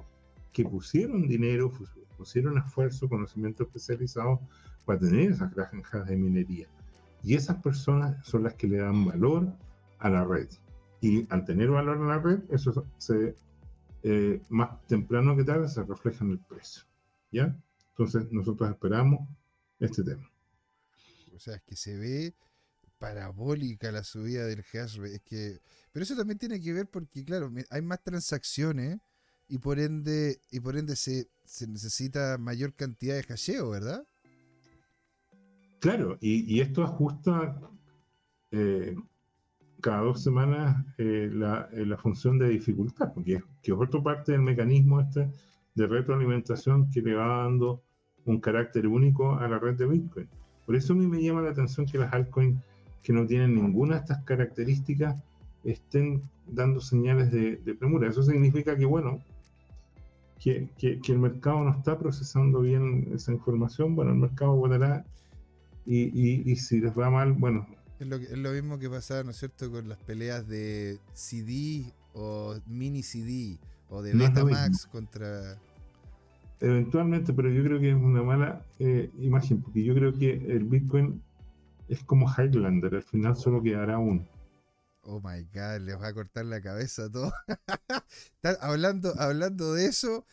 que 0.53 0.63
pusieron 0.63 1.27
dinero, 1.27 1.71
pusieron 2.17 2.57
esfuerzo, 2.57 3.09
conocimiento 3.09 3.63
especializado 3.63 4.39
para 4.85 4.99
tener 4.99 5.31
esas 5.31 5.53
granjas 5.53 6.07
de 6.07 6.15
minería. 6.15 6.67
Y 7.23 7.35
esas 7.35 7.61
personas 7.61 8.25
son 8.25 8.43
las 8.43 8.53
que 8.53 8.67
le 8.67 8.77
dan 8.77 9.05
valor 9.05 9.47
a 9.99 10.09
la 10.09 10.23
red. 10.23 10.47
Y 11.01 11.31
al 11.31 11.45
tener 11.45 11.69
valor 11.69 11.97
a 11.97 12.05
la 12.05 12.19
red, 12.19 12.39
eso 12.49 12.85
se, 12.97 13.35
eh, 14.03 14.41
más 14.49 14.85
temprano 14.87 15.35
que 15.35 15.43
tarde 15.43 15.67
se 15.67 15.83
refleja 15.83 16.23
en 16.25 16.31
el 16.31 16.39
precio. 16.39 16.83
¿Ya? 17.31 17.55
Entonces, 17.89 18.31
nosotros 18.31 18.69
esperamos 18.69 19.27
este 19.79 20.03
tema. 20.03 20.29
O 21.35 21.39
sea, 21.39 21.55
es 21.55 21.61
que 21.63 21.75
se 21.75 21.97
ve 21.97 22.33
parabólica 22.97 23.91
la 23.91 24.03
subida 24.03 24.45
del 24.45 24.63
hash 24.73 24.99
Es 25.01 25.21
que, 25.21 25.59
pero 25.91 26.03
eso 26.03 26.15
también 26.15 26.39
tiene 26.39 26.59
que 26.59 26.73
ver 26.73 26.87
porque, 26.87 27.23
claro, 27.23 27.51
hay 27.69 27.81
más 27.81 28.03
transacciones 28.03 28.99
y 29.47 29.59
por 29.59 29.79
ende, 29.79 30.41
y 30.51 30.59
por 30.59 30.77
ende 30.77 30.95
se, 30.95 31.29
necesita 31.67 32.37
mayor 32.37 32.73
cantidad 32.73 33.15
de 33.15 33.23
hasheo, 33.23 33.69
¿verdad? 33.69 34.05
Claro, 35.79 36.17
y, 36.19 36.59
esto 36.59 36.83
ajusta 36.83 37.55
eh, 38.51 38.95
cada 39.87 40.01
dos 40.01 40.21
semanas 40.21 40.83
eh, 40.97 41.31
eh, 41.31 41.85
la, 41.85 41.97
función 41.97 42.37
de 42.37 42.49
dificultad, 42.49 43.13
porque 43.13 43.41
que 43.61 43.71
es 43.71 43.77
otra 43.79 44.03
parte 44.03 44.33
del 44.33 44.41
mecanismo 44.41 44.99
este 44.99 45.29
de 45.75 45.87
retroalimentación 45.87 46.89
que 46.91 47.01
le 47.01 47.13
va 47.13 47.43
dando 47.43 47.81
un 48.25 48.41
carácter 48.41 48.85
único 48.85 49.35
a 49.35 49.47
la 49.47 49.57
red 49.59 49.75
de 49.75 49.85
Bitcoin. 49.85 50.27
Por 50.65 50.75
eso 50.75 50.91
a 50.91 50.97
mí 50.97 51.07
me 51.07 51.23
llama 51.23 51.41
la 51.41 51.51
atención 51.51 51.85
que 51.85 51.99
las 51.99 52.11
altcoins 52.11 52.61
que 53.01 53.13
no 53.13 53.25
tienen 53.25 53.55
ninguna 53.55 53.95
de 53.95 54.01
estas 54.01 54.21
características 54.25 55.23
estén 55.63 56.21
dando 56.47 56.81
señales 56.81 57.31
de, 57.31 57.55
premura. 57.79 58.09
Eso 58.09 58.23
significa 58.23 58.75
que, 58.75 58.83
bueno, 58.83 59.21
que, 60.37 60.69
el 60.81 61.19
mercado 61.19 61.63
no 61.63 61.71
está 61.71 61.97
procesando 61.97 62.59
bien 62.59 63.07
esa 63.13 63.31
información. 63.31 63.95
Bueno, 63.95 64.11
el 64.11 64.17
mercado 64.17 64.53
votará 64.53 65.05
y, 65.85 66.53
si 66.57 66.81
les 66.81 66.91
va 66.91 67.09
mal, 67.09 67.31
bueno. 67.31 67.65
Es 67.99 68.07
lo, 68.07 68.15
es 68.17 68.37
lo 68.37 68.51
mismo 68.51 68.77
que 68.77 68.89
pasaba, 68.89 69.23
¿no 69.23 69.31
es 69.31 69.37
cierto?, 69.37 69.71
con 69.71 69.89
las 69.89 69.97
peleas 69.97 70.47
de 70.47 70.99
CD 71.13 71.91
o 72.13 72.55
mini 72.67 73.03
CD 73.03 73.59
o 73.89 74.01
de 74.01 74.13
Betamax 74.13 74.85
contra 74.87 75.57
Eventualmente, 76.59 77.33
pero 77.33 77.51
yo 77.51 77.63
creo 77.63 77.79
que 77.79 77.91
es 77.91 77.95
una 77.95 78.23
mala 78.23 78.65
eh, 78.79 79.11
imagen, 79.19 79.61
porque 79.61 79.83
yo 79.83 79.93
creo 79.93 80.17
que 80.17 80.33
el 80.33 80.63
Bitcoin 80.63 81.21
es 81.87 82.03
como 82.03 82.27
Highlander, 82.27 82.95
al 82.95 83.03
final 83.03 83.35
solo 83.35 83.61
quedará 83.61 83.99
uno. 83.99 84.27
Oh 85.01 85.21
my 85.21 85.43
god, 85.53 85.81
les 85.81 86.01
va 86.01 86.07
a 86.07 86.13
cortar 86.13 86.45
la 86.45 86.59
cabeza 86.59 87.05
a 87.05 87.11
todos. 87.11 87.31
hablando, 88.61 89.13
hablando 89.19 89.73
de 89.73 89.85
eso, 89.85 90.25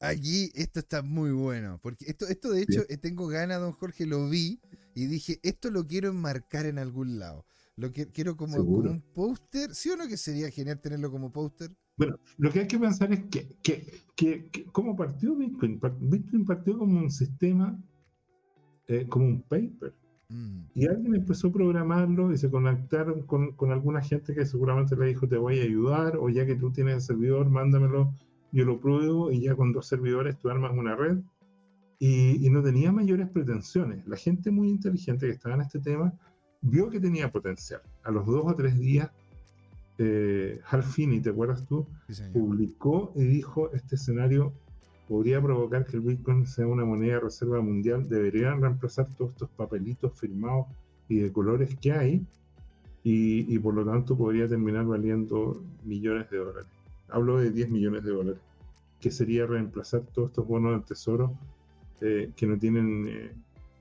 aquí 0.00 0.50
esto 0.54 0.80
está 0.80 1.02
muy 1.02 1.30
bueno. 1.30 1.78
Porque 1.80 2.06
esto, 2.08 2.26
esto 2.26 2.50
de 2.50 2.62
hecho, 2.62 2.82
eh, 2.88 2.96
tengo 2.98 3.28
ganas, 3.28 3.60
don 3.60 3.72
Jorge, 3.72 4.04
lo 4.04 4.28
vi 4.28 4.60
y 4.98 5.06
dije, 5.06 5.38
esto 5.42 5.70
lo 5.70 5.86
quiero 5.86 6.08
enmarcar 6.08 6.66
en 6.66 6.78
algún 6.78 7.18
lado. 7.18 7.44
Lo 7.76 7.92
que, 7.92 8.10
quiero 8.10 8.36
como, 8.36 8.56
como 8.56 8.78
un 8.78 9.00
póster. 9.14 9.72
¿Sí 9.74 9.90
o 9.90 9.96
no 9.96 10.08
que 10.08 10.16
sería 10.16 10.50
genial 10.50 10.80
tenerlo 10.80 11.12
como 11.12 11.30
póster? 11.30 11.70
Bueno, 11.96 12.18
lo 12.36 12.50
que 12.50 12.60
hay 12.60 12.66
que 12.66 12.78
pensar 12.78 13.12
es 13.12 13.24
que, 13.30 13.56
que, 14.16 14.66
cómo 14.72 14.96
partió 14.96 15.36
Bitcoin. 15.36 15.80
Bitcoin 16.00 16.44
partió 16.44 16.76
como 16.76 16.98
un 16.98 17.10
sistema, 17.12 17.80
eh, 18.88 19.06
como 19.08 19.26
un 19.26 19.42
paper. 19.42 19.94
Mm. 20.28 20.62
Y 20.74 20.86
alguien 20.88 21.14
empezó 21.14 21.48
a 21.48 21.52
programarlo 21.52 22.32
y 22.32 22.38
se 22.38 22.50
conectaron 22.50 23.22
con, 23.22 23.52
con, 23.52 23.70
alguna 23.70 24.00
gente 24.00 24.34
que 24.34 24.44
seguramente 24.44 24.96
le 24.96 25.06
dijo, 25.06 25.28
te 25.28 25.36
voy 25.36 25.60
a 25.60 25.62
ayudar, 25.62 26.16
o 26.16 26.28
ya 26.28 26.44
que 26.44 26.56
tú 26.56 26.72
tienes 26.72 26.94
el 26.94 27.00
servidor, 27.02 27.48
mándamelo, 27.48 28.12
yo 28.50 28.64
lo 28.64 28.80
pruebo, 28.80 29.30
y 29.30 29.42
ya 29.42 29.54
con 29.54 29.72
dos 29.72 29.86
servidores 29.86 30.36
tú 30.38 30.50
armas 30.50 30.72
una 30.76 30.96
red. 30.96 31.18
Y, 31.98 32.46
y 32.46 32.50
no 32.50 32.62
tenía 32.62 32.92
mayores 32.92 33.28
pretensiones. 33.28 34.06
La 34.06 34.16
gente 34.16 34.50
muy 34.50 34.68
inteligente 34.68 35.26
que 35.26 35.32
estaba 35.32 35.56
en 35.56 35.62
este 35.62 35.80
tema 35.80 36.12
vio 36.60 36.90
que 36.90 37.00
tenía 37.00 37.30
potencial. 37.30 37.80
A 38.04 38.10
los 38.10 38.26
dos 38.26 38.42
o 38.44 38.54
tres 38.54 38.78
días 38.78 39.10
eh, 39.98 40.60
Hal 40.70 40.84
Finney, 40.84 41.20
¿te 41.20 41.30
acuerdas 41.30 41.66
tú? 41.66 41.86
publicó 42.32 43.12
y 43.16 43.24
dijo, 43.24 43.72
este 43.72 43.96
escenario 43.96 44.52
podría 45.08 45.42
provocar 45.42 45.84
que 45.84 45.96
el 45.96 46.02
Bitcoin 46.02 46.46
sea 46.46 46.68
una 46.68 46.84
moneda 46.84 47.14
de 47.14 47.20
reserva 47.20 47.60
mundial, 47.60 48.08
deberían 48.08 48.60
reemplazar 48.60 49.08
todos 49.16 49.32
estos 49.32 49.50
papelitos 49.50 50.12
firmados 50.18 50.66
y 51.08 51.18
de 51.18 51.32
colores 51.32 51.76
que 51.80 51.92
hay, 51.92 52.26
y, 53.02 53.58
por 53.60 53.74
lo 53.74 53.86
tanto 53.86 54.16
podría 54.18 54.46
terminar 54.46 54.84
valiendo 54.84 55.62
millones 55.82 56.28
de 56.30 56.36
dólares. 56.36 56.66
Hablo 57.08 57.38
de 57.38 57.50
10 57.50 57.70
millones 57.70 58.04
de 58.04 58.10
dólares, 58.10 58.40
que 59.00 59.10
sería 59.10 59.46
reemplazar 59.46 60.02
todos 60.12 60.28
estos 60.28 60.46
bonos 60.46 60.72
del 60.72 60.84
tesoro 60.84 61.34
eh, 62.00 62.32
que 62.36 62.46
no 62.46 62.58
tienen 62.58 63.08
eh, 63.08 63.32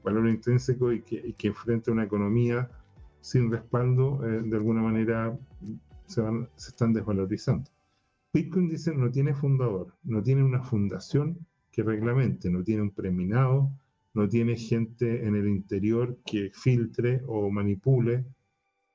valor 0.03 0.29
intrínseco 0.29 0.91
y 0.91 1.01
que, 1.01 1.15
y 1.15 1.33
que 1.33 1.49
enfrenta 1.49 1.91
una 1.91 2.05
economía 2.05 2.69
sin 3.21 3.51
respaldo, 3.51 4.25
eh, 4.25 4.41
de 4.43 4.55
alguna 4.55 4.81
manera 4.81 5.37
se, 6.05 6.21
van, 6.21 6.47
se 6.55 6.69
están 6.69 6.93
desvalorizando. 6.93 7.69
Bitcoin 8.33 8.69
dice 8.69 8.93
no 8.93 9.11
tiene 9.11 9.33
fundador, 9.33 9.93
no 10.03 10.23
tiene 10.23 10.43
una 10.43 10.63
fundación 10.63 11.37
que 11.71 11.83
reglamente, 11.83 12.49
no 12.49 12.63
tiene 12.63 12.83
un 12.83 12.91
preminado, 12.91 13.69
no 14.13 14.27
tiene 14.29 14.55
gente 14.55 15.25
en 15.27 15.35
el 15.35 15.47
interior 15.47 16.17
que 16.25 16.51
filtre 16.53 17.21
o 17.27 17.49
manipule 17.49 18.25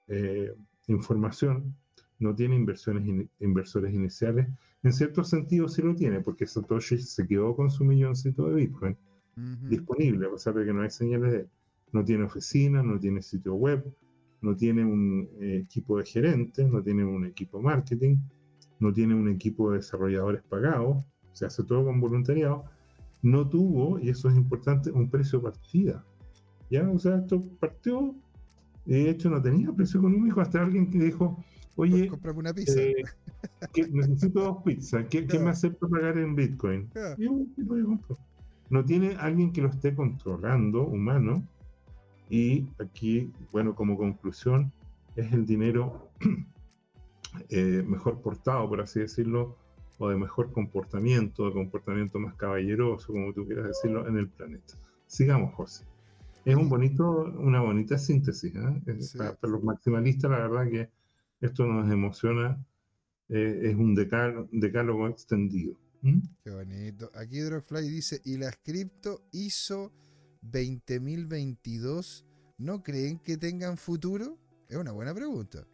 eh, 0.08 0.54
información, 0.86 1.76
no 2.18 2.34
tiene 2.34 2.56
inversiones 2.56 3.28
inversores 3.40 3.92
iniciales. 3.92 4.48
En 4.82 4.92
cierto 4.92 5.22
sentido 5.24 5.68
sí 5.68 5.82
lo 5.82 5.94
tiene, 5.94 6.20
porque 6.20 6.46
Satoshi 6.46 6.98
se 6.98 7.26
quedó 7.26 7.54
con 7.54 7.70
su 7.70 7.84
milloncito 7.84 8.48
de 8.48 8.54
Bitcoin 8.54 8.96
disponible, 9.36 10.26
a 10.26 10.30
pesar 10.30 10.54
de 10.54 10.64
que 10.64 10.72
no 10.72 10.82
hay 10.82 10.90
señales 10.90 11.32
de 11.32 11.38
él. 11.40 11.48
No 11.92 12.04
tiene 12.04 12.24
oficina, 12.24 12.82
no 12.82 12.98
tiene 12.98 13.22
sitio 13.22 13.54
web, 13.54 13.84
no 14.40 14.56
tiene 14.56 14.84
un 14.84 15.28
eh, 15.40 15.62
equipo 15.64 15.98
de 15.98 16.04
gerentes, 16.04 16.68
no 16.68 16.82
tiene 16.82 17.04
un 17.04 17.24
equipo 17.26 17.58
de 17.58 17.64
marketing, 17.64 18.16
no 18.80 18.92
tiene 18.92 19.14
un 19.14 19.28
equipo 19.28 19.70
de 19.70 19.78
desarrolladores 19.78 20.42
pagados, 20.42 21.04
se 21.32 21.46
hace 21.46 21.62
todo 21.64 21.84
con 21.84 22.00
voluntariado, 22.00 22.64
no 23.22 23.48
tuvo, 23.48 23.98
y 24.00 24.10
eso 24.10 24.28
es 24.28 24.36
importante, 24.36 24.90
un 24.90 25.08
precio 25.08 25.38
de 25.38 25.44
partida. 25.44 26.04
¿Ya? 26.70 26.88
O 26.90 26.98
sea, 26.98 27.16
esto 27.16 27.40
partió, 27.60 28.14
de 28.84 29.10
hecho 29.10 29.30
no 29.30 29.40
tenía 29.40 29.72
precio 29.72 30.00
económico 30.00 30.40
hasta 30.40 30.60
alguien 30.60 30.90
que 30.90 30.98
dijo, 30.98 31.42
oye, 31.76 32.10
una 32.34 32.52
pizza. 32.52 32.80
Eh, 32.80 32.94
que 33.72 33.86
necesito 33.88 34.40
dos 34.40 34.62
pizzas, 34.64 35.06
¿qué, 35.08 35.26
me 35.38 35.50
acepta 35.50 35.86
pagar 35.86 36.18
en 36.18 36.34
Bitcoin? 36.34 36.90
Y 37.18 37.26
un 37.26 37.54
tipo 37.54 37.74
de 37.74 37.82
No 38.72 38.82
tiene 38.86 39.16
alguien 39.16 39.52
que 39.52 39.60
lo 39.60 39.68
esté 39.68 39.94
controlando, 39.94 40.86
humano, 40.86 41.46
y 42.30 42.66
aquí, 42.80 43.30
bueno, 43.52 43.74
como 43.74 43.98
conclusión, 43.98 44.72
es 45.14 45.30
el 45.34 45.44
dinero 45.44 46.08
eh, 47.50 47.84
mejor 47.86 48.22
portado, 48.22 48.66
por 48.66 48.80
así 48.80 49.00
decirlo, 49.00 49.58
o 49.98 50.08
de 50.08 50.16
mejor 50.16 50.52
comportamiento, 50.52 51.44
de 51.44 51.52
comportamiento 51.52 52.18
más 52.18 52.34
caballeroso, 52.36 53.12
como 53.12 53.34
tú 53.34 53.44
quieras 53.46 53.66
decirlo, 53.66 54.08
en 54.08 54.16
el 54.16 54.28
planeta. 54.30 54.72
Sigamos, 55.06 55.52
José. 55.52 55.84
Es 56.46 56.56
un 56.56 56.70
bonito, 56.70 57.30
una 57.38 57.60
bonita 57.60 57.98
síntesis. 57.98 58.54
¿eh? 58.54 58.98
Para, 59.18 59.36
los 59.42 59.62
maximalistas, 59.62 60.30
la 60.30 60.48
verdad 60.48 60.70
que 60.70 60.88
esto 61.42 61.66
nos 61.66 61.92
emociona. 61.92 62.58
Eh, 63.28 63.60
es 63.64 63.76
un 63.76 63.94
decálogo, 63.94 65.08
extendido. 65.08 65.74
Qué 66.03 66.50
bonito. 66.50 67.11
Aquí 67.14 67.38
Drogfly 67.38 67.88
dice, 67.88 68.20
y 68.24 68.36
las 68.36 68.57
cripto 68.57 69.22
hizo 69.32 69.92
20.022 70.42 72.24
¿no 72.62 72.82
creen 72.82 73.18
que 73.18 73.36
tengan 73.36 73.76
futuro? 73.76 74.38
Es 74.68 74.76
una 74.76 74.92
buena 74.92 75.14
pregunta. 75.14 75.66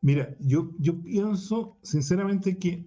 Mira, 0.00 0.34
yo, 0.40 0.72
yo 0.78 1.00
pienso 1.00 1.78
sinceramente 1.82 2.58
que 2.58 2.84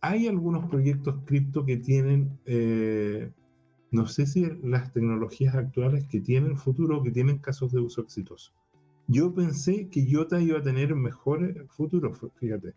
hay 0.00 0.26
algunos 0.26 0.68
proyectos 0.68 1.22
cripto 1.24 1.64
que 1.64 1.76
tienen, 1.76 2.38
eh, 2.44 3.30
no 3.90 4.06
sé 4.06 4.26
si 4.26 4.46
las 4.62 4.92
tecnologías 4.92 5.54
actuales 5.54 6.04
que 6.06 6.20
tienen 6.20 6.56
futuro 6.56 6.98
o 6.98 7.02
que 7.02 7.10
tienen 7.10 7.38
casos 7.38 7.72
de 7.72 7.80
uso 7.80 8.02
exitoso. 8.02 8.52
Yo 9.06 9.34
pensé 9.34 9.88
que 9.88 10.00
IOTA 10.00 10.40
iba 10.40 10.58
a 10.58 10.62
tener 10.62 10.94
mejor 10.94 11.66
futuro, 11.68 12.12
fíjate. 12.36 12.74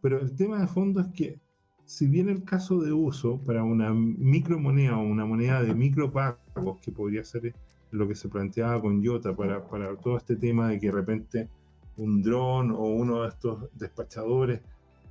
Pero 0.00 0.20
el 0.20 0.34
tema 0.36 0.60
de 0.60 0.68
fondo 0.68 1.00
es 1.00 1.08
que 1.08 1.40
si 1.86 2.06
bien 2.06 2.28
el 2.28 2.44
caso 2.44 2.80
de 2.80 2.92
uso 2.92 3.38
para 3.38 3.62
una 3.62 3.94
micromoneda 3.94 4.98
o 4.98 5.02
una 5.02 5.24
moneda 5.24 5.62
de 5.62 5.74
micropagos, 5.74 6.80
que 6.82 6.92
podría 6.92 7.24
ser 7.24 7.54
lo 7.92 8.08
que 8.08 8.14
se 8.14 8.28
planteaba 8.28 8.80
con 8.80 9.02
IOTA 9.02 9.34
para, 9.34 9.66
para 9.66 9.96
todo 9.96 10.16
este 10.16 10.36
tema 10.36 10.68
de 10.68 10.80
que 10.80 10.86
de 10.86 10.92
repente 10.92 11.48
un 11.96 12.22
dron 12.22 12.72
o 12.72 12.80
uno 12.80 13.22
de 13.22 13.28
estos 13.28 13.70
despachadores 13.74 14.60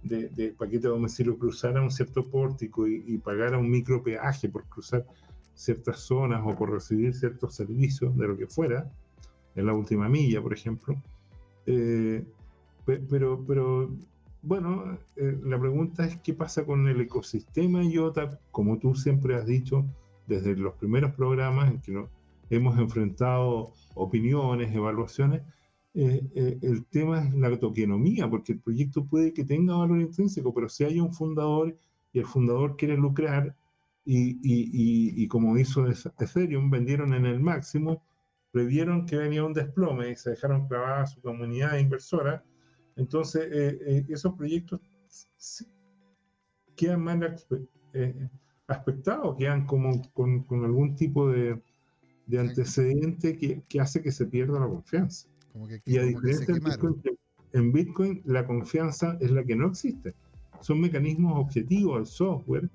de, 0.03 0.30
de 0.30 0.49
paquete 0.51 0.88
de 0.88 0.89
domicilio 0.89 1.38
cruzara 1.38 1.82
un 1.82 1.89
cierto 1.89 2.30
pórtico 2.30 2.88
y, 2.88 3.03
y 3.07 3.17
pagara 3.17 3.57
un 3.57 3.71
micropeaje 3.71 4.49
por 4.49 4.65
cruzar 4.65 5.05
ciertas 5.55 6.01
zonas 6.01 6.43
o 6.45 6.55
por 6.55 6.71
recibir 6.71 7.13
ciertos 7.15 7.55
servicios 7.55 8.15
de 8.17 8.28
lo 8.28 8.38
que 8.38 8.47
fuera, 8.47 8.91
en 9.55 9.65
la 9.65 9.73
última 9.73 10.09
milla, 10.09 10.41
por 10.41 10.53
ejemplo. 10.53 11.01
Eh, 11.65 12.23
pero, 12.86 13.43
pero 13.47 13.89
bueno, 14.45 14.97
eh, 15.15 15.39
la 15.43 15.59
pregunta 15.59 16.05
es 16.05 16.17
qué 16.17 16.33
pasa 16.33 16.65
con 16.65 16.87
el 16.87 17.01
ecosistema 17.01 17.83
IOTA, 17.83 18.39
como 18.51 18.77
tú 18.79 18.95
siempre 18.95 19.35
has 19.35 19.45
dicho 19.45 19.85
desde 20.27 20.55
los 20.55 20.75
primeros 20.75 21.13
programas 21.13 21.71
en 21.71 21.81
que 21.81 21.91
no, 21.91 22.09
hemos 22.49 22.77
enfrentado 22.77 23.73
opiniones, 23.95 24.73
evaluaciones. 24.73 25.41
Eh, 25.93 26.59
el 26.61 26.85
tema 26.85 27.23
es 27.23 27.33
la 27.35 27.57
tokenomía, 27.57 28.29
porque 28.29 28.53
el 28.53 28.59
proyecto 28.59 29.05
puede 29.05 29.33
que 29.33 29.45
tenga 29.45 29.75
valor 29.75 30.01
intrínseco, 30.01 30.53
pero 30.53 30.67
si 30.69 30.83
hay 30.83 30.99
un 30.99 31.13
fundador 31.13 31.77
y 32.11 32.19
el 32.19 32.25
fundador 32.25 32.75
quiere 32.75 32.97
lucrar, 32.97 33.55
y, 34.05 34.37
y, 34.43 35.23
y 35.23 35.27
como 35.27 35.57
hizo 35.57 35.87
Ethereum, 35.87 36.69
vendieron 36.69 37.13
en 37.13 37.25
el 37.25 37.39
máximo, 37.39 38.03
previeron 38.51 39.05
que 39.05 39.17
venía 39.17 39.43
un 39.43 39.53
desplome 39.53 40.11
y 40.11 40.15
se 40.15 40.29
dejaron 40.29 40.67
clavada 40.67 41.07
su 41.07 41.21
comunidad 41.21 41.77
inversora. 41.77 42.43
Entonces, 42.95 43.43
eh, 43.51 43.79
eh, 43.85 44.05
esos 44.09 44.33
proyectos 44.35 44.79
quedan 46.75 47.01
mal 47.03 47.35
eh, 47.93 48.29
aspectados, 48.67 49.35
quedan 49.37 49.65
como 49.65 50.01
con, 50.13 50.43
con 50.43 50.63
algún 50.63 50.95
tipo 50.95 51.29
de, 51.29 51.61
de 52.27 52.39
antecedente 52.39 53.37
que, 53.37 53.61
que, 53.67 53.79
hace 53.79 54.01
que 54.01 54.11
se 54.11 54.25
pierda 54.25 54.59
la 54.59 54.67
confianza. 54.67 55.27
y 55.85 55.97
a 55.97 56.03
diferencia 56.03 56.53
de 56.53 56.59
Bitcoin, 56.59 57.01
en 57.53 57.71
Bitcoin 57.71 58.21
la 58.25 58.45
confianza 58.45 59.17
es 59.21 59.31
la 59.31 59.43
que 59.43 59.55
no 59.55 59.67
existe. 59.67 60.13
Son 60.61 60.79
mecanismos 60.79 61.37
objetivos, 61.37 61.99
el 61.99 62.05
software 62.05 62.69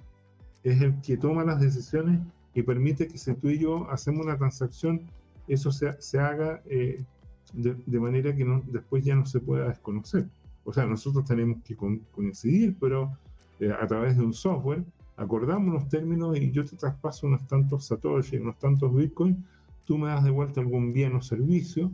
es 0.62 0.80
el 0.80 1.00
que 1.00 1.16
toma 1.16 1.44
las 1.44 1.60
decisiones 1.60 2.20
y 2.54 2.62
permite 2.62 3.08
que 3.08 3.18
si 3.18 3.34
tú 3.34 3.48
y 3.48 3.58
yo 3.58 3.90
hacemos 3.90 4.26
una 4.26 4.36
transacción 4.36 5.06
eso 5.48 5.72
se, 5.72 6.00
se 6.00 6.18
haga 6.18 6.62
eh, 6.66 7.04
de, 7.52 8.00
manera 8.00 8.34
que 8.34 8.44
no, 8.44 8.62
después 8.66 9.04
ya 9.04 9.14
no 9.14 9.26
se 9.26 9.40
pueda 9.40 9.68
desconocer. 9.68 10.28
O 10.64 10.72
sea, 10.72 10.86
nosotros 10.86 11.24
tenemos 11.24 11.62
que 11.64 11.76
coincidir, 11.76 12.76
pero 12.78 13.16
eh, 13.58 13.72
a 13.72 13.86
través 13.86 14.16
de 14.16 14.24
un 14.24 14.32
software 14.32 14.84
acordamos 15.16 15.74
los 15.74 15.88
términos 15.88 16.36
y 16.38 16.50
yo 16.50 16.64
te 16.64 16.76
traspaso 16.76 17.26
unos 17.26 17.46
tantos 17.46 17.86
satoshi, 17.86 18.36
unos 18.36 18.58
tantos 18.58 18.94
bitcoin, 18.94 19.44
tú 19.84 19.98
me 19.98 20.08
das 20.08 20.24
de 20.24 20.30
vuelta 20.30 20.60
algún 20.60 20.92
bien 20.92 21.14
o 21.14 21.22
servicio, 21.22 21.90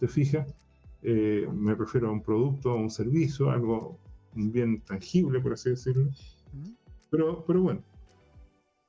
te 0.00 0.08
fijas, 0.08 0.52
eh, 1.02 1.48
me 1.52 1.74
refiero 1.74 2.08
a 2.08 2.12
un 2.12 2.22
producto, 2.22 2.70
a 2.70 2.76
un 2.76 2.90
servicio, 2.90 3.50
algo, 3.50 3.98
un 4.34 4.50
bien 4.50 4.80
tangible, 4.80 5.40
por 5.40 5.52
así 5.52 5.70
decirlo. 5.70 6.10
Pero, 7.10 7.44
pero 7.46 7.62
bueno, 7.62 7.80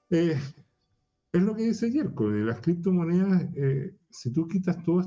es 0.10 0.54
lo 1.34 1.56
que 1.56 1.64
dice 1.64 1.92
Yerko, 1.92 2.30
de 2.30 2.44
las 2.44 2.62
criptomonedas 2.62 3.48
si 4.10 4.32
tú 4.32 4.48
quitas 4.48 4.82
todo 4.84 5.02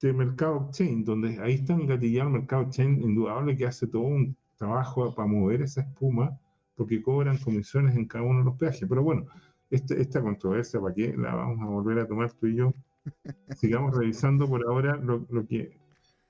este 0.00 0.14
mercado 0.14 0.70
chain, 0.72 1.04
donde 1.04 1.38
ahí 1.42 1.56
está 1.56 1.74
engatillado 1.74 2.28
el 2.28 2.32
mercado 2.32 2.70
chain, 2.70 3.02
indudable 3.02 3.54
que 3.54 3.66
hace 3.66 3.86
todo 3.86 4.00
un 4.00 4.34
trabajo 4.56 5.14
para 5.14 5.28
mover 5.28 5.60
esa 5.60 5.82
espuma, 5.82 6.40
porque 6.74 7.02
cobran 7.02 7.36
comisiones 7.36 7.94
en 7.94 8.06
cada 8.06 8.24
uno 8.24 8.38
de 8.38 8.46
los 8.46 8.56
peajes. 8.56 8.88
Pero 8.88 9.02
bueno, 9.02 9.26
este, 9.68 10.00
esta 10.00 10.22
controversia, 10.22 10.80
¿para 10.80 10.94
qué 10.94 11.14
la 11.14 11.34
vamos 11.34 11.60
a 11.60 11.66
volver 11.66 11.98
a 11.98 12.06
tomar 12.06 12.32
tú 12.32 12.46
y 12.46 12.56
yo? 12.56 12.72
Sigamos 13.58 13.94
revisando 13.94 14.48
por 14.48 14.66
ahora 14.66 14.96
lo, 14.96 15.26
que, 15.46 15.76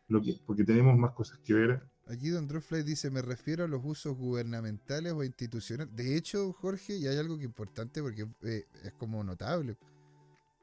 lo 0.09 0.21
que, 0.21 0.41
porque 0.45 0.65
tenemos 0.65 0.99
más 0.99 1.13
cosas 1.13 1.39
que 1.39 1.55
ver. 1.55 1.81
Aquí 2.09 2.31
Don 2.31 2.49
Drofly 2.49 2.83
dice, 2.83 3.09
me 3.09 3.23
refiero 3.23 3.63
a 3.63 3.69
los 3.69 3.83
usos 3.85 4.17
gubernamentales 4.17 5.13
o 5.13 5.23
institucionales. 5.23 5.95
De 5.95 6.17
hecho, 6.17 6.53
Jorge, 6.55 6.97
y 6.97 7.07
hay 7.07 7.19
algo 7.19 7.39
que 7.39 7.45
importante 7.45 8.03
porque 8.03 8.27
eh, 8.43 8.65
es 8.83 8.93
como 8.95 9.23
notable 9.23 9.77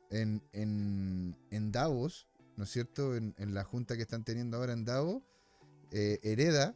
en, 0.09 0.41
en, 0.51 1.37
en 1.51 1.71
Davos, 1.71 2.27
¿no 2.57 2.63
es 2.63 2.71
cierto? 2.71 3.15
En, 3.15 3.33
la 3.53 3.63
junta 3.63 3.95
que 3.95 4.01
están 4.01 4.23
teniendo 4.23 4.57
ahora 4.57 4.73
en 4.73 4.83
Davos, 4.83 5.21
eh, 5.91 6.19
Hereda 6.23 6.75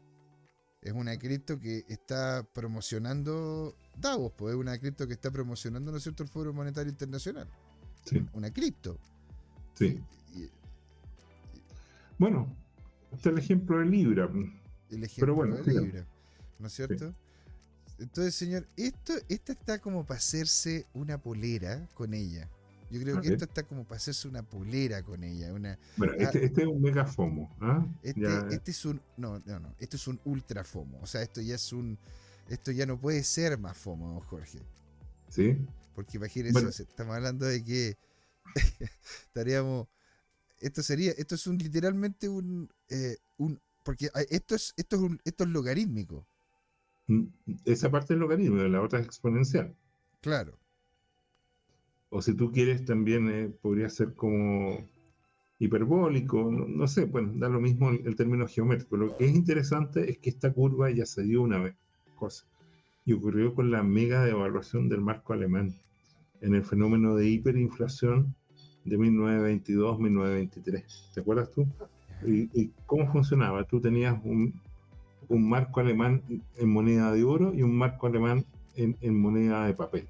es 0.82 0.94
una 0.94 1.18
cripto 1.18 1.60
que 1.60 1.84
está 1.90 2.48
promocionando 2.54 3.76
Davos, 3.98 4.32
pues 4.38 4.54
es 4.54 4.60
una 4.60 4.80
cripto 4.80 5.08
que 5.08 5.14
está 5.14 5.32
promocionando, 5.32 5.92
¿no 5.92 5.98
es 5.98 6.04
cierto?, 6.04 6.24
el 6.24 6.30
Foro 6.30 6.54
Monetario 6.54 6.92
Internacional. 6.92 7.48
Sí. 8.06 8.26
Una 8.34 8.52
cripto. 8.52 8.98
Sí. 9.74 10.00
bueno, 12.18 12.56
este 13.12 13.30
es 13.30 13.34
el 13.34 13.40
ejemplo 13.40 13.80
de 13.80 13.86
Libra. 13.86 14.30
El 14.90 15.04
ejemplo 15.04 15.44
de 15.46 15.74
Libra, 15.74 16.08
¿no 16.60 16.68
es 16.68 16.74
cierto? 16.74 17.14
Entonces, 18.00 18.34
señor, 18.36 18.68
esto, 18.78 19.14
esta 19.30 19.52
está 19.52 19.80
como 19.80 20.06
para 20.06 20.18
hacerse 20.18 20.88
una 20.94 21.20
polera 21.20 21.88
con 21.94 22.14
ella. 22.14 22.50
Yo 22.92 23.00
creo 23.02 23.22
que 23.22 23.30
esto 23.30 23.46
está 23.46 23.64
como 23.64 23.86
para 23.86 23.96
hacerse 23.96 24.28
una 24.28 24.44
polera 24.44 25.02
con 25.02 25.24
ella. 25.24 25.54
Una, 25.54 25.80
bueno, 25.96 26.14
este, 26.14 26.40
ah, 26.40 26.42
este 26.44 26.62
es 26.64 26.68
un 26.68 26.82
mega 26.82 27.06
FOMO. 27.06 27.56
¿ah? 27.62 27.86
Este, 28.04 28.28
este, 28.50 28.72
es 28.72 28.86
un. 28.86 29.02
No, 29.16 29.40
no, 29.46 29.60
no. 29.62 29.74
Esto 29.80 29.96
es 29.96 30.08
un 30.08 30.20
ultra 30.26 30.66
FOMO. 30.66 31.00
O 31.02 31.08
sea, 31.08 31.22
esto 31.22 31.40
ya 31.40 31.56
es 31.56 31.72
un. 31.72 31.98
Esto 32.50 32.72
ya 32.72 32.86
no 32.86 33.00
puede 33.00 33.24
ser 33.24 33.58
más 33.58 33.78
FOMO, 33.78 34.20
Jorge. 34.22 34.60
Sí. 35.30 35.58
Porque 35.96 36.18
imagínense, 36.18 36.84
estamos 36.84 37.16
hablando 37.16 37.46
de 37.46 37.64
que 37.64 37.98
estaríamos. 39.28 39.88
Esto 40.60 40.84
sería. 40.84 41.12
Esto 41.12 41.36
es 41.36 41.48
un 41.48 41.58
literalmente 41.58 42.28
un. 42.28 42.70
Eh, 42.90 43.16
un 43.38 43.58
porque 43.84 44.10
ah, 44.14 44.22
esto 44.30 44.54
es, 44.54 44.74
esto 44.76 44.98
es 44.98 45.02
un, 45.02 45.18
esto 45.24 45.46
es 45.46 45.50
logarítmico. 45.50 46.28
Mm, 47.08 47.28
esa 47.64 47.90
parte 47.90 48.16
es 48.16 48.20
logarítmico, 48.20 48.68
la 48.68 48.82
otra 48.82 49.00
es 49.00 49.06
exponencial. 49.06 49.74
Claro 50.20 50.61
o 52.12 52.22
si 52.22 52.36
tú 52.36 52.52
quieres 52.52 52.86
también 52.86 53.30
eh, 53.30 53.50
podría 53.62 53.90
ser 53.90 54.14
como 54.14 54.78
hiperbólico, 55.60 56.52
no, 56.52 56.88
sé, 56.88 57.06
bueno, 57.06 57.32
da 57.36 57.48
lo 57.48 57.62
mismo 57.62 57.90
el, 57.90 58.16
término 58.16 58.48
geométrico. 58.48 58.98
Lo 58.98 59.16
que 59.16 59.26
es 59.26 59.34
interesante 59.34 60.12
es 60.12 60.18
que 60.18 60.30
esta 60.30 60.52
curva 60.52 60.92
ya 60.92 61.06
se 61.06 61.24
dio 61.24 61.42
una 61.42 61.60
vez, 61.60 61.76
cosa, 62.16 62.46
y 63.06 63.14
ocurrió 63.14 63.56
con 63.56 63.72
la 63.72 63.82
mega 63.82 64.26
devaluación 64.26 64.90
del 64.90 65.00
marco 65.02 65.32
alemán 65.34 65.74
en 66.42 66.54
el 66.54 66.66
fenómeno 66.66 67.16
de 67.16 67.30
hiperinflación 67.30 68.36
de 68.84 68.98
1922-1923. 68.98 71.14
¿Te 71.14 71.22
acuerdas 71.22 71.50
tú? 71.52 71.66
¿Y, 72.26 72.72
cómo 72.86 73.10
funcionaba? 73.10 73.64
Tú 73.64 73.80
tenías 73.80 74.20
un, 74.26 74.60
un, 75.30 75.48
marco 75.48 75.80
alemán 75.80 76.22
en 76.58 76.70
moneda 76.70 77.14
de 77.14 77.24
oro 77.24 77.54
y 77.54 77.62
un 77.62 77.78
marco 77.78 78.08
alemán 78.08 78.44
en, 78.76 78.98
en 79.00 79.18
moneda 79.18 79.66
de 79.66 79.76
papel. 79.76 80.10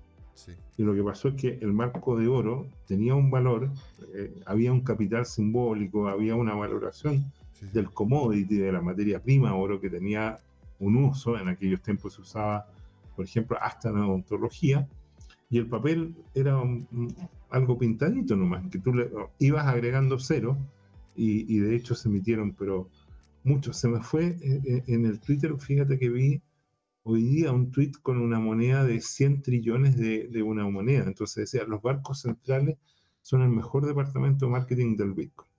Y 0.77 0.83
lo 0.83 0.93
que 0.93 1.03
pasó 1.03 1.29
es 1.29 1.35
que 1.35 1.59
el 1.61 1.73
marco 1.73 2.17
de 2.17 2.27
oro 2.27 2.67
tenía 2.87 3.15
un 3.15 3.29
valor, 3.29 3.69
eh, 4.13 4.33
había 4.45 4.71
un 4.71 4.81
capital 4.81 5.25
simbólico, 5.25 6.07
había 6.07 6.35
una 6.35 6.55
valoración 6.55 7.31
del 7.73 7.91
commodity, 7.91 8.57
de 8.57 8.71
la 8.71 8.81
materia 8.81 9.21
prima 9.21 9.55
oro 9.55 9.79
que 9.79 9.89
tenía 9.89 10.39
un 10.79 10.95
uso, 10.95 11.37
en 11.37 11.47
aquellos 11.47 11.81
tiempos 11.81 12.15
se 12.15 12.21
usaba, 12.21 12.65
por 13.15 13.25
ejemplo, 13.25 13.57
hasta 13.61 13.89
en 13.89 13.99
la 13.99 14.07
odontología, 14.07 14.87
y 15.49 15.59
el 15.59 15.67
papel 15.67 16.15
era 16.33 16.59
algo 17.49 17.77
pintadito 17.77 18.35
nomás, 18.35 18.67
que 18.69 18.79
tú 18.79 18.93
le 18.93 19.11
ibas 19.39 19.67
agregando 19.67 20.17
cero, 20.17 20.57
y, 21.15 21.53
y, 21.53 21.59
de 21.59 21.75
hecho 21.75 21.93
se 21.93 22.07
emitieron, 22.07 22.53
pero 22.53 22.87
muchos. 23.43 23.77
Se 23.77 23.87
me 23.87 24.01
fue 24.01 24.37
eh, 24.41 24.61
eh, 24.65 24.83
en 24.87 25.05
el 25.05 25.19
Twitter, 25.19 25.53
fíjate 25.57 25.99
que 25.99 26.09
vi 26.09 26.41
hoy 27.03 27.23
día 27.23 27.51
un 27.51 27.71
tweet 27.71 27.93
con 28.01 28.17
una 28.19 28.39
moneda 28.39 28.83
de 28.85 29.01
100 29.01 29.41
trillones 29.41 29.97
de, 29.97 30.27
de, 30.27 30.43
una 30.43 30.67
moneda. 30.69 31.05
Entonces 31.05 31.51
decía, 31.51 31.67
los 31.67 31.81
bancos 31.81 32.21
centrales 32.21 32.77
son 33.21 33.41
el 33.41 33.49
mejor 33.49 33.85
departamento 33.85 34.45
de 34.45 34.51
marketing 34.51 34.97
del 34.97 35.13
Bitcoin. 35.13 35.49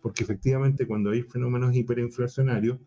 Porque 0.00 0.24
efectivamente 0.24 0.86
cuando 0.86 1.10
hay 1.10 1.22
fenómenos 1.22 1.74
hiperinflacionarios, 1.74 2.78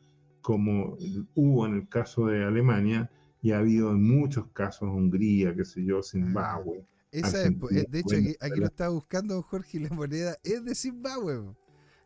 como 0.42 0.98
hubo 1.34 1.66
en 1.66 1.76
el 1.76 1.90
caso 1.90 2.28
de 2.28 2.44
Alemania, 2.44 3.10
y 3.42 3.52
ha 3.52 3.60
habido 3.60 3.92
en 3.92 4.02
muchos 4.02 4.48
casos 4.54 4.90
Hungría, 4.90 5.56
qué 5.56 5.66
sé 5.66 5.84
yo, 5.84 6.02
Zimbabue. 6.02 6.84
Esa 7.12 7.44
es, 7.44 7.52
eh, 7.52 7.86
de 7.88 8.00
hecho, 8.00 8.16
aquí, 8.42 8.60
lo 8.60 8.66
estaba 8.66 8.90
buscando 8.90 9.42
Jorge, 9.44 9.80
la 9.80 9.90
moneda 9.90 10.36
es 10.44 10.66
de 10.66 10.76
Zimbabue. 10.76 11.56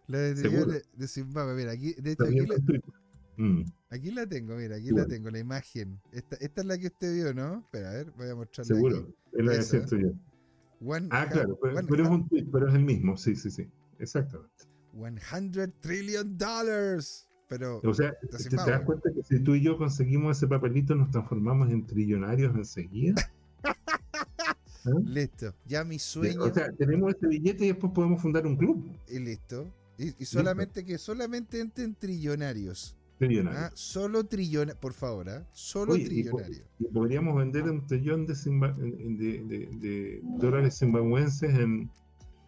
La 0.08 0.18
de 0.20 0.34
de 0.34 1.08
Zimbabue, 1.08 1.56
mira, 1.56 1.72
aquí, 1.72 1.94
de 1.94 2.12
hecho, 2.12 2.26
aquí 2.26 2.46
Twitter. 2.46 2.84
Mm, 3.40 3.64
aquí 3.90 4.12
la 4.12 4.28
tengo, 4.28 4.58
mira, 4.58 4.76
aquí 4.76 4.90
Igual. 4.90 5.04
la 5.04 5.08
tengo, 5.08 5.32
la 5.32 5.40
imagen. 5.40 6.02
Esta, 6.12 6.36
esta 6.42 6.60
es 6.62 6.68
la 6.68 6.78
que 6.78 6.88
usted 6.88 7.14
vio, 7.14 7.34
¿no? 7.34 7.60
Espera, 7.60 7.92
a 7.92 7.94
ver, 7.94 8.12
voy 8.18 8.30
a 8.30 8.36
mostrarla 8.36 8.76
seguro. 8.76 8.98
aquí. 8.98 9.14
Es 9.32 9.46
la 9.46 9.62
cierto 9.62 9.96
yo. 9.96 10.12
One 10.86 11.08
Ah, 11.10 11.28
claro, 11.30 11.58
pero, 11.62 12.04
es 12.04 12.10
un 12.10 12.28
tweet, 12.28 12.48
pero 12.52 12.68
es 12.68 12.76
el 12.76 12.84
mismo, 12.84 13.16
sí, 13.16 13.38
sí, 13.38 13.50
sí. 13.50 13.70
Exactamente. 13.98 14.66
100 14.94 15.74
trillion 15.80 16.38
dollars. 16.38 17.30
Pero, 17.48 17.80
O 17.84 17.94
sea, 17.94 18.14
¿te, 18.20 18.56
das 18.56 18.82
cuenta 18.82 19.10
que 19.12 19.24
si 19.24 19.40
tú 19.42 19.56
y 19.56 19.64
yo 19.64 19.78
conseguimos 19.78 20.38
ese 20.38 20.48
papelito 20.48 20.94
nos 20.94 21.10
transformamos 21.10 21.72
en 21.72 21.86
trillonarios 21.86 22.54
enseguida? 22.56 23.16
¿Ah? 23.64 24.92
listo. 25.04 25.56
Ya 25.66 25.84
mi 25.84 25.98
sueño 25.98 26.44
O 26.44 26.54
sea, 26.54 26.72
tenemos 26.74 27.14
este 27.14 27.28
billete 27.28 27.66
y 27.66 27.68
después 27.70 27.92
podemos 27.94 28.22
fundar 28.22 28.46
un 28.46 28.58
club. 28.58 28.86
es 29.08 29.20
listo. 29.22 29.74
Y, 29.98 30.14
y 30.22 30.26
solamente 30.26 30.86
que 30.86 30.98
solamente 30.98 31.60
entren 31.60 31.96
trillonarios. 31.96 32.99
Trillonario. 33.20 33.60
Ah, 33.60 33.72
solo 33.76 34.24
trillonarios, 34.26 34.78
por 34.80 34.94
favor, 34.94 35.30
¿ah? 35.30 35.48
Solo 35.52 35.94
Oye, 35.94 36.04
y 36.04 36.24
po- 36.24 36.38
trillonarios. 36.38 36.62
Y 36.80 36.86
podríamos 36.86 37.38
vender 37.38 37.64
un 37.64 37.86
trillón 37.86 38.26
de, 38.26 38.34
de, 38.34 39.44
de- 39.44 39.70
de 39.80 40.22
dólares 40.40 40.80
zimbabuenses 40.80 41.54
en, 41.54 41.90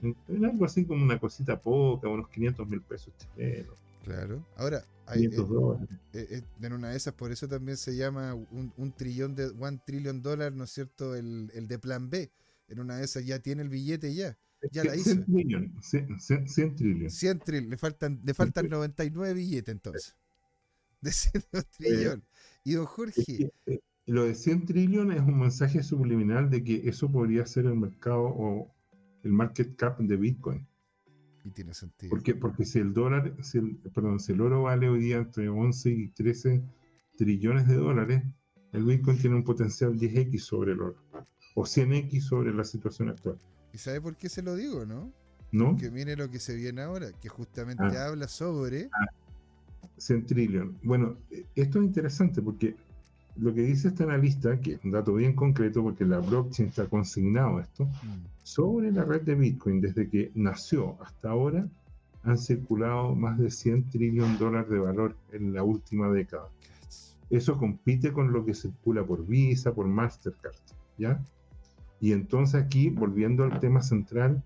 en- 0.01 0.15
en 0.29 0.45
algo 0.45 0.65
así 0.65 0.85
como 0.85 1.03
una 1.03 1.19
cosita 1.19 1.59
poca, 1.61 2.07
unos 2.07 2.27
500 2.29 2.67
mil 2.67 2.81
pesos 2.81 3.13
chilenos, 3.17 3.77
Claro. 4.03 4.43
Ahora, 4.55 4.83
hay, 5.05 5.27
500 5.27 5.49
dólares. 5.49 5.89
eh, 6.13 6.27
eh, 6.31 6.41
en 6.61 6.73
una 6.73 6.89
de 6.89 6.97
esas, 6.97 7.13
por 7.13 7.31
eso 7.31 7.47
también 7.47 7.77
se 7.77 7.95
llama 7.95 8.33
un, 8.33 8.73
un 8.77 8.91
trillón 8.93 9.35
de 9.35 9.47
one 9.59 9.79
trillion 9.85 10.21
dólar, 10.23 10.53
¿no 10.53 10.63
es 10.63 10.71
cierto? 10.71 11.15
El, 11.15 11.51
el 11.53 11.67
de 11.67 11.77
plan 11.77 12.09
B. 12.09 12.31
En 12.69 12.79
una 12.79 12.95
de 12.97 13.03
esas 13.03 13.25
ya 13.25 13.39
tiene 13.39 13.61
el 13.61 13.69
billete 13.69 14.15
ya. 14.15 14.37
Ya 14.71 14.83
la 14.85 14.93
100 14.93 14.99
hizo. 15.19 15.23
trillones, 15.25 15.71
100, 15.81 16.19
100 16.19 16.47
100 16.47 16.75
trillones. 16.75 17.13
100 17.15 17.39
trill, 17.39 17.69
le 17.69 17.77
faltan, 17.77 18.21
le 18.23 18.33
faltan 18.33 18.69
99 18.69 19.33
billetes 19.33 19.71
entonces. 19.73 20.15
De 21.01 21.11
100 21.11 21.43
trillón. 21.77 22.23
Y 22.63 22.73
don 22.73 22.83
Es 22.85 22.89
Jorge, 22.89 23.23
que, 23.25 23.51
eh, 23.65 23.79
lo 24.05 24.23
de 24.25 24.35
100 24.35 24.65
trillones 24.65 25.17
es 25.17 25.23
un 25.23 25.39
mensaje 25.39 25.83
subliminal 25.83 26.49
de 26.49 26.63
que 26.63 26.87
eso 26.87 27.11
podría 27.11 27.45
ser 27.45 27.65
el 27.65 27.75
mercado 27.75 28.23
o 28.23 28.71
el 29.23 29.31
market 29.33 29.75
cap 29.75 29.99
de 29.99 30.15
Bitcoin. 30.15 30.67
y 31.43 31.49
tiene 31.51 31.73
sentido. 31.73 32.09
Porque, 32.11 32.35
porque 32.35 32.65
si 32.65 32.79
el 32.79 32.93
dólar, 32.93 33.35
si 33.41 33.57
el, 33.57 33.75
perdón, 33.93 34.19
si 34.19 34.31
el 34.33 34.41
oro 34.41 34.63
vale 34.63 34.89
hoy 34.89 34.99
día 34.99 35.17
entre 35.17 35.49
11 35.49 35.89
y 35.89 36.07
13 36.09 36.61
trillones 37.17 37.67
de 37.67 37.75
dólares, 37.75 38.23
el 38.73 38.83
Bitcoin 38.85 39.17
tiene 39.17 39.35
un 39.37 39.43
potencial 39.43 39.97
10x 39.97 40.39
sobre 40.39 40.73
el 40.73 40.81
oro. 40.81 40.95
O 41.55 41.63
100x 41.63 42.21
sobre 42.21 42.53
la 42.53 42.63
situación 42.63 43.09
actual. 43.09 43.37
¿Y 43.73 43.77
sabe 43.79 43.99
por 44.01 44.15
qué 44.15 44.29
se 44.29 44.41
lo 44.41 44.55
digo, 44.55 44.85
no? 44.85 45.11
¿No? 45.51 45.75
Que 45.75 45.91
mire 45.91 46.15
lo 46.15 46.29
que 46.29 46.39
se 46.39 46.55
viene 46.55 46.81
ahora, 46.81 47.11
que 47.11 47.27
justamente 47.27 47.83
Ah. 47.83 48.05
habla 48.07 48.27
sobre 48.27 48.81
100 48.81 48.89
trillones. 50.25 50.75
Bueno, 50.83 51.15
eh, 51.29 51.45
esto 51.55 51.79
es 51.79 51.85
interesante 51.85 52.41
porque 52.41 52.75
lo 53.37 53.53
que 53.53 53.61
dice 53.61 53.89
este 53.89 54.03
analista, 54.03 54.59
que 54.59 54.73
es 54.73 54.83
un 54.83 54.91
dato 54.91 55.13
bien 55.13 55.33
concreto 55.33 55.81
porque 55.81 56.05
la 56.05 56.19
blockchain 56.19 56.69
está 56.69 56.87
consignado 56.87 57.59
esto, 57.59 57.85
mm, 57.85 58.25
sobre 58.43 58.91
la 58.91 59.05
red 59.05 59.21
de 59.21 59.35
Bitcoin 59.35 59.81
desde 59.81 60.09
que 60.09 60.31
nació 60.35 60.97
hasta 61.01 61.29
ahora 61.29 61.67
han 62.23 62.37
circulado 62.37 63.15
más 63.15 63.37
de 63.39 63.49
100 63.49 63.89
trillones 63.89 64.37
de 64.37 64.45
dólares 64.45 64.69
de 64.69 64.79
valor 64.79 65.15
en 65.31 65.53
la 65.53 65.63
última 65.63 66.09
década. 66.09 66.49
Eso 67.29 67.57
compite 67.57 68.11
con 68.11 68.31
lo 68.31 68.45
que 68.45 68.53
circula 68.53 69.03
por 69.03 69.25
Visa, 69.25 69.73
por 69.73 69.87
Mastercard, 69.87 70.53
¿ya? 70.97 71.23
Y 71.99 72.11
entonces 72.11 72.61
aquí, 72.61 72.89
volviendo 72.89 73.43
al 73.43 73.59
tema 73.59 73.81
central, 73.81 74.43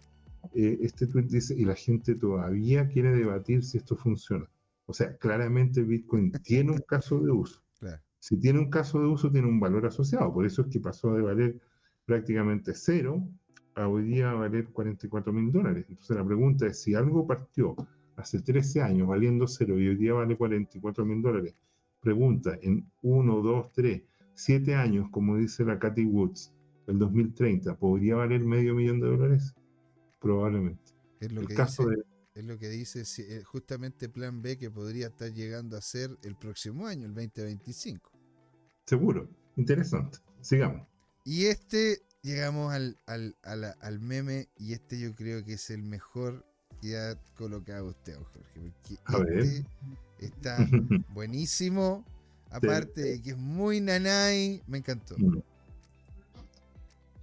eh, 0.54 0.78
este 0.82 1.08
tweet 1.08 1.24
dice, 1.24 1.56
y 1.56 1.66
la 1.66 1.76
gente 1.76 2.16
todavía 2.16 2.88
quiere 2.88 3.14
debatir 3.16 3.64
si 3.64 3.78
esto 3.78 3.96
funciona. 3.96 4.46
O 4.86 4.94
sea, 4.94 5.18
claramente 5.18 5.82
Bitcoin 5.84 6.32
tiene 6.44 6.72
un 6.72 6.80
caso 6.80 7.20
de 7.20 7.32
uso. 7.32 7.62
claro. 7.80 8.02
Si 8.20 8.38
tiene 8.38 8.60
un 8.60 8.70
caso 8.72 9.00
de 9.00 9.08
uso, 9.08 9.32
tiene 9.32 9.48
un 9.48 9.60
valor 9.60 9.86
asociado. 9.86 10.34
Por 10.34 10.46
eso 10.46 10.64
es 10.64 10.68
que 10.70 10.80
pasó 10.80 11.14
de 11.14 11.22
valer 11.22 11.60
prácticamente 12.06 12.74
cero 12.74 13.28
a 13.76 13.88
hoy 13.88 14.04
día 14.04 14.34
valer 14.34 14.70
44 14.70 15.34
mil 15.34 15.52
dólares. 15.52 15.86
Entonces 15.90 16.16
la 16.16 16.26
pregunta 16.26 16.66
es, 16.66 16.82
si 16.82 16.96
algo 16.96 17.28
partió 17.28 17.76
hace 18.16 18.42
13 18.42 18.82
años 18.82 19.08
valiendo 19.08 19.48
cero 19.48 19.80
y 19.80 19.88
hoy 19.90 19.96
día 19.96 20.14
vale 20.14 20.38
44 20.38 21.06
mil 21.06 21.22
dólares, 21.22 21.56
pregunta, 22.00 22.58
en 22.62 22.90
1, 23.02 23.42
2, 23.42 23.72
3, 23.74 24.04
7 24.34 24.76
años, 24.76 25.10
como 25.12 25.38
dice 25.38 25.66
la 25.66 25.78
Cathy 25.78 26.06
Woods, 26.06 26.54
el 26.88 27.00
2030, 27.00 27.78
¿podría 27.78 28.16
valer 28.16 28.44
medio 28.44 28.76
millón 28.76 29.02
de 29.02 29.08
dólares? 29.08 29.54
Probablemente. 30.20 30.94
Es 31.20 31.32
lo 31.32 31.42
El 31.42 31.48
que 31.48 31.56
caso 31.56 31.84
dice, 31.90 31.98
de... 31.98 32.15
es 32.36 32.44
lo 32.46 32.60
que 32.60 32.70
dice 32.70 33.06
si- 33.06 33.24
eh, 33.24 33.44
justamente 33.44 34.10
Plan 34.10 34.42
B 34.42 34.58
que 34.58 34.70
podría 34.70 35.08
estar 35.08 35.32
llegando 35.34 35.78
a 35.78 35.82
ser 35.82 36.18
el 36.24 36.36
próximo 36.36 36.86
año, 36.86 37.06
el 37.08 37.14
2025. 37.16 38.12
Seguro. 38.86 39.28
Interesante. 39.56 40.20
Sigamos. 40.42 40.88
Y 41.24 41.46
este, 41.46 42.02
llegamos 42.22 42.72
al, 42.74 43.00
al, 43.08 43.36
al 43.44 44.00
meme, 44.00 44.50
y 44.58 44.74
este 44.74 45.00
yo 45.00 45.16
creo 45.16 45.44
que 45.44 45.54
es 45.54 45.70
el 45.70 45.82
mejor 45.82 46.46
que 46.82 46.98
ha 46.98 47.16
colocado 47.36 47.88
usted, 47.88 48.16
Jorge. 48.16 48.60
Porque 48.60 48.98
A 49.06 49.18
ver. 49.18 49.40
este 49.40 49.66
está 50.20 50.58
buenísimo. 51.14 52.06
Aparte 52.52 53.02
de 53.02 53.22
que 53.22 53.32
es 53.32 53.38
muy 53.38 53.82
nanay, 53.82 54.62
me 54.68 54.78
encantó. 54.78 55.16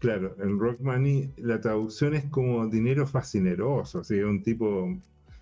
Claro, 0.02 0.34
en 0.40 0.58
Rock 0.58 0.80
Money 0.80 1.32
la 1.36 1.60
traducción 1.60 2.14
es 2.14 2.24
como 2.26 2.66
dinero 2.66 3.06
fascineroso, 3.06 4.00
así 4.00 4.18
es 4.18 4.24
un 4.24 4.42
tipo... 4.42 4.98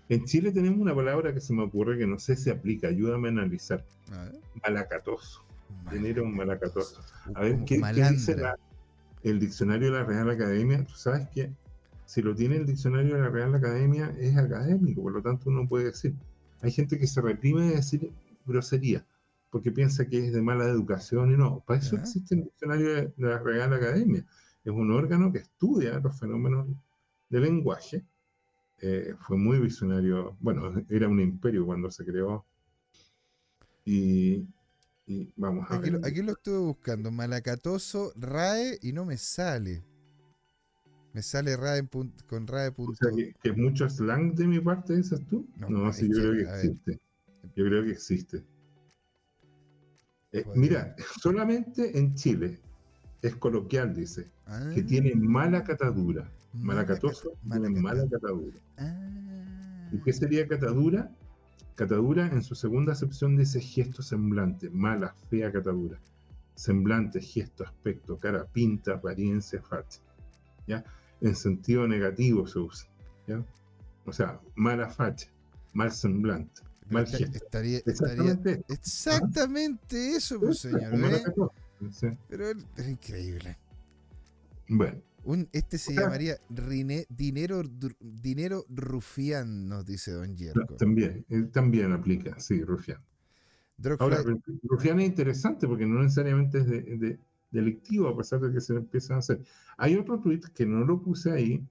En 0.07 0.25
Chile 0.25 0.51
tenemos 0.51 0.79
una 0.79 0.93
palabra 0.93 1.33
que 1.33 1.39
se 1.41 1.51
me 1.53 1.63
ocurre 1.63 1.97
que 1.97 2.05
no 2.05 2.19
sé 2.19 2.35
si 2.35 2.49
aplica, 2.51 2.87
ayúdame 2.89 3.29
a 3.29 3.31
analizar. 3.31 3.83
A. 4.11 4.29
Malacatoso. 4.67 5.43
Dinero 5.91 6.25
malacatoso. 6.25 7.01
A 7.33 7.41
ver, 7.41 7.59
¿qué, 7.65 7.81
qué 7.81 8.09
dice 8.11 8.35
la- 8.35 8.55
el 9.23 9.39
diccionario 9.39 9.91
de 9.91 9.97
la 9.99 10.03
Real 10.05 10.29
Academia? 10.29 10.83
Tú 10.85 10.93
sabes 10.95 11.27
que 11.29 11.49
si 12.05 12.21
lo 12.21 12.35
tiene 12.35 12.57
el 12.57 12.65
diccionario 12.67 13.15
de 13.15 13.21
la 13.21 13.29
Real 13.29 13.55
Academia 13.55 14.13
es 14.19 14.37
académico, 14.37 15.01
por 15.01 15.13
lo 15.13 15.21
tanto 15.23 15.49
uno 15.49 15.67
puede 15.67 15.85
decir. 15.85 16.13
Hay 16.61 16.71
gente 16.71 16.99
que 16.99 17.07
se 17.07 17.19
reprime 17.21 17.61
de 17.69 17.75
decir 17.77 18.11
grosería 18.45 19.03
porque 19.49 19.71
piensa 19.71 20.05
que 20.05 20.27
es 20.27 20.33
de 20.33 20.41
mala 20.41 20.65
educación 20.65 21.31
y 21.33 21.37
no. 21.37 21.63
Para 21.65 21.79
eso 21.79 21.95
Ya. 21.95 22.01
existe 22.03 22.35
el 22.35 22.43
diccionario 22.43 22.93
de 22.95 23.13
la 23.17 23.39
Real 23.39 23.73
Academia. 23.73 24.23
Es 24.63 24.71
un 24.71 24.91
órgano 24.91 25.31
que 25.31 25.39
estudia 25.39 25.99
los 25.99 26.19
fenómenos 26.19 26.67
del 27.29 27.43
lenguaje. 27.43 28.05
Eh, 28.81 29.15
fue 29.21 29.37
muy 29.37 29.59
visionario. 29.59 30.37
Bueno, 30.39 30.71
era 30.89 31.07
un 31.07 31.19
imperio 31.19 31.65
cuando 31.65 31.89
se 31.89 32.05
creó. 32.05 32.45
Y, 33.85 34.45
y 35.07 35.31
vamos 35.35 35.69
a 35.69 35.75
Aquí 35.75 35.89
lo, 35.89 35.99
ver. 35.99 36.11
aquí 36.11 36.21
lo 36.21 36.31
estuve 36.33 36.59
buscando, 36.59 37.11
malacatoso, 37.11 38.13
RAE, 38.15 38.77
y 38.81 38.93
no 38.93 39.05
me 39.05 39.17
sale. 39.17 39.83
Me 41.13 41.21
sale 41.23 41.57
RAE 41.57 41.87
con 42.27 42.47
RAE. 42.47 42.69
O 42.77 42.93
sea, 42.95 43.09
que, 43.15 43.33
que 43.41 43.49
es 43.49 43.57
mucho 43.57 43.89
slang 43.89 44.35
de 44.35 44.47
mi 44.47 44.59
parte, 44.59 44.95
dices 44.95 45.19
tú. 45.27 45.47
No, 45.57 45.69
No, 45.69 45.93
sí, 45.93 46.07
yo 46.07 46.15
creo 46.21 46.31
que 46.33 46.43
ver. 46.43 46.55
existe. 46.55 46.99
Yo 47.55 47.65
creo 47.65 47.83
que 47.83 47.91
existe. 47.91 48.43
Eh, 50.33 50.45
mira, 50.55 50.95
solamente 51.21 51.97
en 51.97 52.15
Chile 52.15 52.61
es 53.21 53.35
coloquial, 53.35 53.93
dice, 53.93 54.29
Ah, 54.47 54.71
que 54.73 54.83
tiene 54.83 55.13
mala 55.15 55.63
catadura. 55.63 56.23
mala 56.53 56.81
Malacatoso 56.81 57.31
cata- 57.31 57.41
tiene 57.59 57.69
mala 57.69 57.81
mala 57.81 58.03
cata- 58.03 58.19
catadura. 58.19 58.57
Ah. 58.77 59.89
¿Y 59.93 59.97
qué 59.99 60.11
sería 60.13 60.47
catadura? 60.47 61.11
Catadura 61.75 62.27
en 62.27 62.43
su 62.43 62.55
segunda 62.55 62.91
acepción 62.93 63.37
dice 63.37 63.59
gesto 63.61 64.01
semblante, 64.01 64.69
mala, 64.69 65.15
fea 65.29 65.51
catadura. 65.51 65.99
Semblante, 66.55 67.21
gesto, 67.21 67.63
aspecto, 67.63 68.17
cara, 68.17 68.45
pinta, 68.45 68.93
apariencia, 68.95 69.61
facha. 69.61 69.99
¿Ya? 70.67 70.83
En 71.21 71.35
sentido 71.35 71.87
negativo 71.87 72.45
se 72.47 72.59
usa. 72.59 72.87
¿ya? 73.27 73.43
O 74.05 74.11
sea, 74.11 74.39
mala 74.55 74.89
facha, 74.89 75.27
mal 75.73 75.91
semblante, 75.91 76.61
mal 76.89 77.07
gesto. 77.07 77.37
Estaría, 77.37 77.79
estaría 77.85 78.37
Exactamente. 78.67 80.15
eso, 80.15 80.39
pues, 80.39 80.59
señor. 80.59 80.97
Mala. 80.97 81.21
Sí. 81.89 82.07
Pero, 82.29 82.45
pero 82.75 82.89
increíble. 82.89 83.57
Bueno, 84.69 85.01
Un, 85.23 85.49
este 85.51 85.77
se 85.77 85.93
sea- 85.93 86.03
llamaría 86.03 86.37
rine- 86.49 87.05
dinero, 87.09 87.61
dinero 87.99 88.65
rufián, 88.69 89.67
nos 89.67 89.85
dice 89.85 90.11
Don 90.11 90.35
Yerko. 90.35 90.75
también, 90.75 91.25
eh, 91.29 91.43
también 91.51 91.91
aplica, 91.91 92.39
sí, 92.39 92.63
rufián. 92.63 93.01
Drogfly- 93.77 93.97
Ahora, 93.99 94.23
rufián 94.63 94.99
es 94.99 95.07
interesante 95.07 95.67
porque 95.67 95.85
no 95.85 96.01
necesariamente 96.03 96.59
es 96.59 96.67
de, 96.67 96.81
de- 96.97 97.19
delictivo, 97.51 98.07
a 98.07 98.15
pesar 98.17 98.39
de 98.39 98.53
que 98.53 98.61
se 98.61 98.75
empiezan 98.75 99.17
a 99.17 99.19
hacer. 99.19 99.41
Hay 99.77 99.95
otro 99.95 100.19
tweet 100.21 100.41
que 100.55 100.65
no 100.65 100.85
lo 100.85 101.01
puse 101.01 101.31
ahí, 101.31 101.67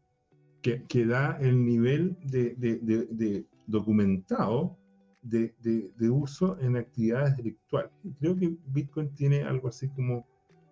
que, 0.60 0.84
que 0.84 1.06
da 1.06 1.38
el 1.40 1.64
nivel 1.64 2.18
de- 2.24 2.54
de 2.56 3.46
documentado 3.66 4.76
de, 5.22 5.54
de- 5.62 5.90
de 5.96 6.10
uso 6.10 6.58
en 6.60 6.76
actividades 6.76 7.36
delictuales. 7.36 7.90
Creo 8.20 8.36
que 8.36 8.56
Bitcoin 8.66 9.14
tiene 9.14 9.42
algo 9.42 9.68
así 9.68 9.88
como 9.88 10.26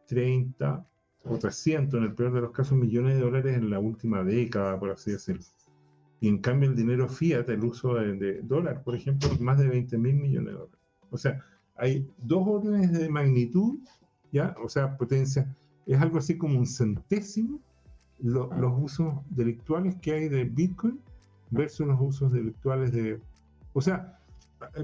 30 0.06 0.86
o 1.24 1.38
300, 1.38 1.98
en 1.98 2.04
el 2.04 2.14
peor 2.14 2.32
de 2.32 2.40
los 2.40 2.52
casos, 2.52 2.78
millones 2.78 3.16
de 3.16 3.20
dólares 3.20 3.56
en 3.56 3.70
la 3.70 3.78
última 3.78 4.24
década, 4.24 4.78
por 4.78 4.90
así 4.90 5.12
decirlo. 5.12 5.42
Y 6.20 6.28
en 6.28 6.38
cambio 6.38 6.68
el 6.70 6.76
dinero 6.76 7.08
fiat, 7.08 7.48
el 7.48 7.64
uso 7.64 7.94
de, 7.94 8.42
dólar, 8.42 8.82
por 8.82 8.94
ejemplo, 8.96 9.28
más 9.40 9.58
de 9.58 9.68
20 9.68 9.98
mil 9.98 10.14
millones 10.16 10.52
de 10.52 10.58
dólares. 10.58 10.80
O 11.10 11.18
sea, 11.18 11.44
hay 11.76 12.10
dos 12.18 12.42
órdenes 12.46 12.92
de 12.92 13.08
magnitud, 13.08 13.78
¿ya? 14.32 14.54
O 14.62 14.68
sea, 14.68 14.96
potencia, 14.96 15.54
es 15.86 16.00
algo 16.00 16.18
así 16.18 16.36
como 16.36 16.58
un 16.58 16.66
centésimo 16.66 17.60
los 18.20 18.50
usos 18.82 19.14
delictuales 19.30 19.94
que 19.96 20.12
hay 20.12 20.28
de 20.28 20.44
Bitcoin 20.44 20.98
versus 21.50 21.86
los 21.86 21.98
usos 22.00 22.32
delictuales 22.32 22.92
de... 22.92 23.20
O 23.72 23.80
sea, 23.80 24.17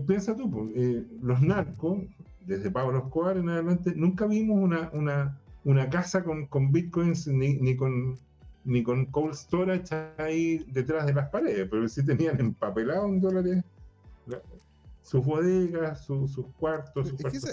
piensa 0.06 0.36
tú, 0.36 0.72
eh, 0.74 1.04
los 1.22 1.40
narcos, 1.40 1.98
desde 2.46 2.70
Pablo 2.70 2.98
Escobar 2.98 3.36
en 3.36 3.48
adelante, 3.48 3.92
nunca 3.94 4.26
vimos 4.26 4.58
una, 4.60 4.90
una, 4.92 5.40
una 5.64 5.88
casa 5.88 6.22
con, 6.22 6.46
con 6.46 6.70
bitcoins 6.72 7.26
ni, 7.26 7.54
ni, 7.54 7.76
con 7.76 8.18
ni 8.64 8.82
con 8.82 9.06
cold 9.06 9.34
storage 9.34 9.94
ahí 10.18 10.64
detrás 10.68 11.06
de 11.06 11.14
las 11.14 11.28
paredes, 11.28 11.68
pero 11.70 11.88
sí 11.88 12.04
tenían 12.04 12.40
empapelado 12.40 13.06
en 13.06 13.20
dólares 13.20 13.64
sus 15.02 15.24
bodegas, 15.24 16.04
sus 16.06 16.46
cuartos, 16.58 17.08
sus 17.08 17.20
es 17.20 17.34
esa, 17.34 17.50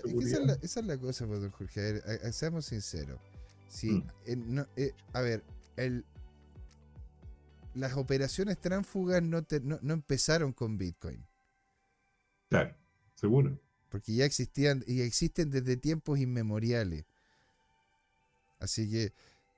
es 0.62 0.86
la, 0.86 0.98
cosa, 0.98 1.28
pues, 1.28 1.42
don 1.42 1.52
Jorge. 1.52 1.82
A 1.82 1.84
ver, 1.84 2.34
seamos 2.34 2.66
sinceros. 2.66 3.20
Si, 3.68 3.92
mm. 3.92 4.60
eh, 4.78 4.94
a 5.12 5.22
ver, 5.22 5.44
el, 5.76 6.06
las 7.74 7.98
operaciones 7.98 8.58
tránfugas 8.58 9.22
no, 9.22 9.46
no, 9.82 9.94
empezaron 9.94 10.54
con 10.54 10.78
Bitcoin. 10.78 11.26
Claro, 12.52 12.76
seguro. 13.16 13.58
Porque 13.88 14.14
ya 14.14 14.26
existían 14.26 14.84
y 14.86 15.02
existen 15.02 15.50
desde 15.50 15.78
tiempos 15.78 16.20
inmemoriales. 16.20 17.06
Así 18.60 18.90
que, 18.92 19.14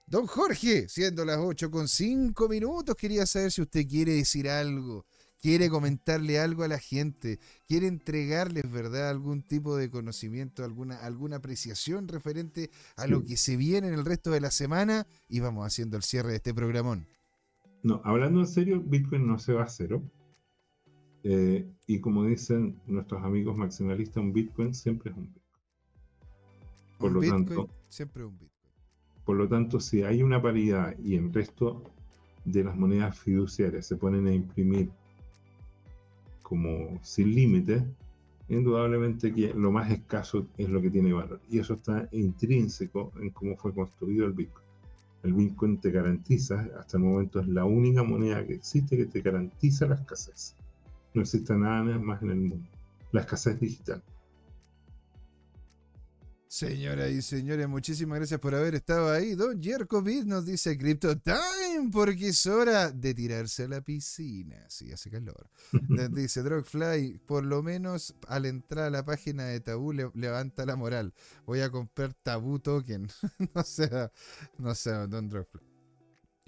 don 0.06 0.28
Jorge, 0.28 0.88
siendo 0.88 1.26
las 1.26 1.40
8 1.40 1.72
con 1.72 1.88
5 1.88 2.48
minutos, 2.48 2.96
quería 2.96 3.26
saber 3.26 3.52
si 3.52 3.64
usted 3.64 3.88
quiere 3.88 4.14
decir 4.14 4.48
algo, 4.48 5.08
quiere 5.42 5.72
comentarle 5.72 6.40
algo 6.40 6.62
a 6.62 6.68
la 6.68 6.78
gente, 6.78 7.40
quiere 7.68 7.88
entregarles, 7.88 8.72
¿verdad?, 8.72 9.10
algún 9.10 9.42
tipo 9.42 9.76
de 9.76 9.90
conocimiento, 9.90 10.64
alguna, 10.64 11.00
alguna 11.00 11.38
apreciación 11.38 12.08
referente 12.08 12.70
a 12.96 13.08
lo 13.08 13.26
que 13.26 13.38
se 13.38 13.58
viene 13.58 13.88
en 13.88 13.96
el 13.96 14.06
resto 14.06 14.30
de 14.30 14.40
la 14.40 14.52
semana 14.52 15.08
y 15.28 15.40
vamos 15.40 15.66
haciendo 15.66 15.98
el 15.98 16.04
cierre 16.04 16.30
de 16.30 16.36
este 16.36 16.54
programón. 16.54 17.08
No, 17.82 18.02
hablando 18.04 18.40
en 18.40 18.48
serio, 18.48 18.82
Bitcoin 18.82 19.26
no 19.26 19.40
se 19.40 19.54
va 19.54 19.64
a 19.64 19.70
cero. 19.70 20.04
Eh, 21.24 21.66
y 21.88 22.00
como 22.00 22.26
dicen 22.26 22.80
nuestros 22.86 23.24
amigos 23.24 23.58
maximalistas, 23.58 24.18
un 24.18 24.34
Bitcoin 24.34 24.74
siempre 24.74 25.12
es 25.12 25.18
un 25.18 25.34
Bitcoin. 25.34 25.44
Por 26.98 27.12
lo 27.12 27.22
tanto, 27.22 27.70
siempre 27.90 28.24
un 28.26 28.38
Bitcoin. 28.38 28.52
Por 29.26 29.38
lo 29.38 29.48
tanto, 29.48 29.80
si 29.80 30.04
hay 30.04 30.22
una 30.22 30.42
paridad 30.42 30.98
y 31.00 31.16
el 31.16 31.34
resto 31.34 31.84
de 32.44 32.64
las 32.64 32.76
monedas 32.76 33.18
fiduciarias 33.18 33.86
se 33.88 33.96
ponen 33.96 34.28
a 34.28 34.34
imprimir 34.34 34.90
como 36.42 37.00
sin 37.02 37.34
límite, 37.34 37.86
indudablemente 38.50 39.34
que 39.34 39.54
lo 39.54 39.72
más 39.72 39.90
escaso 39.92 40.46
es 40.58 40.70
lo 40.70 40.82
que 40.82 40.90
tiene 40.90 41.14
valor. 41.14 41.40
Y 41.50 41.60
eso 41.60 41.76
está 41.76 42.08
intrínseco 42.12 43.14
en 43.22 43.30
cómo 43.30 43.56
fue 43.56 43.74
construido 43.74 44.26
el 44.26 44.34
Bitcoin. 44.34 44.66
El 45.24 45.34
Bitcoin 45.34 45.78
te 45.80 45.90
garantiza, 45.90 46.68
hasta 46.78 46.98
el 46.98 47.04
momento 47.04 47.40
es 47.40 47.48
la 47.48 47.64
única 47.64 48.04
moneda 48.04 48.46
que 48.46 48.56
existe 48.56 48.98
que 48.98 49.06
te 49.06 49.22
garantiza 49.22 49.88
la 49.88 49.96
escasez. 49.96 50.54
No 51.14 51.22
existe 51.22 51.54
nada 51.54 51.84
más 51.84 52.22
en 52.22 52.30
el 52.30 52.38
mundo. 52.38 52.70
La 53.12 53.22
escasez 53.22 53.60
digital. 53.60 54.04
Señoras 56.54 57.10
y 57.10 57.24
señores, 57.24 57.68
muchísimas 57.68 58.20
gracias 58.20 58.40
por 58.40 58.54
haber 58.54 58.76
estado 58.76 59.12
ahí. 59.12 59.34
Don 59.34 59.60
Jerkovic 59.60 60.24
nos 60.26 60.46
dice 60.46 60.78
Crypto 60.78 61.18
Time 61.18 61.90
porque 61.92 62.28
es 62.28 62.46
hora 62.46 62.92
de 62.92 63.16
tirarse 63.16 63.64
a 63.64 63.68
la 63.70 63.82
piscina. 63.82 64.64
Sí, 64.70 64.92
hace 64.92 65.10
calor. 65.10 65.50
dice 66.12 66.44
Drogfly, 66.44 67.22
por 67.26 67.44
lo 67.44 67.64
menos 67.64 68.16
al 68.28 68.46
entrar 68.46 68.86
a 68.86 68.90
la 68.92 69.04
página 69.04 69.46
de 69.46 69.62
Tabú 69.62 69.94
levanta 69.94 70.64
la 70.68 70.76
moral. 70.76 71.16
Voy 71.48 71.62
a 71.62 71.72
comprar 71.72 72.14
Tabú 72.14 72.60
Token. 72.60 73.08
no 73.56 73.64
sé, 73.64 73.90
no 74.60 74.76
sé, 74.76 74.92
Don 75.08 75.30
Drogfly. 75.30 75.73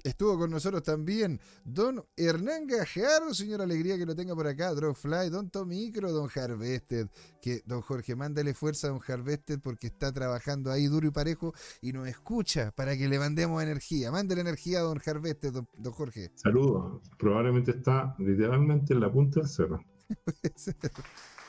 Estuvo 0.05 0.37
con 0.37 0.51
nosotros 0.51 0.83
también 0.83 1.39
don 1.63 2.05
Hernán 2.15 2.67
Gajardo, 2.67 3.33
señor 3.33 3.63
Alegría 3.63 3.97
que 3.97 4.05
lo 4.05 4.13
tenga 4.13 4.35
por 4.35 4.45
acá, 4.45 4.71
Dropfly, 4.71 5.31
don 5.31 5.49
Tomicro, 5.49 6.11
don 6.11 6.29
Harvested, 6.29 7.07
que 7.41 7.63
don 7.65 7.81
Jorge, 7.81 8.15
mándale 8.15 8.53
fuerza 8.53 8.85
a 8.85 8.89
don 8.91 8.99
Harvested 9.05 9.59
porque 9.63 9.87
está 9.87 10.13
trabajando 10.13 10.71
ahí 10.71 10.85
duro 10.85 11.07
y 11.07 11.09
parejo 11.09 11.55
y 11.81 11.91
nos 11.91 12.07
escucha 12.07 12.71
para 12.75 12.95
que 12.95 13.07
le 13.07 13.17
mandemos 13.17 13.63
energía. 13.63 14.11
Mándale 14.11 14.41
energía 14.41 14.77
a 14.77 14.83
don 14.83 15.01
Harvested, 15.03 15.51
don, 15.51 15.93
Jorge. 15.93 16.29
Saludos, 16.35 17.01
probablemente 17.17 17.71
está 17.71 18.15
literalmente 18.19 18.93
en 18.93 18.99
la 18.99 19.11
punta 19.11 19.39
del 19.39 19.49
cerro. 19.49 19.83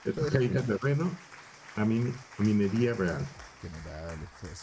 Está 0.06 0.38
ahí 0.38 0.48
terreno 0.48 1.10
a, 1.74 1.84
minería 1.84 2.94
real. 2.94 3.26
General, 3.60 4.16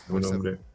Buen 0.07 0.25
hombre 0.25 0.72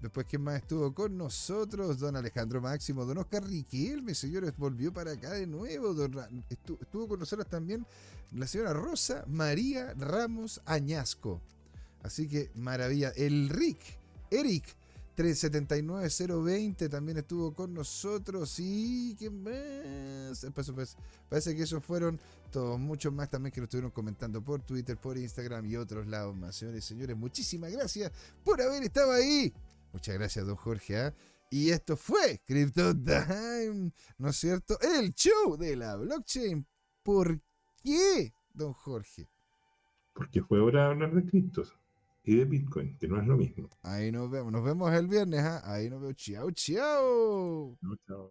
después, 0.00 0.26
¿quién 0.28 0.42
más 0.42 0.56
estuvo 0.56 0.92
con 0.92 1.16
nosotros? 1.16 1.98
Don 1.98 2.16
Alejandro 2.16 2.60
Máximo, 2.60 3.04
don 3.04 3.18
Oscar 3.18 3.44
Riquelme, 3.44 4.14
señores, 4.14 4.56
volvió 4.56 4.92
para 4.92 5.12
acá 5.12 5.30
de 5.30 5.46
nuevo. 5.46 5.94
estuvo, 6.48 7.08
con 7.08 7.20
nosotros 7.20 7.48
también 7.48 7.86
la 8.32 8.46
señora 8.46 8.72
Rosa 8.72 9.24
María 9.28 9.94
Ramos 9.94 10.60
Añasco. 10.64 11.40
Así 12.02 12.28
que 12.28 12.50
maravilla. 12.54 13.10
El 13.10 13.48
Rick, 13.48 13.78
Eric, 14.30 14.64
379020 15.14 16.88
también 16.88 17.18
estuvo 17.18 17.54
con 17.54 17.74
nosotros. 17.74 18.54
Y 18.58 19.14
¿qué 19.18 19.30
más? 19.30 20.46
Pues, 20.54 20.70
pues, 20.70 20.96
parece 21.28 21.54
que 21.54 21.62
esos 21.62 21.84
fueron 21.84 22.18
muchos 22.78 23.12
más 23.12 23.30
también 23.30 23.52
que 23.52 23.60
lo 23.60 23.64
estuvieron 23.64 23.90
comentando 23.90 24.42
por 24.42 24.62
Twitter, 24.62 24.96
por 24.96 25.16
Instagram 25.16 25.66
y 25.66 25.76
otros 25.76 26.06
lados 26.06 26.36
más. 26.36 26.56
Señores 26.56 26.84
y 26.84 26.88
señores, 26.88 27.16
muchísimas 27.16 27.72
gracias 27.72 28.12
por 28.44 28.60
haber 28.60 28.82
estado 28.82 29.12
ahí. 29.12 29.52
Muchas 29.92 30.14
gracias, 30.14 30.46
don 30.46 30.56
Jorge. 30.56 30.96
¿ah? 30.98 31.14
Y 31.50 31.70
esto 31.70 31.96
fue 31.96 32.40
Crypto 32.46 32.94
Time, 32.94 33.92
¿no 34.18 34.28
es 34.28 34.36
cierto? 34.36 34.78
El 34.80 35.12
show 35.14 35.56
de 35.56 35.76
la 35.76 35.96
blockchain. 35.96 36.66
¿Por 37.02 37.40
qué, 37.82 38.32
don 38.54 38.72
Jorge? 38.72 39.28
Porque 40.14 40.42
fue 40.42 40.60
hora 40.60 40.84
de 40.84 40.90
hablar 40.92 41.14
de 41.14 41.24
criptos 41.24 41.76
y 42.24 42.36
de 42.36 42.44
Bitcoin, 42.44 42.96
que 42.98 43.08
no 43.08 43.20
es 43.20 43.26
lo 43.26 43.36
mismo. 43.36 43.68
Ahí 43.82 44.12
nos 44.12 44.30
vemos. 44.30 44.52
Nos 44.52 44.64
vemos 44.64 44.92
el 44.92 45.08
viernes. 45.08 45.40
¿ah? 45.40 45.60
Ahí 45.64 45.90
nos 45.90 46.00
vemos. 46.00 46.16
Chao, 46.16 46.50
chao. 46.52 47.78
chao. 48.06 48.30